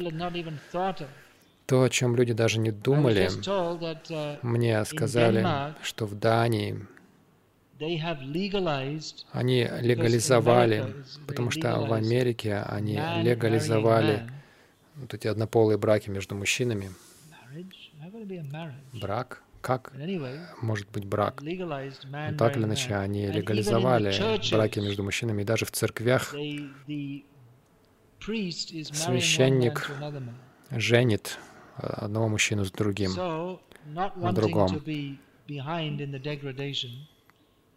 То, 1.66 1.84
о 1.84 1.88
чем 1.88 2.16
люди 2.16 2.32
даже 2.32 2.58
не 2.58 2.72
думали. 2.72 3.30
Мне 4.42 4.84
сказали, 4.84 5.74
что 5.82 6.04
в 6.04 6.14
Дании 6.14 6.86
они 9.32 9.68
легализовали, 9.80 10.94
потому 11.26 11.50
что 11.50 11.80
в 11.80 11.92
Америке 11.92 12.56
они 12.68 13.00
легализовали 13.22 14.30
вот 14.96 15.14
эти 15.14 15.26
однополые 15.26 15.78
браки 15.78 16.10
между 16.10 16.34
мужчинами. 16.34 16.90
Брак? 18.92 19.42
Как 19.62 19.92
может 20.62 20.90
быть 20.90 21.04
брак? 21.04 21.42
Но 21.42 22.36
так 22.38 22.56
или 22.56 22.64
иначе, 22.64 22.94
они 22.94 23.26
легализовали 23.26 24.14
браки 24.50 24.78
между 24.80 25.02
мужчинами, 25.02 25.42
и 25.42 25.44
даже 25.44 25.66
в 25.66 25.70
церквях 25.70 26.34
священник 28.20 29.90
женит 30.70 31.38
одного 31.76 32.28
мужчину 32.28 32.64
с 32.64 32.70
другим, 32.70 33.12
на 33.14 34.32
другом. 34.32 34.82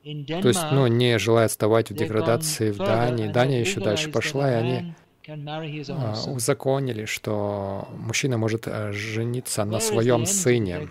То 0.03 0.47
есть, 0.49 0.65
ну, 0.71 0.87
не 0.87 1.17
желая 1.17 1.45
отставать 1.45 1.89
в 1.89 1.93
деградации 1.93 2.71
в 2.71 2.77
Дании. 2.77 3.27
Дания 3.27 3.61
еще 3.61 3.79
дальше 3.79 4.11
пошла, 4.11 4.51
и 4.51 4.55
они 4.55 4.93
а, 5.29 6.15
узаконили, 6.27 7.05
что 7.05 7.87
мужчина 7.97 8.37
может 8.37 8.67
э, 8.67 8.91
жениться 8.91 9.63
на 9.63 9.79
своем 9.79 10.25
сыне. 10.25 10.89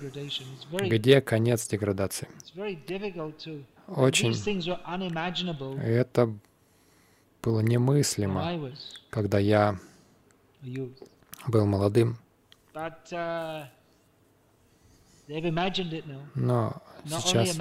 Где 0.72 1.20
конец 1.20 1.68
деградации? 1.68 2.28
Очень. 3.86 4.32
Это 5.82 6.34
было 7.42 7.60
немыслимо, 7.60 8.72
когда 9.10 9.38
я 9.38 9.78
был 11.46 11.66
молодым. 11.66 12.16
Uh, 12.74 13.66
Но 16.34 16.82
сейчас 17.04 17.58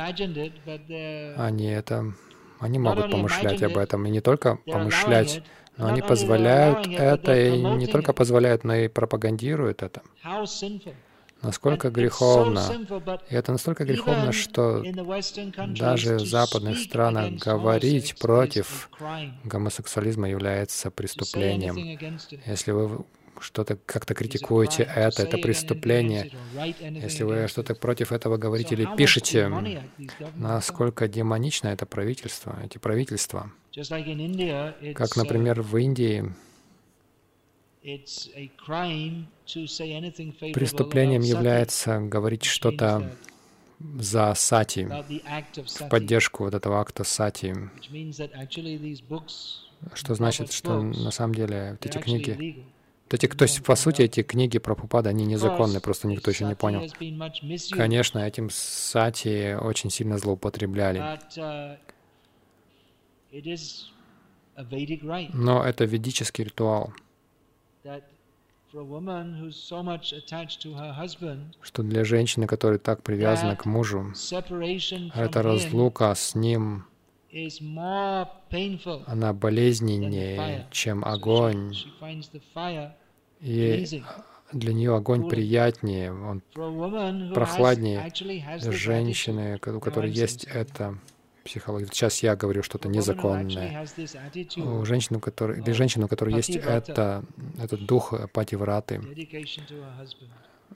они 1.38 1.66
это, 1.66 2.14
они 2.60 2.80
могут 2.80 3.12
помышлять 3.12 3.62
об 3.64 3.78
этом, 3.78 4.06
и 4.06 4.10
не 4.10 4.22
только 4.22 4.58
помышлять, 4.66 5.44
но 5.78 5.88
они 5.88 6.02
позволяют 6.02 6.88
это, 6.88 7.36
и 7.36 7.62
не 7.62 7.88
только 7.88 8.14
позволяют, 8.14 8.64
но 8.64 8.76
и 8.76 8.88
пропагандируют 8.88 9.84
это. 9.84 10.02
Насколько 11.42 11.90
греховно. 11.90 12.64
И 13.30 13.34
это 13.34 13.52
настолько 13.52 13.84
греховно, 13.84 14.32
что 14.32 14.84
даже 15.70 16.18
в 16.18 16.26
западных 16.28 16.78
странах 16.78 17.34
говорить 17.40 18.16
против 18.20 18.90
гомосексуализма 19.44 20.30
является 20.30 20.92
преступлением. 20.92 21.76
Если 22.46 22.72
вы 22.72 23.04
что-то 23.42 23.78
как-то 23.86 24.14
критикуете 24.14 24.84
это, 24.84 25.24
это 25.24 25.38
преступление. 25.38 26.32
Если 26.82 27.24
вы 27.24 27.48
что-то 27.48 27.76
против 27.76 28.12
этого 28.12 28.38
говорите 28.38 28.76
или 28.76 28.88
пишете, 28.96 29.52
насколько 30.36 31.08
демонично 31.08 31.70
это 31.70 31.86
правительство, 31.86 32.58
эти 32.64 32.78
правительства. 32.78 33.52
Как, 34.96 35.16
например, 35.16 35.62
в 35.62 35.78
Индии. 35.78 36.34
преступлением 40.54 41.22
является 41.22 42.00
говорить 42.00 42.44
что-то 42.44 43.12
за 44.00 44.34
сати, 44.36 44.86
в 44.86 45.90
поддержку 45.90 46.44
вот 46.44 46.54
этого 46.54 46.80
акта 46.80 47.04
сати, 47.04 47.56
что 49.96 50.16
значит, 50.16 50.52
что 50.52 50.82
на 50.82 51.12
самом 51.12 51.34
деле 51.36 51.78
эти 51.82 51.98
книги 51.98 52.64
эти, 53.14 53.28
то 53.28 53.44
есть, 53.44 53.64
по 53.64 53.76
сути, 53.76 54.04
эти 54.04 54.24
книги 54.24 54.58
про 54.58 54.76
Пупада, 54.76 55.10
они 55.10 55.26
незаконны, 55.26 55.80
просто 55.80 56.08
никто 56.08 56.32
еще 56.32 56.46
не 56.46 56.56
понял. 56.56 56.82
Конечно, 57.72 58.20
этим 58.20 58.50
сати 58.50 59.56
очень 59.60 59.90
сильно 59.90 60.18
злоупотребляли. 60.18 61.20
Но 65.34 65.64
это 65.64 65.86
ведический 65.86 66.44
ритуал, 66.44 66.94
что 71.62 71.84
для 71.84 72.04
женщины, 72.06 72.48
которая 72.48 72.80
так 72.80 73.04
привязана 73.04 73.56
к 73.56 73.66
мужу, 73.66 74.14
эта 75.16 75.42
разлука 75.42 76.14
с 76.14 76.36
ним, 76.36 76.86
она 79.08 79.34
болезненнее, 79.34 80.68
чем 80.72 81.06
огонь. 81.06 81.74
И 83.42 84.04
для 84.54 84.74
нее 84.74 84.96
огонь 84.96 85.28
приятнее, 85.30 86.14
он 86.14 86.42
прохладнее. 87.34 88.12
Женщины, 88.72 89.60
у 89.66 89.80
которой 89.80 90.12
есть 90.12 90.46
это 90.46 90.98
психология. 91.44 91.88
Сейчас 91.88 92.22
я 92.22 92.36
говорю 92.36 92.62
что-то 92.62 92.88
незаконное. 92.88 93.86
У 94.58 94.86
женщин, 94.86 95.16
у 95.16 95.20
которой, 95.20 95.60
или 95.60 95.72
женщин, 95.72 96.04
у 96.04 96.08
которой 96.08 96.36
есть 96.36 96.56
это, 96.56 97.24
этот 97.60 97.86
дух 97.86 98.14
пативраты, 98.32 99.02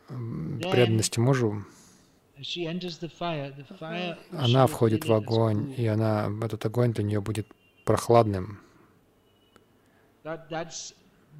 преданности 0.07 1.19
мужу, 1.19 1.63
она 4.31 4.67
входит 4.67 5.05
в 5.05 5.13
огонь, 5.13 5.73
и 5.77 5.85
она, 5.87 6.29
этот 6.43 6.65
огонь 6.65 6.93
для 6.93 7.03
нее 7.03 7.21
будет 7.21 7.47
прохладным. 7.85 8.59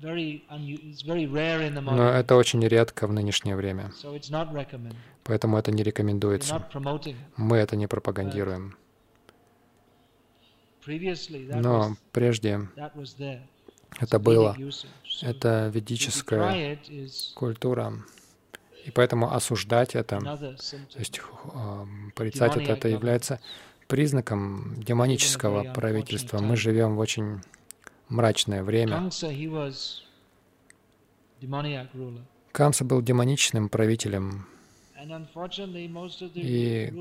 Но 0.02 0.10
это 2.10 2.36
очень 2.36 2.68
редко 2.68 3.08
в 3.08 3.14
нынешнее 3.14 3.56
время. 3.56 3.92
Поэтому 5.24 5.58
это 5.58 5.72
не 5.72 5.84
рекомендуется. 5.84 6.68
Мы 7.38 7.58
это 7.58 7.76
не 7.76 7.88
пропагандируем. 7.88 8.76
Но 10.86 11.98
прежде 12.12 12.70
это 14.00 14.20
было. 14.20 14.56
Это 15.22 15.72
ведическая 15.74 16.80
культура. 17.36 17.94
И 18.84 18.92
поэтому 18.92 19.34
осуждать 19.34 19.96
это, 19.96 20.20
то 20.20 21.00
есть 21.00 21.22
порицать 22.14 22.56
это, 22.56 22.72
это 22.72 22.88
является 22.88 23.40
признаком 23.88 24.76
демонического 24.78 25.74
правительства. 25.74 26.40
Мы 26.40 26.56
живем 26.56 26.96
в 26.96 27.00
очень 27.00 27.42
мрачное 28.10 28.64
время. 28.64 29.10
Камса 32.52 32.86
был 32.86 33.02
демоничным 33.02 33.70
правителем. 33.70 34.48
И, 36.36 36.92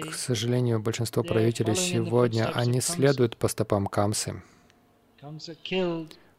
к 0.00 0.14
сожалению, 0.14 0.80
большинство 0.80 1.22
правителей 1.22 1.76
сегодня, 1.76 2.50
они 2.52 2.80
следуют 2.80 3.36
по 3.36 3.48
стопам 3.48 3.86
Камсы. 3.86 4.42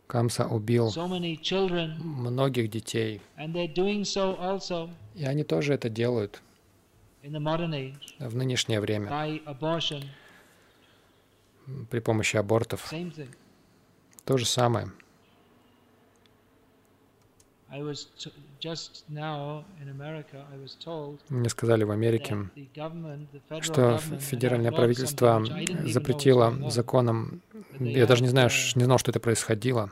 Камса 0.08 0.48
убил 0.48 0.92
многих 2.00 2.70
детей. 2.70 3.22
И 5.16 5.26
они 5.26 5.44
тоже 5.44 5.74
это 5.74 5.90
делают 5.90 6.42
в 7.22 8.36
нынешнее 8.36 8.80
время 8.80 9.40
при 11.90 12.00
помощи 12.00 12.38
абортов. 12.38 12.92
То 14.30 14.38
же 14.38 14.46
самое. 14.46 14.92
Мне 21.30 21.50
сказали 21.50 21.84
в 21.84 21.90
Америке, 21.90 22.38
что 23.62 23.98
федеральное 23.98 24.72
правительство 24.72 25.44
запретило 25.84 26.70
законом, 26.70 27.42
я 27.80 28.06
даже 28.06 28.22
не 28.22 28.30
знаю, 28.30 28.52
не 28.76 28.84
знал, 28.84 29.00
что 29.00 29.10
это 29.10 29.20
происходило. 29.20 29.90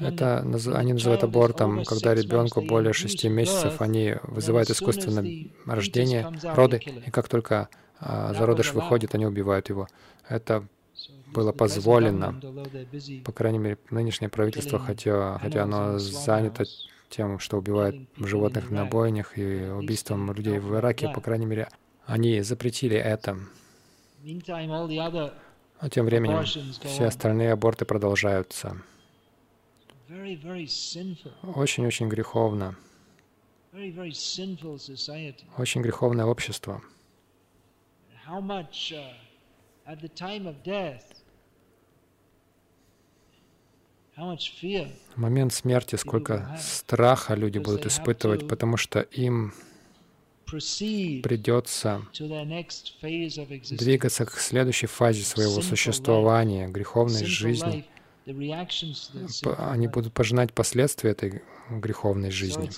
Это 0.00 0.38
они 0.74 0.92
называют 0.94 1.24
абортом, 1.24 1.84
когда 1.84 2.14
ребенку 2.14 2.62
более 2.62 2.94
шести 2.94 3.28
месяцев, 3.28 3.82
они 3.82 4.16
вызывают 4.22 4.70
искусственное 4.70 5.50
рождение, 5.66 6.32
роды, 6.42 6.80
и 7.06 7.10
как 7.10 7.28
только 7.28 7.68
а, 8.00 8.32
зародыш 8.32 8.72
выходит, 8.72 9.14
они 9.14 9.26
убивают 9.26 9.68
его. 9.68 9.88
Это 10.26 10.66
было 11.32 11.52
позволено, 11.52 12.40
по 13.24 13.32
крайней 13.32 13.58
мере, 13.58 13.78
нынешнее 13.90 14.28
правительство, 14.28 14.78
хотя, 14.78 15.38
хотя 15.38 15.64
оно 15.64 15.98
занято 15.98 16.64
тем, 17.08 17.38
что 17.38 17.58
убивает 17.58 17.96
животных 18.16 18.70
на 18.70 18.86
бойнях 18.86 19.36
и 19.38 19.64
убийством 19.66 20.32
людей 20.32 20.58
в 20.58 20.74
Ираке, 20.74 21.08
по 21.08 21.20
крайней 21.20 21.46
мере, 21.46 21.68
они 22.06 22.40
запретили 22.42 22.96
это. 22.96 23.38
А 25.78 25.90
тем 25.90 26.06
временем 26.06 26.44
все 26.44 27.06
остальные 27.06 27.52
аборты 27.52 27.84
продолжаются. 27.84 28.80
Очень-очень 31.54 32.08
греховно. 32.08 32.76
Очень 35.56 35.82
греховное 35.82 36.26
общество. 36.26 36.82
В 44.16 45.16
момент 45.16 45.52
смерти 45.54 45.96
сколько 45.96 46.56
страха 46.60 47.34
люди 47.34 47.58
будут 47.58 47.86
испытывать, 47.86 48.46
потому 48.46 48.76
что 48.76 49.00
им 49.00 49.54
придется 50.46 52.02
двигаться 53.70 54.26
к 54.26 54.32
следующей 54.38 54.86
фазе 54.86 55.24
своего 55.24 55.62
существования, 55.62 56.68
греховной 56.68 57.24
жизни. 57.24 57.86
Они 59.58 59.88
будут 59.88 60.12
пожинать 60.12 60.52
последствия 60.52 61.12
этой 61.12 61.42
греховной 61.70 62.30
жизни. 62.30 62.70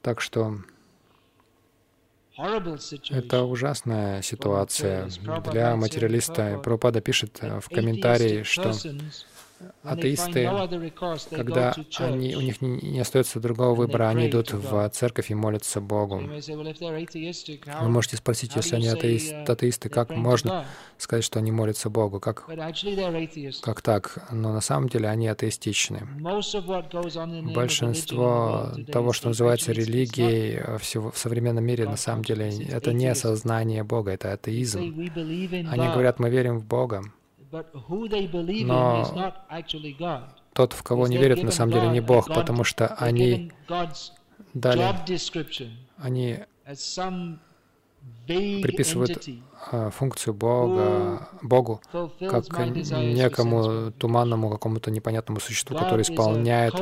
Так 0.00 0.20
что 0.20 0.60
это 3.10 3.42
ужасная 3.42 4.22
ситуация. 4.22 5.08
для 5.50 5.74
материалиста. 5.74 6.60
Пропада 6.62 7.00
пишет 7.00 7.40
в 7.42 7.68
комментарии, 7.68 8.44
что 8.44 8.72
атеисты, 9.82 10.48
когда 11.30 11.74
они, 11.98 12.36
у 12.36 12.40
них 12.40 12.60
не, 12.60 13.00
остается 13.00 13.40
другого 13.40 13.74
выбора, 13.74 14.08
они 14.08 14.28
идут 14.28 14.52
в 14.52 14.88
церковь 14.90 15.30
и 15.30 15.34
молятся 15.34 15.80
Богу. 15.80 16.18
Вы 16.18 17.88
можете 17.88 18.16
спросить, 18.16 18.56
если 18.56 18.76
они 18.76 18.88
атеист, 18.88 19.32
uh, 19.32 19.50
атеисты, 19.50 19.88
как 19.88 20.10
можно 20.10 20.66
сказать, 20.98 21.24
что 21.24 21.38
они 21.38 21.52
молятся 21.52 21.90
Богу? 21.90 22.20
Как, 22.20 22.46
как 23.62 23.82
так? 23.82 24.26
Но 24.30 24.52
на 24.52 24.60
самом 24.60 24.88
деле 24.88 25.08
они 25.08 25.28
атеистичны. 25.28 26.06
Большинство 27.54 28.72
того, 28.92 29.12
что 29.12 29.28
называется 29.28 29.72
религией 29.72 30.78
всего, 30.78 31.10
в 31.10 31.18
современном 31.18 31.64
мире, 31.64 31.86
на 31.86 31.96
самом 31.96 32.24
деле, 32.24 32.50
это 32.68 32.92
не 32.92 33.06
осознание 33.06 33.84
Бога, 33.84 34.10
это 34.12 34.32
атеизм. 34.32 34.78
Они 34.80 35.88
говорят, 35.88 36.18
мы 36.18 36.30
верим 36.30 36.58
в 36.58 36.64
Бога. 36.66 37.02
Но 37.52 39.04
тот, 40.52 40.72
в 40.72 40.82
кого 40.82 41.04
они 41.04 41.16
верят, 41.16 41.42
на 41.42 41.50
самом 41.50 41.72
деле 41.72 41.88
не 41.88 42.00
Бог, 42.00 42.26
потому 42.28 42.64
что 42.64 42.86
они 42.94 43.52
дали, 44.54 44.82
они 45.98 46.38
приписывают 48.26 49.28
а, 49.70 49.90
функцию 49.90 50.34
Бога, 50.34 51.28
Богу 51.42 51.80
как 51.92 52.58
некому 52.58 53.92
туманному, 53.92 54.50
какому-то 54.50 54.90
непонятному 54.90 55.40
существу, 55.40 55.76
который 55.76 56.02
исполняет 56.02 56.74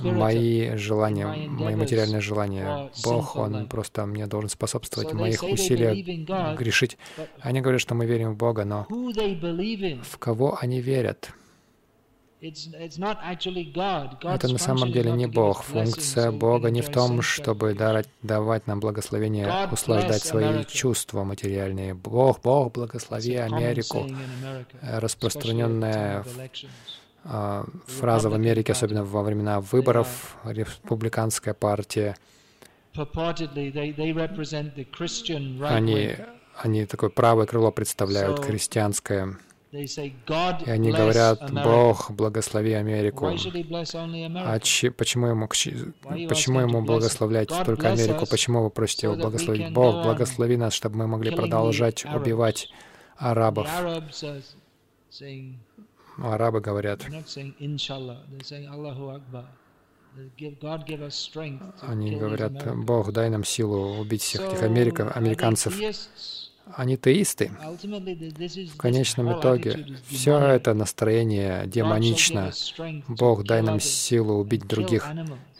мои 0.00 0.76
желания, 0.76 1.26
мои 1.26 1.74
материальные 1.74 2.20
желания. 2.20 2.90
Бог, 3.02 3.36
Он 3.36 3.66
просто 3.66 4.06
мне 4.06 4.26
должен 4.26 4.50
способствовать 4.50 5.12
моих 5.12 5.42
усилиях 5.42 6.58
грешить. 6.58 6.98
Они 7.40 7.60
говорят, 7.60 7.80
что 7.80 7.94
мы 7.94 8.06
верим 8.06 8.32
в 8.32 8.36
Бога, 8.36 8.64
но 8.64 8.86
в 8.88 10.18
кого 10.18 10.58
они 10.60 10.80
верят? 10.80 11.30
Это 14.22 14.48
на 14.48 14.58
самом 14.58 14.92
деле 14.92 15.12
не 15.12 15.26
Бог. 15.26 15.62
Функция 15.62 16.30
Бога 16.30 16.70
не 16.70 16.82
в 16.82 16.90
том, 16.90 17.22
чтобы 17.22 17.74
давать 18.22 18.66
нам 18.66 18.80
благословение, 18.80 19.50
услаждать 19.70 20.22
свои 20.22 20.64
чувства 20.64 21.24
материальные. 21.24 21.94
Бог, 21.94 22.40
Бог, 22.42 22.72
благослови 22.72 23.36
Америку. 23.36 24.06
Распространенная 24.82 26.24
а, 27.24 27.64
фраза 27.86 28.28
в 28.28 28.34
Америке, 28.34 28.72
особенно 28.72 29.04
во 29.04 29.22
времена 29.22 29.60
выборов, 29.60 30.36
республиканская 30.44 31.54
партия. 31.54 32.16
Они, 35.62 36.16
они 36.62 36.86
такое 36.86 37.10
правое 37.10 37.46
крыло 37.46 37.72
представляют, 37.72 38.44
христианское. 38.44 39.38
И 39.74 40.70
они 40.70 40.92
говорят, 40.92 41.52
Бог, 41.52 42.10
благослови 42.12 42.74
Америку. 42.74 43.26
А 43.26 44.60
че, 44.60 44.90
почему, 44.90 45.26
ему, 45.26 45.48
почему 45.48 46.60
ему 46.60 46.82
благословлять 46.82 47.48
только 47.64 47.90
Америку? 47.90 48.26
Почему 48.30 48.62
вы 48.62 48.70
просите 48.70 49.08
его 49.08 49.16
благословить? 49.16 49.72
Бог, 49.72 50.04
благослови 50.04 50.56
нас, 50.56 50.74
чтобы 50.74 50.98
мы 50.98 51.06
могли 51.08 51.32
продолжать 51.34 52.04
убивать 52.04 52.70
арабов. 53.16 53.68
Арабы 56.18 56.60
говорят, 56.60 57.04
они 61.82 62.16
говорят, 62.16 62.76
Бог, 62.84 63.12
дай 63.12 63.30
нам 63.30 63.42
силу 63.42 63.98
убить 63.98 64.22
всех 64.22 64.42
этих 64.42 64.62
американцев. 64.62 65.74
Они 66.72 66.96
теисты. 66.96 67.50
В 68.72 68.76
конечном 68.76 69.38
итоге 69.38 69.86
все 70.08 70.38
это 70.38 70.74
настроение 70.74 71.66
демонично. 71.66 72.52
Бог, 73.08 73.44
дай 73.44 73.62
нам 73.62 73.80
силу 73.80 74.34
убить 74.34 74.66
других, 74.66 75.06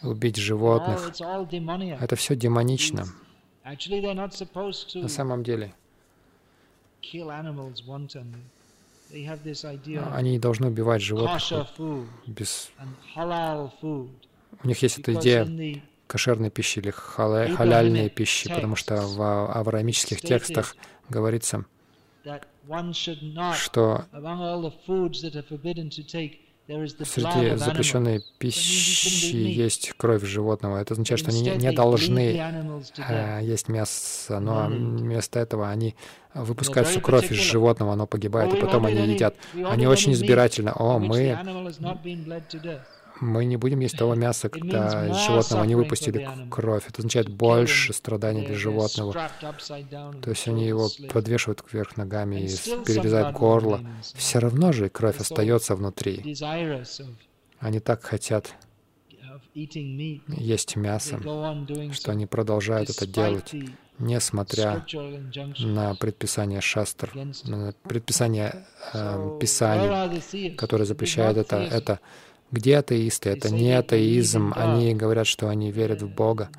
убить 0.01 0.37
животных. 0.37 1.11
Это 2.01 2.15
все 2.15 2.35
демонично. 2.35 3.05
На 3.63 5.07
самом 5.07 5.43
деле, 5.43 5.73
они 10.11 10.31
не 10.31 10.39
должны 10.39 10.67
убивать 10.67 11.01
животных 11.01 11.69
без... 12.25 12.71
У 14.63 14.67
них 14.67 14.81
есть 14.81 14.99
эта 14.99 15.13
идея 15.13 15.81
кошерной 16.07 16.49
пищи 16.49 16.79
или 16.79 16.91
халяльной 16.91 18.09
пищи, 18.09 18.49
потому 18.53 18.75
что 18.75 19.01
в 19.01 19.51
авраамических 19.51 20.21
текстах 20.21 20.75
говорится, 21.09 21.65
что 23.53 24.05
среди 26.67 27.55
запрещенной 27.57 28.23
пищи 28.39 29.35
есть 29.35 29.93
кровь 29.97 30.23
животного. 30.23 30.77
Это 30.77 30.93
означает, 30.93 31.19
что 31.19 31.29
они 31.29 31.41
не 31.41 31.71
должны 31.71 32.41
э, 32.97 33.39
есть 33.43 33.69
мясо, 33.69 34.39
но 34.39 34.65
вместо 34.67 35.39
этого 35.39 35.69
они 35.69 35.95
выпускают 36.33 36.89
всю 36.89 37.01
кровь 37.01 37.31
из 37.31 37.37
животного, 37.37 37.93
оно 37.93 38.07
погибает, 38.07 38.53
и 38.53 38.57
потом 38.59 38.85
они 38.87 39.13
едят. 39.13 39.35
Они 39.53 39.85
очень 39.85 40.13
избирательно. 40.13 40.73
О, 40.73 40.97
мы 40.97 41.37
мы 43.19 43.45
не 43.45 43.57
будем 43.57 43.79
есть 43.79 43.97
того 43.97 44.15
мяса, 44.15 44.49
когда 44.49 45.13
животного 45.13 45.63
не 45.63 45.75
выпустили 45.75 46.27
кровь. 46.49 46.83
Это 46.87 46.99
означает 46.99 47.29
больше 47.29 47.93
страданий 47.93 48.45
для 48.45 48.55
животного. 48.55 49.13
То 49.13 50.29
есть 50.29 50.47
они 50.47 50.67
его 50.67 50.89
подвешивают 51.11 51.61
кверх 51.61 51.97
ногами 51.97 52.41
и 52.41 52.47
перерезают 52.85 53.35
горло. 53.35 53.81
Все 54.13 54.39
равно 54.39 54.71
же 54.71 54.89
кровь 54.89 55.19
остается 55.19 55.75
внутри. 55.75 56.35
Они 57.59 57.79
так 57.79 58.03
хотят 58.03 58.53
есть 59.53 60.75
мясо, 60.75 61.19
что 61.93 62.11
они 62.11 62.25
продолжают 62.25 62.89
это 62.89 63.07
делать, 63.07 63.53
несмотря 63.99 64.85
на 65.59 65.95
предписание 65.95 66.59
шастр, 66.59 67.11
на 67.45 67.73
предписание 67.83 68.65
э, 68.93 69.37
Писаний, 69.39 70.55
которые 70.55 70.85
запрещают 70.85 71.37
это. 71.37 71.55
Это 71.55 71.99
где 72.51 72.77
атеисты? 72.77 73.29
Это 73.29 73.49
не 73.49 73.71
атеизм. 73.71 74.53
Они 74.55 74.93
говорят, 74.93 75.27
что 75.27 75.49
они 75.49 75.71
верят 75.71 76.01
в 76.01 76.09
Бога. 76.13 76.49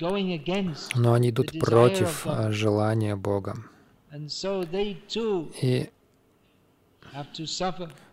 Но 0.00 1.12
они 1.12 1.30
идут 1.30 1.58
против 1.58 2.26
а, 2.26 2.50
желания 2.52 3.16
Бога. 3.16 3.56
И 5.60 5.90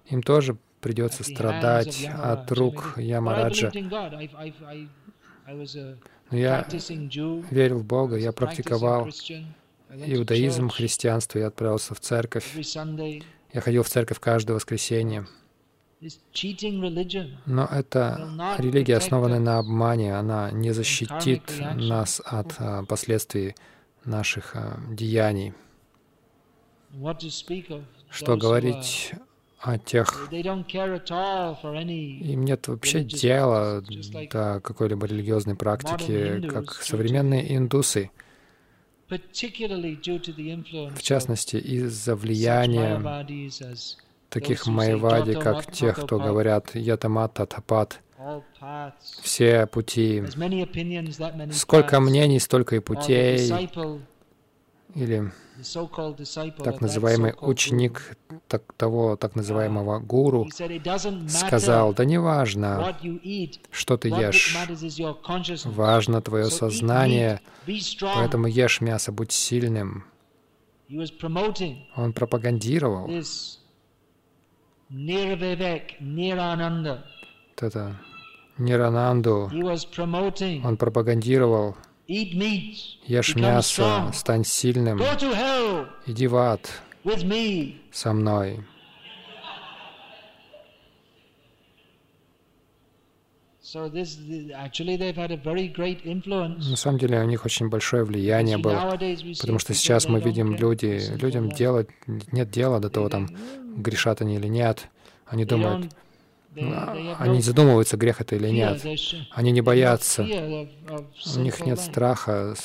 им 0.09 0.23
тоже 0.23 0.57
придется 0.81 1.23
страдать 1.23 2.05
от 2.05 2.51
рук 2.51 2.93
Ямараджа. 2.97 3.71
Но 6.31 6.37
я 6.37 6.67
верил 7.51 7.79
в 7.79 7.85
Бога, 7.85 8.17
я 8.17 8.31
практиковал 8.31 9.09
иудаизм, 9.89 10.69
христианство, 10.69 11.39
я 11.39 11.47
отправился 11.47 11.93
в 11.93 11.99
церковь. 11.99 12.55
Я 13.53 13.61
ходил 13.61 13.83
в 13.83 13.89
церковь 13.89 14.19
каждое 14.19 14.53
воскресенье. 14.53 15.27
Но 17.45 17.65
это 17.65 18.57
религия, 18.59 18.97
основанная 18.97 19.39
на 19.39 19.59
обмане, 19.59 20.15
она 20.15 20.51
не 20.51 20.71
защитит 20.71 21.41
нас 21.75 22.21
от 22.23 22.55
а, 22.59 22.83
последствий 22.85 23.55
наших 24.03 24.55
а, 24.55 24.79
деяний. 24.89 25.53
Что 28.09 28.37
говорить 28.37 29.13
о 29.59 29.77
тех, 29.77 30.29
им 30.31 32.45
нет 32.45 32.67
вообще 32.67 33.03
дела 33.03 33.83
до 34.31 34.61
какой-либо 34.61 35.07
религиозной 35.07 35.55
практики, 35.55 36.47
как 36.47 36.73
современные 36.73 37.55
индусы, 37.55 38.11
в 39.07 41.01
частности, 41.01 41.57
из-за 41.57 42.15
влияния 42.15 42.97
таких 44.29 44.67
майвади, 44.67 45.33
как 45.33 45.71
тех, 45.71 45.95
кто 46.01 46.19
говорят 46.19 46.75
ятамат, 46.75 47.33
татапат, 47.33 48.01
все 49.21 49.67
пути. 49.67 50.23
Сколько 51.51 51.99
мнений, 51.99 52.39
столько 52.39 52.75
и 52.75 52.79
путей. 52.79 53.51
Или 54.93 55.31
так 56.63 56.81
называемый 56.81 57.33
ученик 57.39 58.17
так, 58.47 58.73
того 58.73 59.15
так 59.15 59.35
называемого 59.35 59.99
гуру 59.99 60.47
сказал, 61.27 61.93
да 61.93 62.05
не 62.05 62.17
важно, 62.17 62.97
что 63.71 63.97
ты 63.97 64.09
ешь, 64.09 64.55
важно 65.65 66.21
твое 66.21 66.45
сознание, 66.45 67.41
поэтому 68.01 68.47
ешь 68.47 68.81
мясо, 68.81 69.11
будь 69.11 69.31
сильным. 69.31 70.05
Он 71.95 72.13
пропагандировал 72.13 73.09
это 77.57 77.99
Нирананду. 78.57 79.49
Он 80.63 80.77
пропагандировал 80.77 81.75
Ешь 82.07 83.35
мясо, 83.35 84.11
стань 84.13 84.45
сильным, 84.45 84.99
иди 86.05 86.27
в 86.27 86.35
ад 86.35 86.69
со 87.91 88.13
мной. 88.13 88.63
На 96.57 96.75
самом 96.75 96.99
деле 96.99 97.19
у 97.19 97.25
них 97.25 97.43
очень 97.45 97.69
большое 97.69 98.03
влияние 98.05 98.57
было, 98.57 98.97
потому 99.41 99.59
что 99.59 99.73
сейчас 99.73 100.07
мы 100.07 100.21
видим 100.21 100.55
люди, 100.55 101.01
людям 101.19 101.49
делать 101.49 101.89
нет 102.07 102.51
дела 102.51 102.79
до 102.79 102.89
того, 102.89 103.09
там 103.09 103.27
грешат 103.75 104.21
они 104.21 104.35
или 104.35 104.47
нет. 104.47 104.87
Они 105.25 105.45
думают, 105.45 105.91
а, 106.57 107.15
они 107.19 107.41
задумываются, 107.41 107.97
грех 107.97 108.21
это 108.21 108.35
или 108.35 108.49
нет. 108.49 108.81
Они 109.31 109.51
не 109.51 109.61
боятся. 109.61 110.23
У 110.23 111.39
них 111.39 111.65
нет 111.65 111.79
страха 111.79 112.55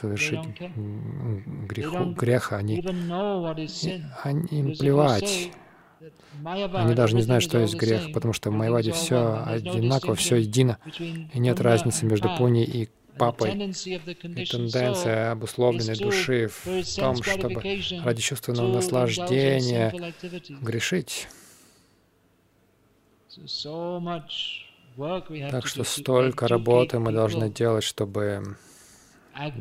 совершить 0.00 0.40
греху, 0.76 2.12
греха. 2.12 2.56
Они, 2.56 2.84
они, 4.22 4.46
им 4.50 4.76
плевать. 4.76 5.50
Они 6.44 6.94
даже 6.94 7.14
не 7.14 7.22
знают, 7.22 7.44
что 7.44 7.58
есть 7.58 7.74
грех, 7.74 8.12
потому 8.12 8.32
что 8.32 8.50
в 8.50 8.54
Майваде 8.54 8.92
все 8.92 9.42
одинаково, 9.46 10.14
все 10.14 10.36
едино, 10.36 10.78
и 10.98 11.38
нет 11.38 11.60
разницы 11.60 12.06
между 12.06 12.34
пуни 12.36 12.64
и 12.64 12.88
папой. 13.20 13.50
И 13.52 14.46
тенденция 14.46 15.32
обусловленной 15.32 15.96
души 15.96 16.48
в 16.48 16.96
том, 16.96 17.22
чтобы 17.22 17.62
ради 18.02 18.22
чувственного 18.22 18.72
наслаждения 18.72 19.92
грешить. 20.62 21.28
Так 25.50 25.66
что 25.66 25.84
столько 25.84 26.48
работы 26.48 26.98
мы 26.98 27.12
должны 27.12 27.50
делать, 27.50 27.84
чтобы 27.84 28.56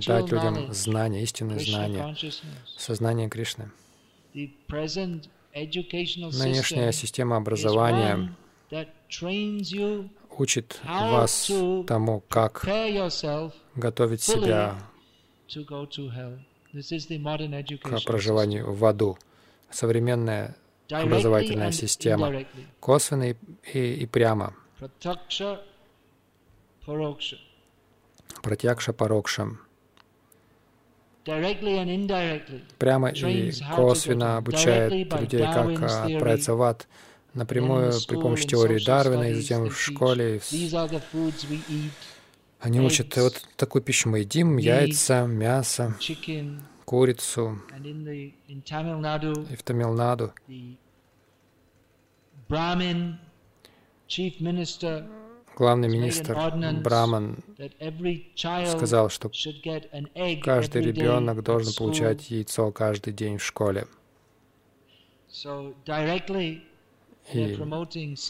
дать 0.08 0.32
людям 0.32 0.74
знания, 0.74 1.22
истинные 1.24 1.60
знания, 1.60 2.16
сознание 2.78 3.30
Кришны. 3.30 3.70
Нынешняя 5.54 6.92
система 6.92 7.38
образования 7.38 8.36
учит 10.40 10.80
вас 10.86 11.52
тому, 11.88 12.24
как 12.30 12.66
готовить 13.76 14.24
себя 14.24 14.76
к 17.82 18.06
проживанию 18.06 18.74
в 18.74 18.86
аду. 18.86 19.18
Современная 19.72 20.56
образовательная 20.90 21.72
система, 21.72 22.46
косвенно 22.80 23.32
и, 23.32 23.36
и, 23.74 24.04
и 24.04 24.06
прямо. 24.08 24.56
Пратьякша 28.42 28.94
парокша. 28.94 29.58
прямо 32.80 33.10
и 33.10 33.52
косвенно 33.76 34.38
обучает 34.38 34.92
людей, 35.20 35.44
как 35.44 35.84
отправиться 35.84 36.56
в 36.56 36.62
ад, 36.64 36.88
напрямую 37.34 37.94
при 38.08 38.16
помощи 38.16 38.48
теории 38.48 38.84
Дарвина, 38.84 39.30
и 39.32 39.34
затем 39.36 39.70
в 39.70 39.80
школе. 39.80 40.42
Они 42.60 42.82
учат, 42.82 43.16
вот 43.18 43.42
такую 43.56 43.82
пищу 43.82 44.10
мы 44.10 44.20
едим, 44.20 44.58
яйца, 44.58 45.26
мясо, 45.26 45.96
курицу. 46.86 47.62
И 47.78 49.56
в 49.56 49.64
Тамилнаду 49.64 50.34
главный 55.56 55.90
министр 55.90 56.36
Браман 56.82 57.38
сказал, 58.68 59.10
что 59.10 59.30
каждый 60.42 60.82
ребенок 60.82 61.44
должен 61.44 61.74
получать 61.74 62.32
яйцо 62.32 62.72
каждый 62.72 63.14
день 63.14 63.38
в 63.38 63.44
школе. 63.44 63.88
И 67.34 67.58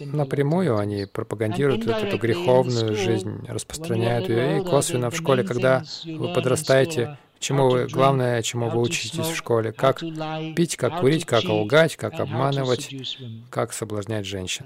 напрямую 0.05 0.77
они 0.77 1.05
пропагандируют 1.05 1.87
эту 1.87 2.17
греховную 2.17 2.95
жизнь, 2.95 3.45
распространяют 3.47 4.29
ее. 4.29 4.59
И 4.59 4.63
косвенно 4.63 5.09
в 5.09 5.15
школе, 5.15 5.43
когда 5.43 5.83
вы 6.05 6.33
подрастаете, 6.33 7.17
чему 7.39 7.69
вы, 7.69 7.87
главное, 7.87 8.41
чему 8.41 8.69
вы 8.69 8.81
учитесь 8.81 9.27
в 9.27 9.35
школе, 9.35 9.71
как 9.71 10.01
пить, 10.55 10.75
как 10.75 10.99
курить, 10.99 11.25
как 11.25 11.45
лгать, 11.45 11.95
как 11.95 12.19
обманывать, 12.19 12.93
как 13.49 13.73
соблазнять 13.73 14.25
женщин. 14.25 14.65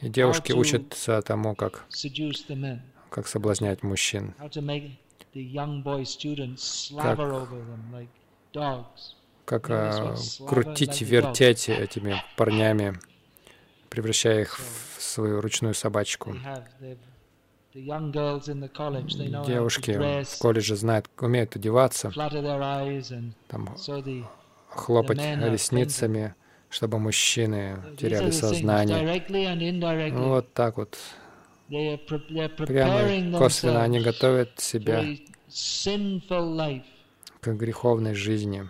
И 0.00 0.08
девушки 0.08 0.52
учатся 0.52 1.22
тому, 1.22 1.54
как, 1.54 1.86
как 3.08 3.28
соблазнять 3.28 3.82
мужчин, 3.82 4.34
как, 6.96 7.18
как 9.44 9.70
а, 9.70 10.16
крутить, 10.46 11.02
вертеть 11.02 11.68
этими 11.68 12.22
парнями, 12.36 12.98
превращая 13.88 14.42
их 14.42 14.58
в 14.58 15.02
свою 15.02 15.40
ручную 15.40 15.74
собачку. 15.74 16.36
Девушки 19.46 20.24
в 20.24 20.38
колледже 20.38 20.76
знают, 20.76 21.08
умеют 21.18 21.56
одеваться, 21.56 22.12
там, 23.48 23.74
хлопать 24.68 25.18
ресницами, 25.18 26.34
чтобы 26.68 26.98
мужчины 26.98 27.78
теряли 27.98 28.30
сознание. 28.30 30.12
Вот 30.12 30.52
так 30.52 30.76
вот. 30.76 30.98
Прямо 31.68 33.38
косвенно 33.38 33.82
они 33.82 34.00
готовят 34.00 34.58
себя 34.58 35.04
к 37.40 37.48
греховной 37.48 38.14
жизни. 38.14 38.68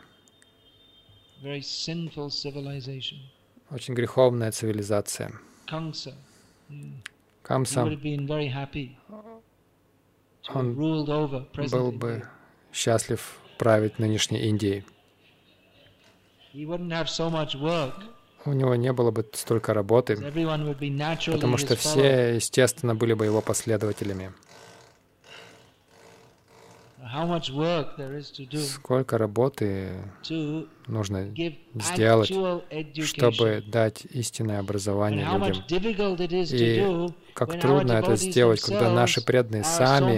Очень 3.70 3.94
греховная 3.94 4.52
цивилизация. 4.52 5.32
Камса, 7.42 7.82
он 10.54 10.74
был 11.70 11.92
бы 11.92 12.22
счастлив 12.72 13.38
править 13.58 13.98
нынешней 13.98 14.40
Индией. 14.48 14.84
У 18.44 18.52
него 18.52 18.74
не 18.74 18.92
было 18.92 19.10
бы 19.10 19.24
столько 19.34 19.72
работы, 19.72 20.16
потому 20.16 21.56
что 21.56 21.76
все, 21.76 22.34
естественно, 22.34 22.94
были 22.94 23.14
бы 23.14 23.24
его 23.24 23.40
последователями. 23.40 24.32
Сколько 28.54 29.18
работы 29.18 29.90
нужно 30.86 31.34
сделать, 31.74 32.32
чтобы 33.04 33.64
дать 33.66 34.04
истинное 34.10 34.60
образование 34.60 35.26
людям. 35.26 35.64
И 36.52 37.08
как 37.34 37.58
трудно 37.60 37.92
это 37.92 38.14
сделать, 38.16 38.60
когда 38.60 38.92
наши 38.92 39.24
преданные 39.24 39.64
сами 39.64 40.16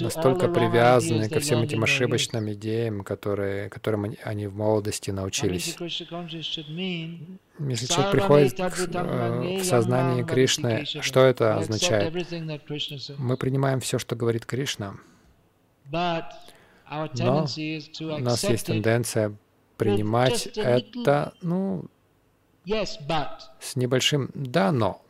настолько 0.00 0.48
привязаны 0.48 1.28
ко 1.28 1.40
всем 1.40 1.62
этим 1.62 1.82
ошибочным 1.82 2.52
идеям, 2.52 3.02
которые, 3.02 3.68
которым 3.68 4.14
они 4.22 4.46
в 4.46 4.54
молодости 4.54 5.10
научились. 5.10 5.76
Если 7.58 7.86
человек 7.86 8.12
приходит 8.12 8.54
к, 8.54 8.88
э, 8.94 9.58
в 9.58 9.64
сознание 9.64 10.24
Кришны, 10.24 10.84
что 10.84 11.24
это 11.24 11.56
означает? 11.56 12.12
Мы 13.18 13.36
принимаем 13.38 13.80
все, 13.80 13.98
что 13.98 14.14
говорит 14.14 14.44
Кришна, 14.44 14.96
но 17.18 17.40
у 18.14 18.18
нас 18.18 18.44
есть 18.44 18.66
тенденция 18.66 19.34
принимать 19.76 20.46
это, 20.56 21.32
ну, 21.42 21.86
с 23.60 23.76
небольшим 23.76 24.30
«да, 24.34 24.72
но». 24.72 25.02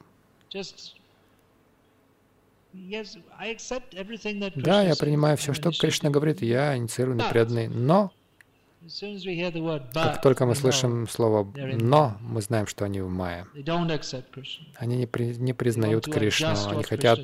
Да, 4.57 4.83
я 4.83 4.97
принимаю 4.97 5.37
все, 5.39 5.55
что 5.55 5.71
Кришна 5.73 6.11
говорит, 6.11 6.43
я 6.43 6.77
инициированный 6.77 7.25
преданный, 7.31 7.69
но 7.69 8.13
как 9.93 10.21
только 10.23 10.47
мы 10.47 10.55
слышим 10.55 11.09
слово 11.09 11.45
«но», 11.55 12.17
мы 12.21 12.43
знаем, 12.43 12.67
что 12.67 12.85
они 12.85 13.01
в 13.01 13.09
мае. 13.09 13.47
Они 14.77 14.97
не, 14.97 15.07
при, 15.07 15.35
не 15.37 15.53
признают 15.53 16.07
Кришну, 16.07 16.55
они 16.69 16.83
хотят 16.83 17.21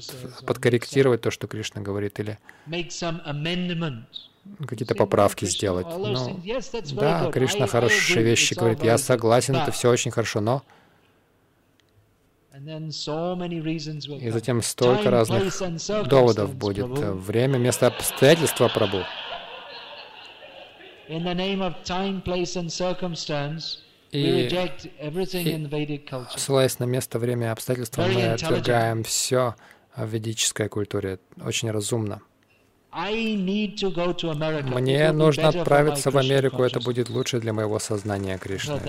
подкорректировать 0.46 1.20
то, 1.20 1.30
что 1.30 1.46
Кришна 1.46 1.82
говорит, 1.82 2.18
или 2.20 2.38
какие-то 4.66 4.94
поправки 4.94 5.44
сделать. 5.44 5.86
Ну, 5.88 6.40
да, 6.94 7.30
Кришна 7.30 7.66
хорошие 7.66 8.22
вещи 8.24 8.54
говорит, 8.54 8.82
я 8.82 8.98
согласен, 8.98 9.56
это 9.56 9.70
все 9.72 9.90
очень 9.90 10.10
хорошо, 10.10 10.40
но... 10.40 10.62
И 12.54 14.30
затем 14.30 14.62
столько 14.62 15.10
разных 15.10 15.52
доводов 16.08 16.54
будет. 16.54 16.86
Время, 16.86 17.58
место, 17.58 17.86
обстоятельства, 17.86 18.68
Прабу. 18.68 19.04
И, 24.10 24.46
и 24.46 24.48
ссылаясь 26.36 26.78
на 26.78 26.84
место, 26.84 27.18
время 27.18 27.46
и 27.46 27.50
обстоятельства, 27.50 28.02
мы 28.02 28.26
отвергаем 28.26 29.04
все 29.04 29.54
в 29.96 30.06
ведической 30.06 30.68
культуре. 30.68 31.18
Очень 31.42 31.70
разумно. 31.70 32.20
Мне 34.64 35.12
нужно 35.12 35.48
отправиться 35.48 36.10
в 36.10 36.18
Америку, 36.18 36.62
это 36.62 36.78
будет 36.78 37.08
лучше 37.08 37.40
для 37.40 37.54
моего 37.54 37.78
сознания 37.78 38.36
Кришны. 38.36 38.80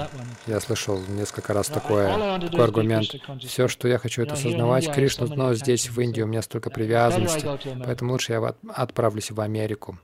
Я 0.46 0.60
слышал 0.60 1.00
несколько 1.08 1.54
раз 1.54 1.68
такое, 1.68 2.40
такой 2.40 2.64
аргумент. 2.64 3.08
Все, 3.42 3.70
что 3.70 3.88
я 3.88 3.98
хочу, 3.98 4.24
это 4.24 4.34
осознавать 4.34 4.92
Кришну, 4.92 5.34
но 5.34 5.54
здесь, 5.54 5.90
в 5.90 6.02
Индии, 6.02 6.22
у 6.22 6.28
меня 6.28 6.42
столько 6.42 6.70
привязанности, 6.70 7.48
поэтому 7.86 8.12
лучше 8.12 8.34
я 8.34 8.56
отправлюсь 8.76 9.32
в 9.32 9.40
Америку. 9.40 9.98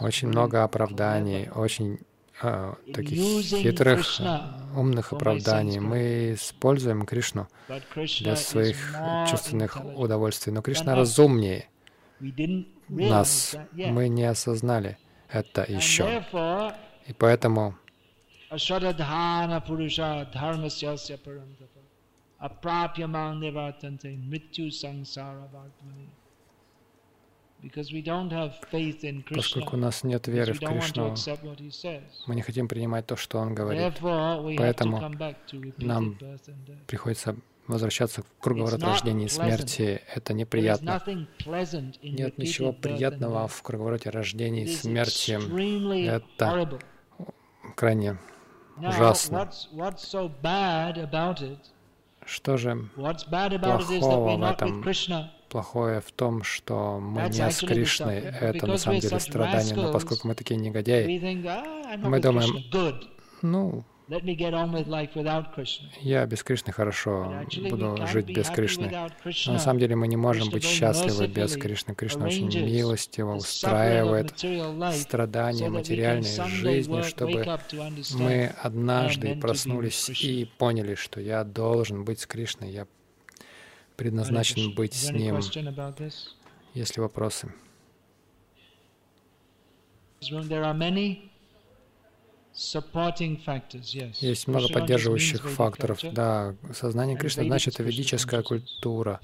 Очень 0.00 0.28
много 0.28 0.64
оправданий, 0.64 1.48
очень 1.54 1.98
э, 2.42 2.74
таких 2.92 3.44
хитрых, 3.44 4.20
умных 4.76 5.12
оправданий. 5.12 5.78
Мы 5.78 6.34
используем 6.34 7.06
Кришну 7.06 7.48
для 8.20 8.36
своих 8.36 8.94
чувственных 9.30 9.78
удовольствий, 9.96 10.52
но 10.52 10.62
Кришна 10.62 10.94
разумнее 10.94 11.68
нас. 12.88 13.56
Мы 13.72 14.08
не 14.08 14.24
осознали 14.24 14.98
это 15.28 15.62
еще. 15.68 16.24
И 17.06 17.12
поэтому 17.12 17.76
Поскольку 29.34 29.76
у 29.76 29.78
нас 29.78 30.04
нет 30.04 30.26
веры 30.28 30.52
в 30.52 30.60
Кришну, 30.60 31.14
мы 32.26 32.34
не 32.34 32.42
хотим 32.42 32.68
принимать 32.68 33.06
то, 33.06 33.16
что 33.16 33.38
Он 33.38 33.54
говорит. 33.54 33.94
Поэтому 34.58 35.10
нам 35.78 36.18
приходится 36.86 37.36
возвращаться 37.66 38.22
в 38.22 38.26
круговорот 38.40 38.82
рождения 38.82 39.26
и 39.26 39.28
смерти. 39.28 40.00
Это 40.14 40.32
неприятно. 40.34 41.02
Нет 42.02 42.38
ничего 42.38 42.72
приятного 42.72 43.48
в 43.48 43.62
круговороте 43.62 44.10
рождения 44.10 44.64
и 44.64 44.68
смерти. 44.68 45.38
Это 46.06 46.78
крайне 47.74 48.18
ужасно. 48.76 49.50
Что 52.24 52.56
же 52.56 52.88
плохого 52.96 54.36
в 54.36 54.42
этом? 54.42 54.82
Плохое 55.48 56.00
в 56.00 56.10
том, 56.12 56.42
что 56.42 56.98
мы 57.00 57.22
не 57.28 57.50
с 57.50 57.60
Кришной. 57.60 58.18
Это 58.18 58.66
на 58.66 58.78
самом 58.78 59.00
деле 59.00 59.20
страдание. 59.20 59.74
Но 59.74 59.92
поскольку 59.92 60.28
мы 60.28 60.34
такие 60.34 60.58
негодяи, 60.58 61.06
ah, 61.44 61.96
мы 61.98 62.20
думаем, 62.20 62.64
ну, 63.42 63.84
я 66.00 66.26
без 66.26 66.44
Кришны 66.44 66.72
хорошо 66.72 67.42
буду 67.68 68.06
жить 68.06 68.26
без 68.26 68.48
Кришны. 68.50 68.88
Но 69.46 69.52
на 69.52 69.58
самом 69.58 69.80
деле 69.80 69.96
мы 69.96 70.06
не 70.06 70.16
можем 70.16 70.48
быть 70.50 70.62
счастливы 70.62 71.26
без 71.26 71.56
Кришны. 71.56 71.94
Кришна 71.94 72.26
очень 72.26 72.46
милостиво 72.46 73.34
устраивает 73.34 74.32
страдания 74.92 75.68
материальной 75.68 76.48
жизни, 76.48 77.02
чтобы 77.02 77.58
мы 78.14 78.52
однажды 78.62 79.34
проснулись 79.40 80.08
и 80.22 80.48
поняли, 80.56 80.94
что 80.94 81.20
я 81.20 81.42
должен 81.42 82.04
быть 82.04 82.20
с 82.20 82.26
Кришной, 82.26 82.70
я 82.70 82.86
предназначен 83.96 84.74
быть 84.74 84.94
с 84.94 85.10
Ним. 85.10 85.40
Есть 86.74 86.96
ли 86.96 87.02
вопросы? 87.02 87.52
Есть 94.20 94.48
много 94.48 94.68
поддерживающих 94.68 95.48
факторов. 95.50 96.00
Да, 96.12 96.54
сознание 96.72 97.16
Кришны 97.16 97.44
значит 97.44 97.78
ведическая 97.78 98.42
культура. 98.42 99.20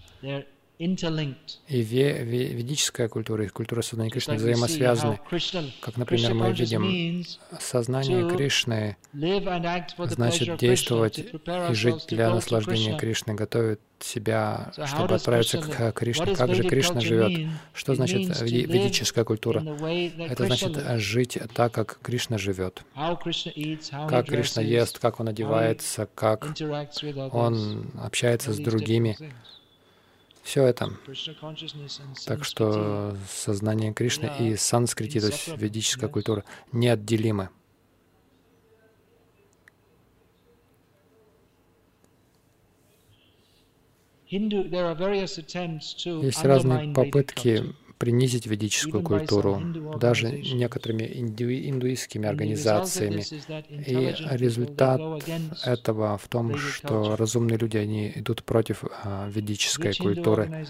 И 0.79 1.81
ведическая 1.81 3.09
культура 3.09 3.45
и 3.45 3.49
культура 3.49 3.83
сознания 3.83 4.11
Кришны 4.11 4.35
взаимосвязаны. 4.35 5.21
Как, 5.81 5.97
например, 5.97 6.35
мы 6.35 6.53
видим, 6.53 7.25
сознание 7.61 8.29
Кришны 8.29 8.97
значит 9.13 10.59
действовать 10.59 11.19
и 11.19 11.75
жить 11.75 12.07
для 12.09 12.35
наслаждения 12.35 12.99
Кришны, 12.99 13.35
готовить 13.35 13.79
себя, 14.01 14.73
чтобы 14.87 15.15
отправиться 15.15 15.59
к 15.59 15.93
Кришне. 15.93 16.35
Как 16.35 16.53
же 16.55 16.65
Кришна 16.65 17.01
живет? 17.01 17.49
Что 17.73 17.95
значит 17.95 18.41
ведическая 18.41 19.23
культура? 19.25 19.61
Это 19.61 20.47
значит 20.47 20.77
жить 20.99 21.39
так, 21.55 21.73
как 21.73 22.01
Кришна 22.03 22.39
живет. 22.39 22.83
Как 22.95 24.27
Кришна 24.27 24.63
ест, 24.63 24.99
как 24.99 25.21
он 25.21 25.29
одевается, 25.29 26.09
как 26.15 26.57
он 27.31 27.93
общается 28.01 28.53
с 28.53 28.59
другими. 28.59 29.17
Все 30.43 30.65
это. 30.65 30.91
Так 32.27 32.45
что 32.45 33.17
сознание 33.29 33.95
Кришны 33.95 34.31
и 34.41 34.57
санскрити, 34.57 35.21
то 35.21 35.27
есть 35.27 35.49
ведическая 35.57 36.09
культура, 36.09 36.45
неотделимы. 36.73 37.51
Есть 44.29 46.45
разные 46.45 46.95
попытки 46.95 47.75
принизить 48.03 48.49
ведическую 48.49 49.01
культуру, 49.01 49.63
даже 50.01 50.33
некоторыми 50.33 51.05
инду, 51.05 51.45
индуистскими 51.49 52.27
организациями. 52.27 53.23
И 53.71 54.13
результат 54.37 55.01
этого 55.65 56.19
в 56.19 56.27
том, 56.27 56.57
что 56.57 57.15
разумные 57.15 57.59
люди, 57.59 57.77
они 57.77 58.13
идут 58.17 58.43
против 58.43 58.83
а, 59.05 59.29
ведической 59.29 59.95
культуры. 59.95 60.67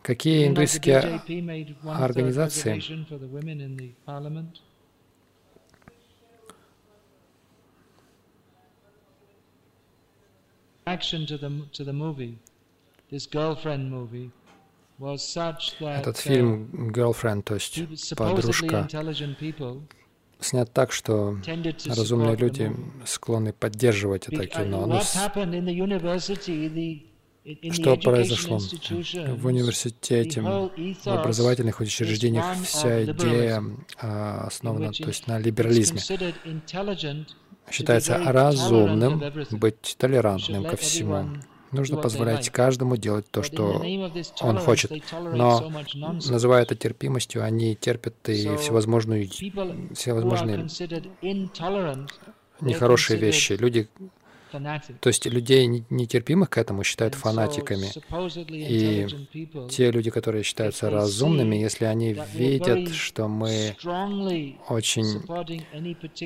Какие 0.00 0.46
индуистские 0.48 1.20
организации? 1.84 2.82
reaction 10.86 11.26
to 11.26 11.36
the, 11.36 11.50
to 11.74 11.84
the 11.84 11.92
movie, 11.92 12.38
this 13.10 13.26
girlfriend 13.26 13.90
movie, 13.90 14.30
этот 14.98 16.16
фильм 16.16 16.90
«Girlfriend», 16.90 17.42
то 17.42 17.54
есть 17.54 18.14
«Подружка», 18.16 18.88
снят 20.40 20.72
так, 20.72 20.92
что 20.92 21.38
разумные 21.86 22.36
люди 22.36 22.72
склонны 23.06 23.52
поддерживать 23.52 24.28
это 24.28 24.46
кино. 24.46 24.86
Но 24.86 25.00
что 27.72 27.96
произошло? 27.96 28.58
В 28.58 29.46
университете, 29.46 30.42
в 30.42 31.08
образовательных 31.08 31.80
учреждениях 31.80 32.44
вся 32.64 33.04
идея 33.04 33.62
а, 34.00 34.46
основана 34.46 34.92
то 34.92 35.06
есть, 35.08 35.26
на 35.26 35.38
либерализме 35.38 36.00
считается 37.70 38.18
разумным 38.18 39.22
быть 39.50 39.96
толерантным 39.98 40.64
ко 40.64 40.76
всему. 40.76 41.38
Нужно 41.72 41.98
позволять 41.98 42.50
каждому 42.50 42.96
делать 42.96 43.26
то, 43.30 43.42
что 43.42 43.82
он 44.40 44.58
хочет. 44.58 44.92
Но, 45.12 45.70
называя 45.94 46.62
это 46.62 46.74
терпимостью, 46.74 47.44
они 47.44 47.74
терпят 47.74 48.14
и 48.28 48.56
всевозможные, 48.56 49.28
всевозможные 49.94 50.66
нехорошие 52.60 53.18
вещи. 53.18 53.52
Люди 53.52 53.88
то 55.00 55.08
есть 55.08 55.26
людей 55.26 55.66
нетерпимых 55.90 56.50
к 56.50 56.58
этому 56.58 56.84
считают 56.84 57.14
фанатиками. 57.14 57.88
И 58.48 59.06
те 59.70 59.90
люди, 59.90 60.10
которые 60.10 60.42
считаются 60.42 60.90
разумными, 60.90 61.56
если 61.56 61.84
они 61.84 62.16
видят, 62.34 62.90
что 62.90 63.28
мы 63.28 63.76
очень 64.68 65.22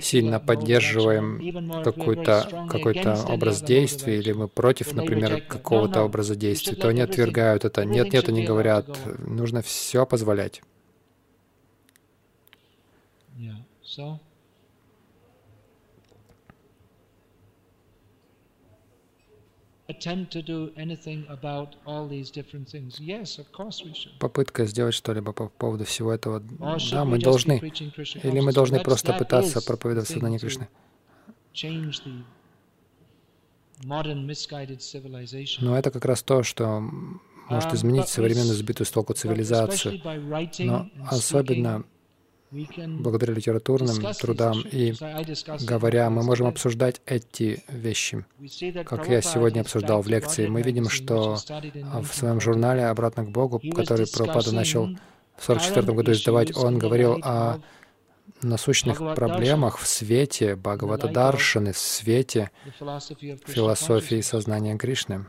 сильно 0.00 0.40
поддерживаем 0.40 1.82
какой-то 1.82 2.66
какой 2.70 2.94
образ 3.28 3.62
действия, 3.62 4.18
или 4.18 4.32
мы 4.32 4.48
против, 4.48 4.92
например, 4.92 5.42
какого-то 5.42 6.02
образа 6.02 6.36
действия, 6.36 6.76
то 6.76 6.88
они 6.88 7.00
отвергают 7.00 7.64
это. 7.64 7.84
Нет, 7.84 8.12
нет, 8.12 8.28
они 8.28 8.44
говорят, 8.44 8.86
нужно 9.18 9.62
все 9.62 10.06
позволять. 10.06 10.62
Yeah. 13.98 14.31
Попытка 24.18 24.66
сделать 24.66 24.94
что-либо 24.94 25.32
по 25.32 25.48
поводу 25.48 25.84
всего 25.84 26.12
этого. 26.12 26.40
Да, 26.40 27.04
мы 27.04 27.18
должны. 27.18 27.58
Или 28.22 28.40
мы 28.40 28.52
должны 28.52 28.80
просто 28.80 29.12
пытаться 29.12 29.60
проповедовать 29.62 30.08
сознание 30.08 30.38
Кришны. 30.38 30.68
Но 35.60 35.78
это 35.78 35.90
как 35.90 36.04
раз 36.04 36.22
то, 36.22 36.42
что 36.42 36.80
может 37.48 37.72
um, 37.72 37.74
изменить 37.74 38.08
современную 38.08 38.54
сбитую 38.54 38.86
с 38.86 38.90
толку 38.90 39.12
цивилизацию. 39.14 40.00
Но 40.60 40.88
особенно 41.08 41.84
благодаря 42.86 43.34
литературным 43.34 44.12
трудам 44.20 44.60
и 44.70 44.94
говоря, 45.66 46.10
мы 46.10 46.22
можем 46.22 46.46
обсуждать 46.46 47.00
эти 47.06 47.62
вещи. 47.68 48.24
Как 48.84 49.08
я 49.08 49.22
сегодня 49.22 49.60
обсуждал 49.60 50.02
в 50.02 50.08
лекции, 50.08 50.46
мы 50.46 50.62
видим, 50.62 50.88
что 50.88 51.36
в 51.36 52.14
своем 52.14 52.40
журнале 52.40 52.86
«Обратно 52.86 53.24
к 53.24 53.30
Богу», 53.30 53.60
который 53.74 54.06
Прабхупада 54.06 54.52
начал 54.52 54.86
в 55.36 55.48
1944 55.48 55.96
году 55.96 56.12
издавать, 56.12 56.56
он 56.56 56.78
говорил 56.78 57.18
о 57.22 57.58
насущных 58.44 58.98
проблемах 59.14 59.78
в 59.78 59.86
свете 59.86 60.56
Бхагавата 60.56 61.08
Даршаны, 61.08 61.72
в 61.72 61.78
свете 61.78 62.50
философии 63.46 64.20
сознания 64.20 64.76
Кришны. 64.76 65.26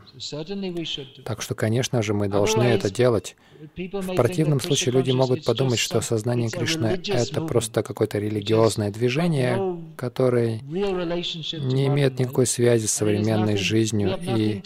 Так 1.24 1.42
что, 1.42 1.54
конечно 1.54 2.02
же, 2.02 2.14
мы 2.14 2.28
должны 2.28 2.62
это 2.62 2.90
делать. 2.90 3.36
В 3.76 4.14
противном 4.14 4.60
случае 4.60 4.92
люди 4.92 5.10
могут 5.10 5.44
подумать, 5.44 5.78
что 5.78 6.00
сознание 6.00 6.50
Кришны— 6.50 7.00
это 7.06 7.40
просто 7.40 7.82
какое-то 7.82 8.18
религиозное 8.18 8.90
движение, 8.90 9.78
которое 9.96 10.60
не 10.60 11.86
имеет 11.86 12.18
никакой 12.18 12.46
связи 12.46 12.86
с 12.86 12.92
современной 12.92 13.56
жизнью, 13.56 14.18
и 14.20 14.62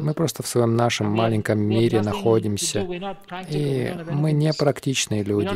мы 0.00 0.14
просто 0.14 0.42
в 0.42 0.46
своем 0.46 0.76
нашем 0.76 1.06
маленьком 1.08 1.60
мире 1.60 2.02
находимся, 2.02 2.86
и 3.48 3.94
мы 4.10 4.32
не 4.32 4.52
практичные 4.52 5.22
люди. 5.22 5.48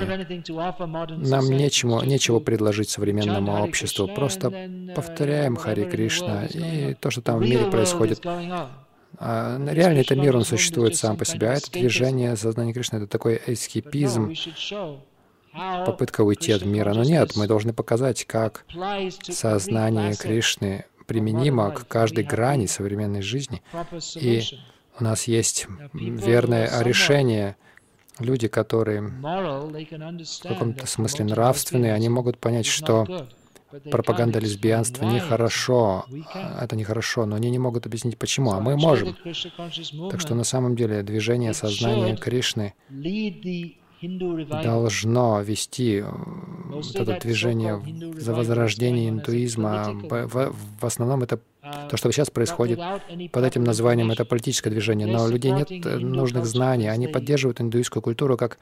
Нам 1.17 1.51
нечему, 1.51 2.03
нечего 2.03 2.41
предложить 2.41 2.91
современному 2.91 3.63
обществу. 3.63 4.09
Просто 4.09 4.71
повторяем 4.95 5.57
Хари 5.57 5.85
Кришна 5.85 6.47
и 6.47 6.95
то, 6.95 7.11
что 7.11 7.23
там 7.23 7.39
в 7.39 7.43
мире 7.43 7.71
происходит. 7.71 8.25
А, 9.19 9.59
реально 9.71 10.01
это 10.01 10.15
мир, 10.15 10.37
он 10.37 10.45
существует 10.45 10.97
сам 10.97 11.17
по 11.17 11.25
себе. 11.25 11.51
А 11.51 11.55
это 11.55 11.71
движение 11.71 12.37
сознания 12.37 12.73
Кришны— 12.73 12.97
это 12.99 13.07
такой 13.07 13.41
эскипизм, 13.47 14.35
попытка 15.87 16.23
уйти 16.23 16.53
от 16.53 16.65
мира. 16.65 16.93
Но 16.93 17.03
нет, 17.03 17.35
мы 17.37 17.47
должны 17.47 17.73
показать, 17.73 18.25
как 18.27 18.67
сознание 19.23 20.15
Кришны 20.15 20.85
применимо 21.07 21.71
к 21.71 21.87
каждой 21.89 22.25
грани 22.25 22.67
современной 22.67 23.23
жизни. 23.23 23.63
И 24.17 24.43
у 24.99 25.05
нас 25.05 25.25
есть 25.25 25.67
верное 25.95 26.71
решение— 26.83 27.57
люди, 28.19 28.49
которые 28.49 29.03
в 29.03 30.43
каком-то 30.43 30.87
смысле 30.87 31.27
нравственные, 31.27 31.95
они 31.95 32.09
могут 32.09 32.39
понять, 32.39 32.67
что 32.67 33.27
пропаганда 33.91 34.39
лесбиянства 34.39 35.05
нехорошо, 35.05 36.07
это 36.61 36.77
нехорошо, 36.77 37.27
но 37.27 37.37
они 37.37 37.51
не 37.51 37.59
могут 37.59 37.87
объяснить, 37.87 38.19
почему, 38.19 38.53
а 38.53 38.61
мы 38.61 38.77
можем. 38.77 39.17
Так 40.11 40.21
что 40.21 40.35
на 40.35 40.45
самом 40.45 40.77
деле 40.77 41.03
движение 41.03 41.53
сознания 41.53 42.17
Кришны 42.17 42.75
должно 44.63 45.41
вести 45.41 46.05
вот 46.05 46.95
это 46.95 47.19
движение 47.21 47.83
за 48.19 48.35
возрождение 48.35 49.09
индуизма. 49.09 49.93
В, 49.93 50.55
в 50.81 50.85
основном 50.85 51.23
это 51.23 51.41
то, 51.91 51.97
что 51.97 52.11
сейчас 52.13 52.31
происходит 52.31 52.79
под 53.33 53.45
этим 53.45 53.65
названием, 53.65 54.11
это 54.11 54.25
политическое 54.25 54.71
движение. 54.71 55.07
Но 55.07 55.25
у 55.25 55.29
людей 55.29 55.53
нет 55.53 55.71
нужных 56.01 56.47
знаний. 56.47 56.89
Они 56.89 57.09
поддерживают 57.09 57.61
индуистскую 57.61 58.03
культуру 58.03 58.37
как 58.37 58.59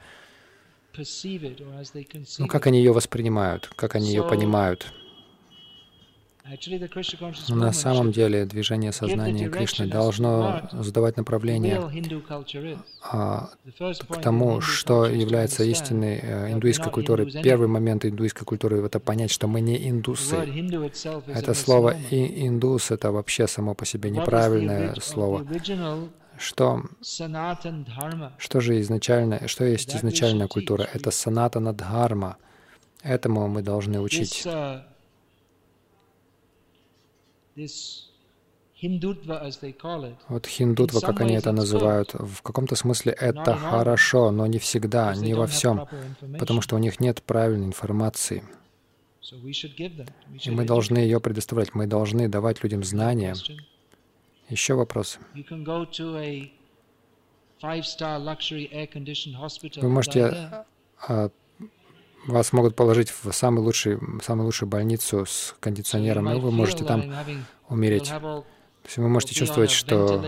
ну, 2.39 2.47
как 2.47 2.67
они 2.67 2.79
ее 2.79 2.93
воспринимают, 2.93 3.69
как 3.75 3.95
они 3.95 4.07
ее 4.07 4.23
понимают. 4.23 4.93
На 7.49 7.71
самом 7.73 8.11
деле 8.11 8.45
движение 8.45 8.91
сознания 8.91 9.49
Кришны 9.49 9.87
должно 9.87 10.69
задавать 10.73 11.17
направление 11.17 11.81
а, 13.01 13.49
к 14.09 14.21
тому, 14.21 14.61
что 14.61 15.07
является 15.07 15.63
истинной 15.63 16.19
э, 16.21 16.51
индуистской 16.53 16.91
культурой. 16.91 17.31
Первый 17.41 17.67
момент 17.67 18.05
индуистской 18.05 18.45
культуры— 18.45 18.85
это 18.85 18.99
понять, 18.99 19.31
что 19.31 19.47
мы 19.47 19.59
не 19.61 19.89
индусы. 19.89 20.35
Это 21.27 21.55
слово 21.55 21.95
«индус»— 22.11 22.91
это 22.91 23.11
вообще 23.11 23.47
само 23.47 23.73
по 23.73 23.85
себе 23.85 24.11
неправильное 24.11 24.93
слово. 25.01 25.47
Что, 26.37 26.83
что 28.37 28.59
же 28.59 28.81
изначально, 28.81 29.47
что 29.47 29.63
есть 29.63 29.95
изначальная 29.95 30.47
культура? 30.47 30.87
Это 30.93 31.09
санатана 31.09 31.73
дхарма. 31.73 32.37
Этому 33.01 33.47
мы 33.47 33.63
должны 33.63 33.99
учить. 33.99 34.45
Вот 40.29 40.45
хиндутва, 40.47 40.99
как 40.99 41.21
они 41.21 41.35
это 41.35 41.51
называют, 41.51 42.13
в 42.13 42.41
каком-то 42.41 42.75
смысле 42.75 43.13
это 43.13 43.55
хорошо, 43.55 44.31
но 44.31 44.45
не 44.47 44.59
всегда, 44.59 45.15
не 45.15 45.33
во 45.33 45.47
всем, 45.47 45.87
потому 46.37 46.61
что 46.61 46.75
у 46.75 46.79
них 46.79 46.99
нет 46.99 47.23
правильной 47.23 47.67
информации. 47.67 48.43
И 50.43 50.51
мы 50.51 50.65
должны 50.65 50.97
ее 50.99 51.19
предоставлять, 51.19 51.73
мы 51.73 51.87
должны 51.87 52.27
давать 52.27 52.61
людям 52.63 52.83
знания. 52.83 53.35
Еще 54.49 54.75
вопросы? 54.75 55.19
Вы 59.81 59.89
можете 59.89 60.65
вас 62.27 62.53
могут 62.53 62.75
положить 62.75 63.11
в 63.11 63.31
самую 63.31 63.65
лучшую, 63.65 64.21
самую 64.23 64.45
лучшую 64.45 64.69
больницу 64.69 65.25
с 65.25 65.55
кондиционером, 65.59 66.29
и 66.29 66.39
вы 66.39 66.51
можете 66.51 66.83
там 66.83 67.13
умереть. 67.69 68.09
То 68.09 68.87
есть 68.87 68.97
вы 68.97 69.09
можете 69.09 69.33
чувствовать, 69.33 69.71
что 69.71 70.23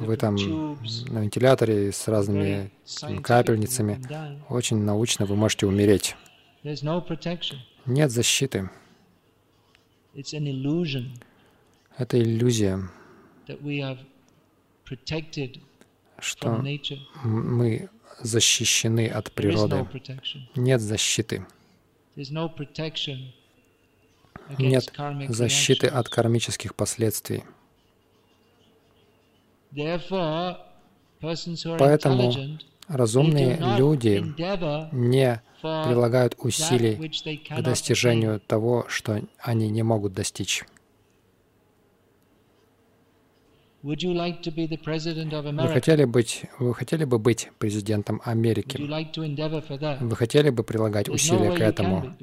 вы 0.00 0.16
там 0.16 0.34
на 0.34 1.20
вентиляторе 1.20 1.92
с 1.92 2.08
разными 2.08 2.72
капельницами. 3.22 4.00
Очень 4.48 4.78
научно 4.78 5.26
вы 5.26 5.36
можете 5.36 5.66
умереть. 5.66 6.16
Нет 7.86 8.10
защиты. 8.10 8.70
Это 11.96 12.20
иллюзия, 12.20 12.80
что 16.18 16.64
мы 17.22 17.88
защищены 18.20 19.08
от 19.08 19.32
природы. 19.32 19.86
Нет 20.54 20.80
защиты. 20.80 21.46
Нет 24.58 24.92
защиты 25.28 25.86
от 25.86 26.08
кармических 26.08 26.74
последствий. 26.74 27.44
Поэтому 31.78 32.32
разумные 32.88 33.58
люди 33.78 34.22
не 34.92 35.42
прилагают 35.62 36.34
усилий 36.38 36.96
к 37.48 37.62
достижению 37.62 38.40
того, 38.40 38.84
что 38.88 39.22
они 39.38 39.70
не 39.70 39.82
могут 39.82 40.12
достичь. 40.12 40.64
Вы 43.82 45.68
хотели, 45.68 46.04
быть, 46.04 46.44
вы 46.58 46.74
хотели 46.74 47.04
бы 47.04 47.18
быть 47.18 47.50
президентом 47.58 48.22
Америки? 48.24 48.78
Вы 50.00 50.16
хотели 50.16 50.50
бы 50.50 50.62
прилагать 50.62 51.08
усилия 51.08 51.52
к 51.52 51.60
этому? 51.60 52.14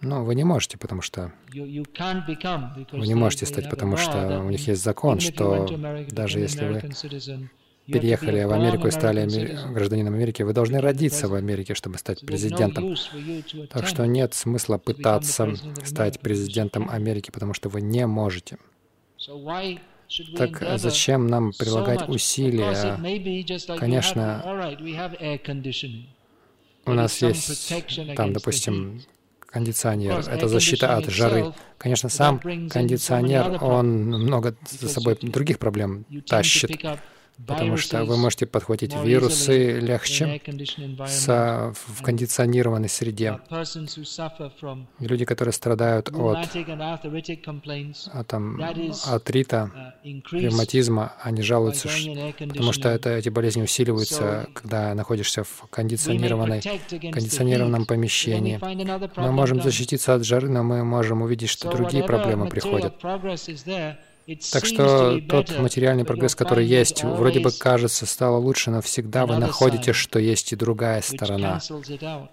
Но 0.00 0.24
вы 0.24 0.34
не 0.34 0.44
можете, 0.44 0.78
потому 0.78 1.02
что 1.02 1.32
вы 1.52 3.06
не 3.06 3.14
можете 3.14 3.46
стать, 3.46 3.68
потому 3.68 3.96
что 3.96 4.40
у 4.40 4.50
них 4.50 4.66
есть 4.68 4.82
закон, 4.82 5.20
что 5.20 5.68
даже 6.10 6.38
если 6.38 6.66
вы 6.66 6.80
переехали 7.86 8.44
в 8.44 8.52
Америку 8.52 8.86
и 8.86 8.90
стали 8.92 9.26
гражданином 9.72 10.14
Америки, 10.14 10.42
вы 10.42 10.52
должны 10.52 10.80
родиться 10.80 11.26
в 11.28 11.34
Америке, 11.34 11.74
чтобы 11.74 11.98
стать 11.98 12.24
президентом. 12.24 12.94
Так 13.68 13.86
что 13.86 14.06
нет 14.06 14.34
смысла 14.34 14.78
пытаться 14.78 15.54
стать 15.84 16.20
президентом 16.20 16.88
Америки, 16.88 17.30
потому 17.32 17.52
что 17.52 17.68
вы 17.68 17.80
не 17.80 18.06
можете. 18.06 18.58
Так 20.36 20.78
зачем 20.78 21.26
нам 21.26 21.52
прилагать 21.52 22.08
усилия? 22.08 22.98
Конечно, 23.78 24.42
у 26.86 26.92
нас 26.92 27.22
есть 27.22 27.72
там, 28.16 28.32
допустим, 28.32 29.02
кондиционер. 29.40 30.18
Это 30.28 30.48
защита 30.48 30.96
от 30.96 31.10
жары. 31.10 31.52
Конечно, 31.78 32.08
сам 32.08 32.38
кондиционер, 32.40 33.62
он 33.62 33.86
много 34.06 34.56
за 34.68 34.88
собой 34.88 35.16
других 35.20 35.58
проблем 35.58 36.04
тащит 36.26 36.70
потому 37.46 37.76
что 37.76 38.04
вы 38.04 38.16
можете 38.16 38.46
подхватить 38.46 38.94
вирусы 38.94 39.78
легче 39.80 40.40
в 40.46 42.02
кондиционированной 42.02 42.88
среде. 42.88 43.38
И 44.98 45.06
люди, 45.06 45.24
которые 45.24 45.52
страдают 45.52 46.08
от, 46.10 46.38
от 48.12 48.26
там, 48.26 48.60
артрита, 49.06 49.94
ревматизма, 50.04 51.12
они 51.22 51.42
жалуются, 51.42 51.88
потому 52.38 52.72
что 52.72 52.88
это, 52.88 53.10
эти 53.10 53.28
болезни 53.28 53.62
усиливаются, 53.62 54.48
когда 54.54 54.94
находишься 54.94 55.44
в 55.44 55.66
кондиционированной, 55.70 56.60
кондиционированном 56.90 57.86
помещении. 57.86 58.60
Мы 59.16 59.32
можем 59.32 59.62
защититься 59.62 60.14
от 60.14 60.24
жары, 60.24 60.48
но 60.48 60.62
мы 60.62 60.84
можем 60.84 61.22
увидеть, 61.22 61.50
что 61.50 61.70
другие 61.70 62.04
проблемы 62.04 62.48
приходят. 62.48 62.94
Так 64.52 64.64
что 64.64 65.20
тот 65.28 65.58
материальный 65.58 66.04
прогресс, 66.04 66.34
который 66.34 66.66
есть, 66.66 67.02
вроде 67.04 67.40
бы 67.40 67.50
кажется, 67.52 68.06
стало 68.06 68.36
лучше, 68.36 68.70
но 68.70 68.80
всегда 68.80 69.26
вы 69.26 69.36
находите, 69.36 69.92
что 69.92 70.18
есть 70.18 70.52
и 70.52 70.56
другая 70.56 71.00
сторона, 71.02 71.60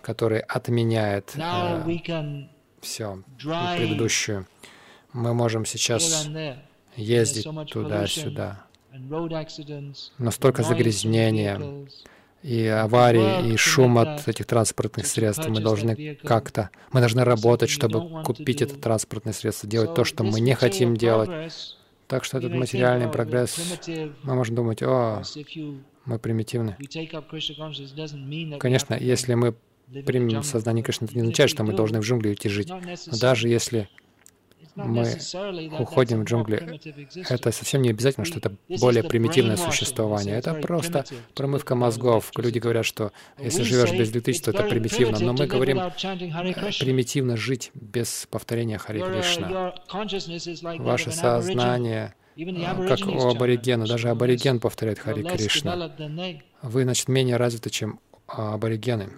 которая 0.01 0.41
отменяет 0.41 1.33
э, 1.35 2.47
все 2.81 3.23
предыдущую. 3.41 4.47
Мы 5.13 5.33
можем 5.33 5.65
сейчас 5.65 6.27
ездить 6.95 7.47
туда-сюда. 7.71 8.63
Но 10.17 10.31
столько 10.31 10.63
загрязнения, 10.63 11.87
и 12.43 12.65
аварии, 12.67 13.51
и 13.51 13.57
шум 13.57 13.97
от 13.97 14.27
этих 14.27 14.45
транспортных 14.45 15.07
средств. 15.07 15.47
Мы 15.47 15.59
должны 15.59 16.15
как-то, 16.23 16.69
мы 16.91 16.99
должны 16.99 17.23
работать, 17.23 17.69
чтобы 17.69 18.23
купить 18.23 18.61
это 18.61 18.75
транспортное 18.75 19.33
средство, 19.33 19.67
делать 19.67 19.93
то, 19.95 20.03
что 20.03 20.23
мы 20.23 20.39
не 20.39 20.53
хотим 20.53 20.95
делать, 20.95 21.29
так 22.07 22.23
что 22.23 22.37
этот 22.37 22.53
материальный 22.53 23.09
прогресс, 23.09 23.57
мы 24.23 24.35
можем 24.35 24.55
думать, 24.55 24.81
о, 24.81 25.21
мы 26.05 26.19
примитивны. 26.19 26.77
Конечно, 28.59 28.93
если 28.95 29.33
мы 29.33 29.55
примем 30.05 30.43
сознание 30.43 30.83
Кришны, 30.83 31.05
это 31.05 31.15
не 31.15 31.21
означает, 31.21 31.49
что 31.49 31.63
мы 31.63 31.73
должны 31.73 31.99
в 31.99 32.03
джунгли 32.03 32.29
уйти 32.29 32.49
жить. 32.49 32.69
Но 32.69 33.17
даже 33.19 33.49
если 33.49 33.89
мы 34.77 35.17
уходим 35.79 36.21
в 36.21 36.23
джунгли, 36.25 36.79
это 37.29 37.51
совсем 37.51 37.81
не 37.81 37.89
обязательно, 37.89 38.25
что 38.25 38.39
это 38.39 38.53
более 38.79 39.03
примитивное 39.03 39.57
существование. 39.57 40.35
Это 40.35 40.53
просто 40.53 41.05
промывка 41.33 41.75
мозгов. 41.75 42.31
Люди 42.37 42.59
говорят, 42.59 42.85
что 42.85 43.11
если 43.39 43.63
живешь 43.63 43.91
без 43.91 44.11
электричества, 44.11 44.51
это 44.51 44.63
примитивно. 44.63 45.19
Но 45.19 45.33
мы 45.33 45.47
говорим 45.47 45.77
примитивно 46.79 47.37
жить 47.37 47.71
без 47.73 48.27
повторения 48.29 48.77
Хари 48.77 49.01
Кришна. 49.01 49.73
Ваше 50.79 51.11
сознание 51.11 52.13
а, 52.39 52.87
как 52.87 53.07
у 53.07 53.27
аборигена. 53.27 53.87
Даже 53.87 54.09
абориген 54.09 54.59
повторяет 54.59 54.99
Хари 54.99 55.23
Кришна. 55.23 55.91
Вы, 56.61 56.83
значит, 56.83 57.07
менее 57.07 57.37
развиты, 57.37 57.69
чем 57.69 57.99
а, 58.27 58.53
аборигены. 58.55 59.09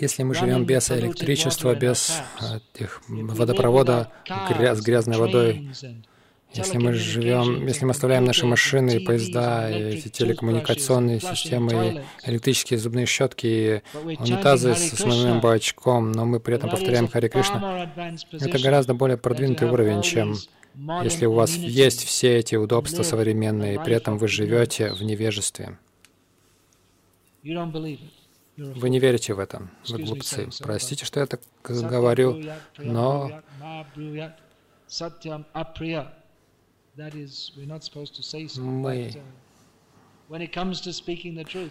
Если 0.00 0.22
мы 0.22 0.34
живем 0.34 0.64
без 0.64 0.90
электричества, 0.90 1.74
без 1.74 2.20
этих 2.74 3.02
водопровода 3.08 4.12
с 4.26 4.80
грязной 4.80 5.16
водой, 5.16 5.70
если 6.52 6.78
мы 6.78 6.94
живем, 6.94 7.66
если 7.66 7.84
мы 7.84 7.90
оставляем 7.90 8.24
наши 8.24 8.46
машины, 8.46 9.00
поезда, 9.00 9.70
эти 9.70 10.08
телекоммуникационные 10.08 11.20
системы, 11.20 12.04
электрические 12.24 12.78
зубные 12.78 13.06
щетки, 13.06 13.46
и 13.46 13.82
унитазы 14.04 14.74
с 14.74 14.94
основным 14.94 15.40
бачком, 15.40 16.12
но 16.12 16.24
мы 16.24 16.40
при 16.40 16.54
этом 16.54 16.70
повторяем 16.70 17.08
Хари 17.08 17.28
Кришна, 17.28 17.90
это 18.32 18.58
гораздо 18.58 18.94
более 18.94 19.18
продвинутый 19.18 19.70
уровень, 19.70 20.02
чем 20.02 20.36
если 21.02 21.26
у 21.26 21.32
вас 21.32 21.54
есть 21.54 22.04
все 22.04 22.38
эти 22.38 22.54
удобства 22.54 23.02
современные, 23.02 23.74
и 23.74 23.78
при 23.78 23.94
этом 23.94 24.16
вы 24.16 24.28
живете 24.28 24.92
в 24.92 25.02
невежестве. 25.02 25.76
Вы 28.56 28.90
не 28.90 28.98
верите 28.98 29.34
в 29.34 29.38
это, 29.38 29.68
вы 29.88 29.98
глупцы. 30.02 30.48
Простите, 30.60 31.04
что 31.04 31.20
я 31.20 31.26
так 31.26 31.40
говорю, 31.62 32.42
но 32.78 33.42
мы 33.88 34.28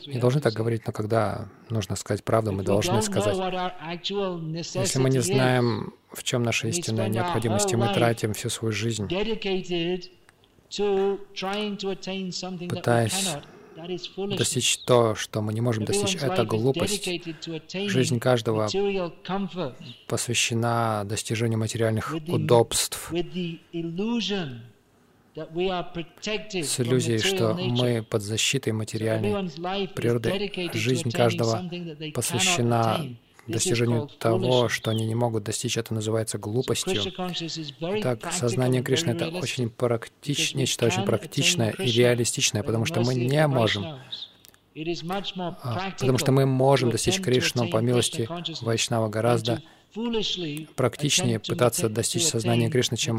не 0.08 0.20
должны 0.20 0.42
так 0.42 0.54
говорить, 0.54 0.88
но 0.88 0.94
когда 0.94 1.48
нужно 1.70 1.96
сказать 1.96 2.24
правду, 2.24 2.52
мы 2.54 2.64
должны 2.64 3.02
сказать. 3.02 3.36
Если 3.36 5.00
мы 5.00 5.10
не 5.10 5.20
знаем, 5.20 5.94
в 6.12 6.24
чем 6.24 6.44
наша 6.44 6.68
истинная 6.70 7.10
необходимость, 7.10 7.72
и 7.74 7.76
мы 7.76 7.94
тратим 7.94 8.34
всю 8.34 8.50
свою 8.50 8.72
жизнь, 8.72 9.08
пытаясь 12.70 13.36
достичь 14.38 14.78
то, 14.80 15.16
что 15.16 15.42
мы 15.42 15.54
не 15.54 15.62
можем 15.62 15.86
достичь, 15.86 16.16
это 16.16 16.44
глупость. 16.46 17.10
Жизнь 17.74 18.20
каждого 18.20 18.70
посвящена 20.08 21.04
достижению 21.06 21.60
материальных 21.60 22.14
удобств. 22.28 23.12
с 25.38 26.80
иллюзией, 26.80 27.20
что 27.20 27.54
мы 27.54 28.02
под 28.04 28.24
защитой 28.24 28.74
материальной 28.74 29.88
природы. 29.90 30.52
Жизнь 30.74 31.12
каждого 31.12 31.64
посвящена 32.14 33.06
достижению 33.48 34.08
того, 34.20 34.70
что 34.70 34.92
они 34.92 35.06
не 35.06 35.16
могут 35.16 35.44
достичь, 35.44 35.78
это 35.78 35.94
называется 35.94 36.38
глупостью. 36.38 37.02
Так, 38.02 38.32
сознание 38.34 38.84
Кришны— 38.84 39.12
это 39.12 39.30
очень 39.30 39.70
практич... 39.70 40.54
нечто 40.54 40.86
очень 40.86 41.04
практичное 41.04 41.72
и 41.72 41.92
реалистичное, 41.92 42.64
потому 42.64 42.86
что 42.86 43.02
мы 43.02 43.16
не 43.16 43.48
можем 43.48 44.00
а, 45.64 45.92
потому 45.98 46.20
что 46.20 46.32
мы 46.32 46.46
можем 46.46 46.92
достичь 46.92 47.20
Кришну 47.20 47.70
по 47.70 47.78
милости 47.78 48.30
Вайшнава 48.62 49.10
гораздо 49.10 49.64
практичнее 50.76 51.40
пытаться 51.40 51.90
достичь 51.90 52.26
сознания 52.26 52.70
Кришны, 52.70 52.98
чем 52.98 53.18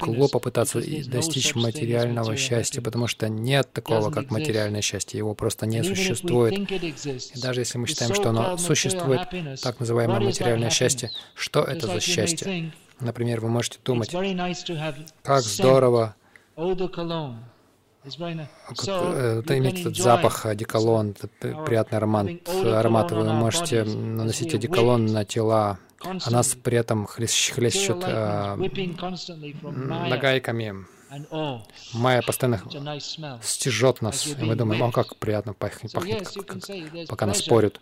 глупо 0.00 0.38
пытаться 0.38 0.80
достичь 1.06 1.54
материального 1.54 2.36
счастья, 2.36 2.80
потому 2.80 3.06
что 3.06 3.28
нет 3.28 3.72
такого, 3.72 4.10
как 4.10 4.30
материальное 4.30 4.82
счастье, 4.82 5.18
его 5.18 5.34
просто 5.34 5.66
не 5.66 5.82
существует. 5.82 6.54
И 6.54 7.40
даже 7.40 7.60
если 7.60 7.78
мы 7.78 7.86
считаем, 7.86 8.14
что 8.14 8.30
оно 8.30 8.56
существует, 8.56 9.28
так 9.62 9.80
называемое 9.80 10.20
материальное 10.20 10.70
счастье, 10.70 11.10
что 11.34 11.62
это 11.62 11.86
за 11.86 12.00
счастье? 12.00 12.72
Например, 13.00 13.40
вы 13.40 13.48
можете 13.48 13.78
думать, 13.84 14.10
как 15.22 15.42
здорово 15.42 16.16
как, 16.54 18.88
э, 18.88 19.42
это 19.44 19.58
иметь 19.58 19.80
этот 19.80 19.96
запах 19.96 20.46
одеколон, 20.46 21.10
этот 21.10 21.30
приятный 21.66 21.98
аромат, 21.98 22.28
аромат. 22.64 23.12
Вы 23.12 23.32
можете 23.32 23.84
наносить 23.84 24.54
одеколон 24.54 25.06
на 25.06 25.24
тела 25.24 25.78
а 26.00 26.30
нас 26.30 26.54
при 26.54 26.78
этом 26.78 27.06
хлещ, 27.06 27.52
хлещут 27.52 28.04
э, 28.04 28.56
нагайками. 29.62 30.86
Майя 31.94 32.20
постоянно 32.22 32.60
стяжет 33.42 34.02
нас, 34.02 34.26
и 34.26 34.34
мы 34.44 34.56
думаем, 34.56 34.82
о, 34.82 34.92
как 34.92 35.16
приятно 35.16 35.54
пахнет, 35.54 35.92
пахнет 35.92 36.28
как, 36.28 36.46
как, 36.46 36.60
пока 37.08 37.24
нас 37.26 37.38
спорят. 37.38 37.80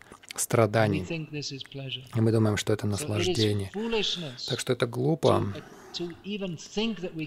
страданий. 0.41 1.05
И 2.15 2.21
мы 2.21 2.33
думаем, 2.33 2.57
что 2.57 2.73
это 2.73 2.87
наслаждение. 2.87 3.71
Так 4.49 4.61
что 4.61 4.73
это 4.73 4.87
глупо 4.87 5.53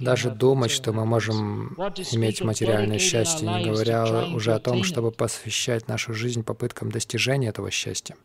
даже 0.02 0.32
думать, 0.32 0.72
что 0.72 0.94
мы 0.94 1.06
можем 1.06 1.74
иметь 2.12 2.42
материальное 2.42 3.00
счастье, 3.00 3.48
не 3.48 3.66
говоря 3.66 4.26
уже 4.34 4.54
о 4.54 4.60
том, 4.60 4.84
чтобы 4.84 5.12
посвящать 5.12 5.88
нашу 5.88 6.14
жизнь 6.14 6.44
попыткам 6.44 6.92
достижения 6.92 7.50
этого 7.50 7.72
счастья. 7.72 8.16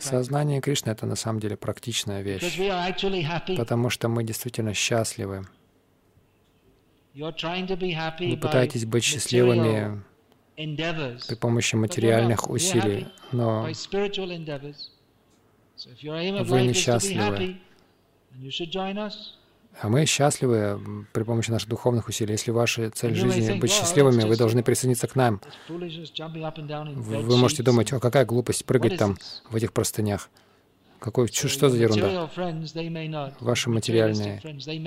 Сознание 0.00 0.60
Кришны— 0.62 0.90
это 0.92 1.04
на 1.04 1.16
самом 1.16 1.40
деле 1.40 1.56
практичная 1.56 2.22
вещь, 2.22 2.58
потому 3.56 3.90
что 3.90 4.08
мы 4.08 4.24
действительно 4.24 4.72
счастливы. 4.72 5.46
Вы 7.14 7.32
пытаетесь 8.36 8.86
быть 8.86 9.04
счастливыми 9.04 10.02
при 10.56 11.34
помощи 11.34 11.76
материальных 11.76 12.48
усилий, 12.50 13.06
но 13.32 13.68
вы 16.44 16.62
несчастливы. 16.62 17.56
А 19.80 19.88
мы 19.88 20.06
счастливы 20.06 21.06
при 21.12 21.24
помощи 21.24 21.50
наших 21.50 21.68
духовных 21.68 22.08
усилий. 22.08 22.32
Если 22.32 22.52
ваша 22.52 22.90
цель 22.90 23.14
жизни— 23.14 23.58
быть 23.60 23.72
счастливыми, 23.72 24.22
вы 24.22 24.36
должны 24.36 24.62
присоединиться 24.62 25.08
к 25.08 25.16
нам. 25.16 25.40
Вы 25.68 27.36
можете 27.36 27.62
думать, 27.64 27.92
о, 27.92 27.98
какая 27.98 28.24
глупость 28.24 28.64
прыгать 28.64 28.96
там 28.96 29.18
в 29.50 29.56
этих 29.56 29.72
простынях. 29.72 30.30
Какой, 31.04 31.28
что 31.28 31.68
за 31.68 31.76
ерунда? 31.76 32.30
Ваши 33.40 33.68
материальные, 33.68 34.40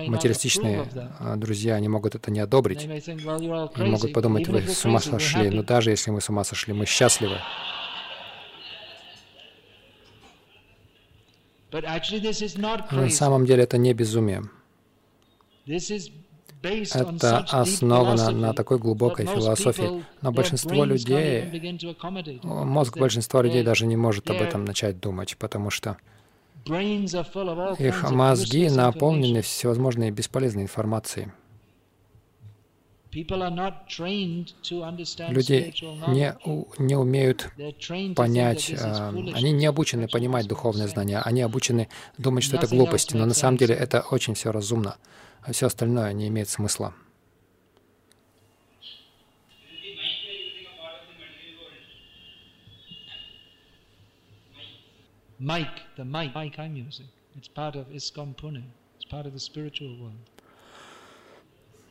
материалистичные 0.07 0.89
а, 1.19 1.35
друзья, 1.35 1.76
они 1.76 1.89
могут 1.89 2.15
это 2.15 2.31
не 2.31 2.39
одобрить. 2.39 2.85
Они 2.85 3.91
могут 3.91 4.14
подумать, 4.14 4.48
вы 4.48 4.61
с 4.61 4.84
ума 4.84 4.99
сошли. 4.99 5.52
Но 5.52 5.61
даже 5.61 5.91
если 5.91 6.10
мы 6.10 6.19
с 6.19 6.27
ума 6.30 6.44
сошли, 6.44 6.73
мы 6.73 6.88
счастливы. 6.88 7.38
На 11.72 13.10
самом 13.11 13.45
деле 13.45 13.61
это 13.61 13.77
не 13.77 13.94
безумие. 13.94 14.49
Это 16.61 17.39
основано 17.49 18.31
на 18.31 18.53
такой 18.53 18.79
глубокой 18.79 19.25
философии. 19.25 20.03
Но 20.21 20.31
большинство 20.31 20.84
людей, 20.84 21.79
мозг 22.43 22.97
большинства 22.97 23.41
людей 23.41 23.63
даже 23.63 23.85
не 23.85 23.95
может 23.95 24.29
об 24.29 24.41
этом 24.41 24.65
начать 24.65 24.99
думать, 24.99 25.38
потому 25.38 25.69
что 25.69 25.97
их 27.79 28.11
мозги 28.11 28.69
наполнены 28.69 29.41
всевозможной 29.41 30.11
бесполезной 30.11 30.63
информацией. 30.63 31.29
Люди 35.29 35.73
не, 36.07 36.35
не 36.77 36.95
умеют 36.95 37.49
понять, 38.15 38.69
э, 38.69 39.07
они 39.34 39.51
не 39.51 39.65
обучены 39.65 40.07
понимать 40.07 40.47
духовные 40.47 40.88
знания, 40.88 41.19
они 41.19 41.41
обучены 41.41 41.88
думать, 42.17 42.43
что 42.43 42.57
это 42.57 42.67
глупости, 42.67 43.15
но 43.15 43.25
на 43.25 43.34
самом 43.34 43.57
деле 43.57 43.73
это 43.73 44.01
очень 44.01 44.35
все 44.35 44.51
разумно, 44.51 44.97
а 45.48 45.53
все 45.53 45.68
остальное 45.68 46.11
не 46.11 46.28
имеет 46.28 46.49
смысла. 46.49 46.94
Mic, 55.40 55.68
the 55.98 56.03
mic, 56.03 56.34
mic 56.34 56.57
I'm 56.57 56.76
using, 56.76 57.07
it's 57.36 57.48
part 57.48 57.76
of 57.76 57.88
ISKCON 57.91 58.36
Pune. 58.36 58.64
It's 58.98 59.06
part 59.10 59.26
of 59.26 59.34
the 59.34 59.40
spiritual 59.40 59.98
world. 59.99 60.18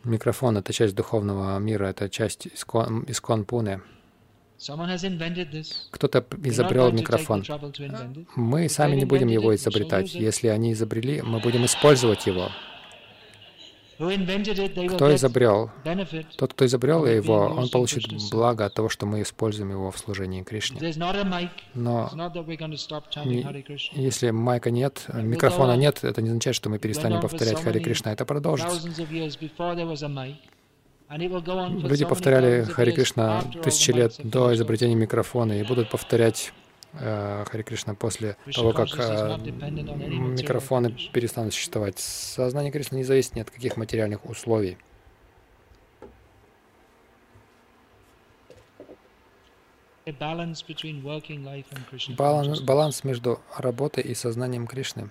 Микрофон— 0.05 0.57
это 0.59 0.73
часть 0.73 0.95
духовного 0.95 1.59
мира, 1.59 1.87
это 1.87 2.09
часть 2.09 2.47
искон, 2.47 3.05
искон 3.09 3.45
Пуне. 3.45 3.81
Кто-то 5.91 6.25
изобрел 6.45 6.93
микрофон. 6.93 7.45
Мы 8.37 8.69
сами 8.69 8.97
не 8.97 9.05
будем 9.05 9.29
его 9.29 9.55
изобретать. 9.55 10.15
Если 10.15 10.49
они 10.49 10.73
изобрели, 10.73 11.23
мы 11.23 11.41
будем 11.41 11.65
использовать 11.65 12.27
его. 12.27 12.51
Кто 13.99 15.15
изобрел? 15.15 15.71
Тот, 16.37 16.53
кто 16.53 16.67
изобрел 16.67 17.07
его, 17.07 17.47
он 17.57 17.69
получит 17.69 18.05
благо 18.31 18.67
от 18.67 18.75
того, 18.75 18.89
что 18.89 19.07
мы 19.07 19.23
используем 19.23 19.71
его 19.71 19.91
в 19.91 19.99
служении 19.99 20.43
Кришне. 20.43 20.81
Но 21.75 22.11
если 23.93 24.31
майка 24.31 24.71
нет, 24.71 25.07
микрофона 25.15 25.77
нет, 25.77 26.05
это 26.05 26.21
не 26.23 26.29
означает, 26.29 26.57
что 26.57 26.69
мы 26.69 26.79
перестанем 26.79 27.21
повторять 27.21 27.63
Хари 27.63 27.81
Кришна. 27.81 28.13
Это 28.13 28.25
продолжится. 28.25 28.81
Люди 31.09 32.05
повторяли 32.05 32.65
Хари 32.65 32.91
Кришна 32.91 33.43
тысячи 33.63 33.93
лет 33.93 34.17
до 34.19 34.53
изобретения 34.55 34.97
микрофона 34.97 35.53
и 35.53 35.63
будут 35.63 35.89
повторять 35.89 36.53
Хари 36.99 37.63
Кришна 37.63 37.95
после 37.95 38.37
того, 38.55 38.73
как 38.73 38.89
э, 38.99 39.37
микрофоны 39.39 40.97
перестанут 41.13 41.53
существовать. 41.55 41.99
Сознание 41.99 42.73
Кришны 42.73 42.97
не 42.97 43.05
зависит 43.05 43.35
ни 43.35 43.41
от 43.41 43.51
каких 43.51 43.77
материальных 43.77 44.25
условий. 44.25 44.79
Баланс, 52.17 52.61
баланс 52.61 53.03
между 53.05 53.41
работой 53.57 54.05
и 54.05 54.15
сознанием 54.15 54.69
Кришны. 54.69 55.11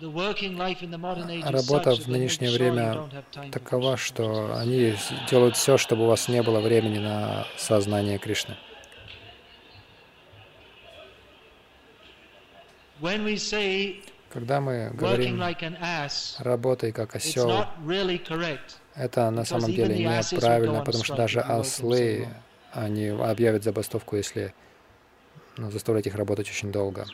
Работа 0.00 1.94
в 1.96 2.06
нынешнее 2.06 2.50
время 2.50 3.08
такова, 3.52 3.96
что 3.96 4.56
они 4.56 4.94
делают 5.28 5.56
все, 5.56 5.76
чтобы 5.76 6.04
у 6.04 6.06
вас 6.06 6.28
не 6.28 6.42
было 6.42 6.60
времени 6.60 6.98
на 6.98 7.46
сознание 7.56 8.18
Кришны. 8.18 8.56
Когда 14.30 14.60
мы 14.60 14.90
говорим 14.92 15.42
«работай 16.38 16.92
как 16.92 17.14
осел», 17.16 17.66
это 18.94 19.30
на 19.30 19.44
самом 19.44 19.72
деле 19.72 19.98
неправильно, 19.98 20.84
потому 20.84 21.04
что 21.04 21.16
даже 21.16 21.40
ослы, 21.40 22.28
они 22.72 23.06
объявят 23.08 23.64
забастовку, 23.64 24.16
если 24.16 24.54
ну, 25.56 25.70
заставлять 25.70 26.06
их 26.06 26.14
работать 26.14 26.48
очень 26.48 26.70
долго. 26.70 27.06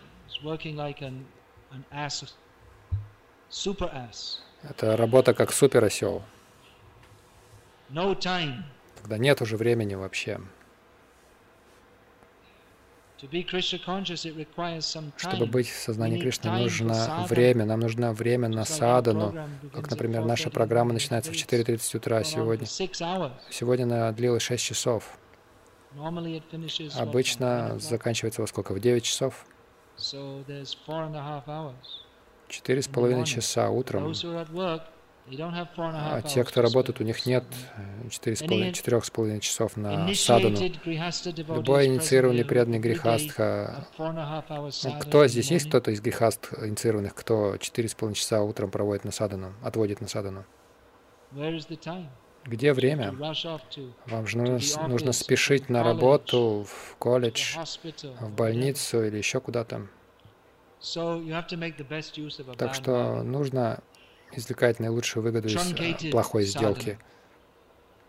Это 4.62 4.96
работа 4.96 5.34
как 5.34 5.52
супер 5.52 5.84
осел. 5.84 6.22
Когда 9.00 9.18
нет 9.18 9.40
уже 9.42 9.56
времени 9.56 9.94
вообще. 9.94 10.40
Чтобы 15.16 15.46
быть 15.46 15.68
в 15.68 15.76
сознании 15.80 16.20
Кришны, 16.20 16.50
нужно 16.50 17.26
время, 17.28 17.64
нам 17.64 17.80
нужно 17.80 18.12
время 18.12 18.48
на 18.48 18.64
садану. 18.64 19.34
Как, 19.72 19.90
например, 19.90 20.24
наша 20.24 20.50
программа 20.50 20.92
начинается 20.92 21.32
в 21.32 21.34
4.30 21.34 21.96
утра 21.96 22.22
сегодня. 22.24 22.66
Сегодня 23.50 23.84
она 23.84 24.12
длилась 24.12 24.42
6 24.42 24.62
часов. 24.64 25.18
Обычно 27.00 27.78
заканчивается 27.78 28.40
во 28.40 28.46
сколько? 28.46 28.72
В 28.74 28.80
9 28.80 29.02
часов? 29.02 29.46
Четыре 32.48 32.82
с 32.82 32.88
половиной 32.88 33.24
часа 33.26 33.70
утром. 33.70 34.12
А 35.26 36.20
те, 36.22 36.44
кто 36.44 36.60
работает, 36.60 37.00
у 37.00 37.04
них 37.04 37.24
нет 37.24 37.44
э, 37.76 38.08
четырех 38.10 39.04
с 39.04 39.10
половиной 39.10 39.40
часов 39.40 39.76
на 39.76 40.12
садану. 40.14 40.58
Любой 41.54 41.86
инициированный 41.86 42.44
преданный 42.44 42.78
грехастха. 42.78 43.86
Ну, 43.98 45.00
кто 45.00 45.26
здесь 45.26 45.50
есть 45.50 45.68
кто-то 45.68 45.92
из 45.92 46.02
грехаст 46.02 46.50
инициированных, 46.60 47.14
кто 47.14 47.56
четыре 47.56 47.88
с 47.88 47.94
половиной 47.94 48.16
часа 48.16 48.42
утром 48.42 48.70
проводит 48.70 49.04
на 49.04 49.12
садану, 49.12 49.54
отводит 49.62 50.02
на 50.02 50.08
садану? 50.08 50.44
Где 52.44 52.74
время? 52.74 53.12
Вам 54.06 54.26
же 54.26 54.36
нужно, 54.36 54.88
нужно 54.88 55.12
спешить 55.12 55.70
на 55.70 55.82
работу, 55.82 56.66
в 56.68 56.96
колледж, 56.96 57.56
в 58.20 58.30
больницу 58.30 59.02
или 59.02 59.16
еще 59.16 59.40
куда-то. 59.40 59.86
Так 62.58 62.74
что 62.74 63.22
нужно 63.22 63.82
извлекать 64.36 64.80
наилучшую 64.80 65.22
выгоду 65.22 65.48
из 65.48 65.72
э, 65.72 66.10
плохой 66.10 66.44
сделки. 66.44 66.98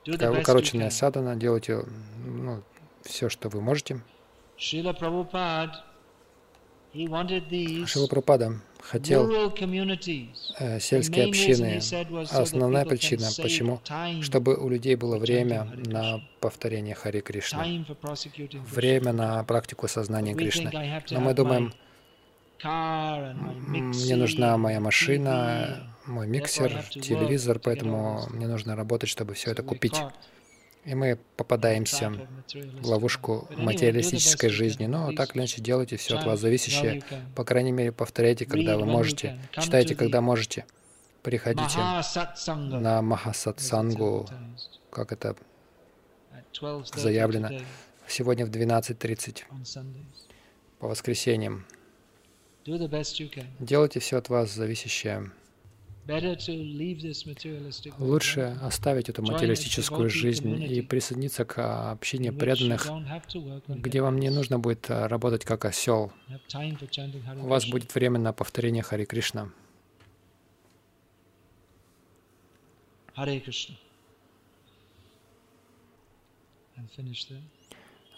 Такая 0.06 0.42
укороченная 0.42 0.90
садана, 0.90 1.36
делайте 1.36 1.84
ну, 2.26 2.62
все, 3.04 3.30
что 3.30 3.50
вы 3.50 3.62
можете. 3.62 4.02
Шила 7.88 8.08
Прабхупада 8.08 8.62
хотел 8.82 9.30
э, 9.30 10.80
сельские 10.80 11.26
общины. 11.26 11.82
Основная 12.32 12.86
причина, 12.86 13.28
почему? 13.42 13.82
Чтобы 14.22 14.56
у 14.56 14.70
людей 14.70 14.96
было 14.96 15.18
время 15.18 15.68
на 15.86 16.22
повторение 16.40 16.96
Хари 16.96 17.20
Кришны, 17.22 17.86
время 18.72 19.12
на 19.14 19.44
практику 19.44 19.88
сознания 19.88 20.36
Кришны. 20.36 20.72
Но 21.12 21.20
мы 21.20 21.34
думаем, 21.34 21.74
мне 22.64 24.16
нужна 24.16 24.58
моя 24.58 24.80
машина, 24.80 25.95
мой 26.06 26.28
миксер, 26.28 26.84
телевизор, 26.90 27.60
поэтому 27.60 28.28
мне 28.30 28.48
нужно 28.48 28.76
работать, 28.76 29.10
чтобы 29.10 29.34
все 29.34 29.52
это 29.52 29.64
купить. 29.64 29.96
И 30.86 30.94
мы 30.94 31.18
попадаемся 31.36 32.14
в 32.54 32.88
ловушку 32.88 33.48
материалистической 33.58 34.50
жизни. 34.50 34.86
Но 34.86 35.14
так 35.14 35.32
или 35.32 35.40
иначе 35.40 35.62
делайте 35.62 35.98
все 35.98 36.18
от 36.18 36.26
вас 36.26 36.40
зависящее. 36.40 37.02
По 37.36 37.44
крайней 37.44 37.72
мере, 37.72 37.92
повторяйте, 37.92 38.46
когда 38.46 38.78
вы 38.78 38.86
можете. 38.86 39.40
Читайте, 39.52 39.96
когда 39.96 40.22
можете. 40.22 40.66
Приходите 41.24 41.80
на 42.56 43.02
Махасатсангу, 43.02 44.30
как 44.92 45.12
это 45.12 45.36
заявлено, 46.94 47.50
сегодня 48.08 48.46
в 48.46 48.52
12.30 48.52 49.42
по 50.78 50.88
воскресеньям. 50.88 51.66
Делайте 53.60 54.00
все 54.00 54.18
от 54.18 54.30
вас 54.30 54.52
зависящее. 54.52 55.32
Лучше 57.98 58.58
оставить 58.62 59.10
эту 59.10 59.24
материалистическую 59.24 60.10
жизнь 60.10 60.62
и 60.64 60.82
присоединиться 60.82 61.46
к 61.46 61.92
общине 61.92 62.32
преданных, 62.32 62.88
где 63.68 64.02
вам 64.02 64.20
не 64.20 64.30
нужно 64.30 64.60
будет 64.60 64.90
а, 64.90 65.08
работать 65.08 65.46
как 65.46 65.66
осел. 65.66 66.12
У 67.38 67.48
вас 67.48 67.66
будет 67.68 67.96
время 67.96 68.20
на 68.20 68.34
повторение 68.34 68.84
Хари 68.84 69.06
Кришна. 69.06 69.50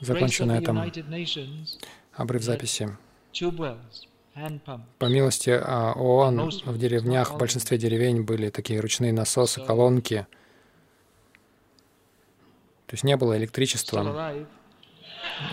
Закончу 0.02 0.46
на 0.46 0.58
этом 0.58 0.92
обрыв 2.14 2.44
записи. 2.44 2.98
По 5.00 5.06
милости 5.06 5.50
а, 5.50 5.94
ООН 5.94 6.52
в 6.66 6.78
деревнях, 6.78 7.34
в 7.34 7.38
большинстве 7.38 7.78
деревень 7.78 8.24
были 8.24 8.50
такие 8.50 8.80
ручные 8.80 9.14
насосы, 9.14 9.64
колонки. 9.64 10.28
То 12.86 12.94
есть 12.94 13.04
не 13.04 13.18
было 13.18 13.38
электричества, 13.38 14.46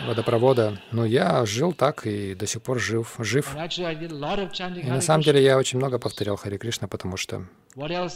водопровода. 0.07 0.81
Но 0.93 1.05
я 1.05 1.45
жил 1.47 1.73
так 1.73 2.07
и 2.07 2.35
до 2.35 2.47
сих 2.47 2.63
пор 2.63 2.79
жив. 2.79 3.17
жив. 3.19 3.55
И 3.55 4.91
на 4.91 5.01
самом 5.01 5.23
деле 5.23 5.43
я 5.43 5.59
очень 5.59 5.79
много 5.79 5.99
повторял 5.99 6.37
Хари 6.37 6.59
Кришна, 6.59 6.89
потому 6.89 7.17
что... 7.17 7.47
А 7.77 8.09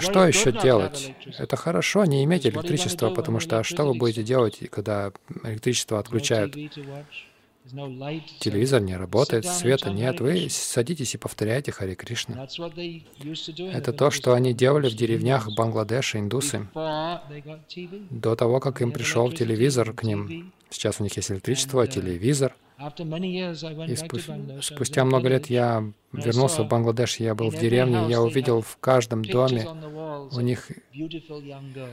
что 0.00 0.26
еще 0.26 0.52
делать? 0.52 1.14
Это 1.38 1.56
хорошо 1.56 2.04
не 2.04 2.24
иметь 2.24 2.46
электричества, 2.46 3.10
потому 3.10 3.40
что 3.40 3.58
а 3.58 3.64
что 3.64 3.84
вы 3.84 3.94
будете 3.94 4.22
делать, 4.22 4.60
когда 4.70 5.12
электричество 5.44 5.98
отключают? 5.98 6.56
Телевизор 8.40 8.80
не 8.80 8.96
работает, 8.96 9.46
света 9.46 9.90
нет. 9.90 10.20
Вы 10.20 10.48
садитесь 10.50 11.14
и 11.14 11.18
повторяете 11.18 11.72
Хари 11.72 11.94
Кришна. 11.94 12.46
Это 13.72 13.92
то, 13.92 14.10
что 14.10 14.34
они 14.34 14.52
делали 14.52 14.88
в 14.88 14.94
деревнях 14.94 15.48
Бангладеша, 15.54 16.18
индусы. 16.18 16.68
До 18.10 18.36
того, 18.36 18.60
как 18.60 18.82
им 18.82 18.92
пришел 18.92 19.30
телевизор 19.30 19.92
к 19.92 20.02
ним. 20.02 20.52
Сейчас 20.72 21.00
у 21.00 21.04
них 21.04 21.14
есть 21.16 21.30
электричество, 21.30 21.86
телевизор. 21.86 22.54
И 22.80 23.96
спустя 24.60 25.04
много 25.04 25.28
лет 25.28 25.46
я 25.46 25.92
вернулся 26.12 26.64
в 26.64 26.68
Бангладеш, 26.68 27.20
я 27.20 27.34
был 27.34 27.50
в 27.50 27.58
деревне, 27.58 28.06
я 28.08 28.20
увидел 28.20 28.60
в 28.62 28.76
каждом 28.78 29.24
доме 29.24 29.68
у 30.32 30.40
них 30.40 30.70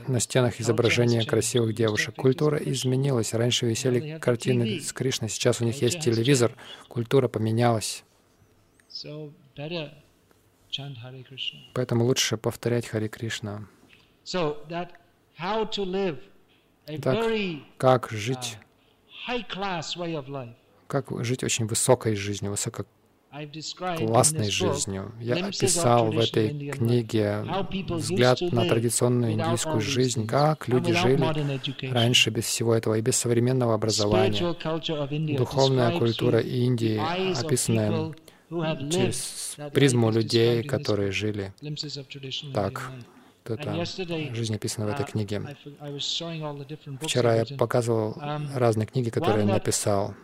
на 0.08 0.20
стенах 0.20 0.60
изображения 0.60 1.24
красивых 1.24 1.74
девушек. 1.74 2.14
Культура 2.16 2.58
изменилась. 2.58 3.34
Раньше 3.34 3.66
висели 3.66 4.18
картины 4.18 4.80
с 4.80 4.92
Кришной, 4.92 5.28
сейчас 5.28 5.60
у 5.60 5.64
них 5.64 5.80
есть 5.82 6.00
телевизор. 6.00 6.56
Культура 6.88 7.28
поменялась. 7.28 8.04
Поэтому 11.74 12.04
лучше 12.04 12.36
повторять 12.36 12.86
Хари 12.86 13.08
Кришна. 13.08 13.66
Так, 17.02 17.30
как 17.76 18.08
жить 18.10 18.58
как 20.90 21.24
жить 21.24 21.44
очень 21.44 21.66
высокой 21.66 22.16
жизнью, 22.16 22.50
высококлассной 22.50 24.50
жизнью. 24.50 25.12
Я 25.20 25.46
описал 25.46 26.10
в 26.10 26.18
этой 26.18 26.70
книге 26.70 27.44
взгляд 27.88 28.40
на 28.40 28.68
традиционную 28.68 29.32
индийскую 29.32 29.80
жизнь, 29.80 30.26
как 30.26 30.68
люди 30.68 30.92
жили 30.92 31.92
раньше 31.92 32.30
без 32.30 32.44
всего 32.44 32.74
этого 32.74 32.98
и 32.98 33.00
без 33.00 33.16
современного 33.16 33.74
образования. 33.74 35.36
Духовная 35.36 35.96
культура 35.96 36.40
Индии, 36.40 37.00
описанная 37.40 38.12
через 38.48 39.56
призму 39.72 40.10
людей, 40.10 40.64
которые 40.64 41.12
жили 41.12 41.54
так. 42.52 42.90
Это 43.44 43.84
жизнь 44.34 44.54
описана 44.54 44.86
в 44.86 44.90
этой 44.90 45.04
uh, 45.04 45.10
книге. 45.10 45.56
Вчера 47.00 47.36
я 47.36 47.44
показывал 47.56 48.12
um, 48.12 48.56
разные 48.56 48.86
книги, 48.86 49.10
которые 49.10 49.46
я 49.46 49.52
написал. 49.52 50.14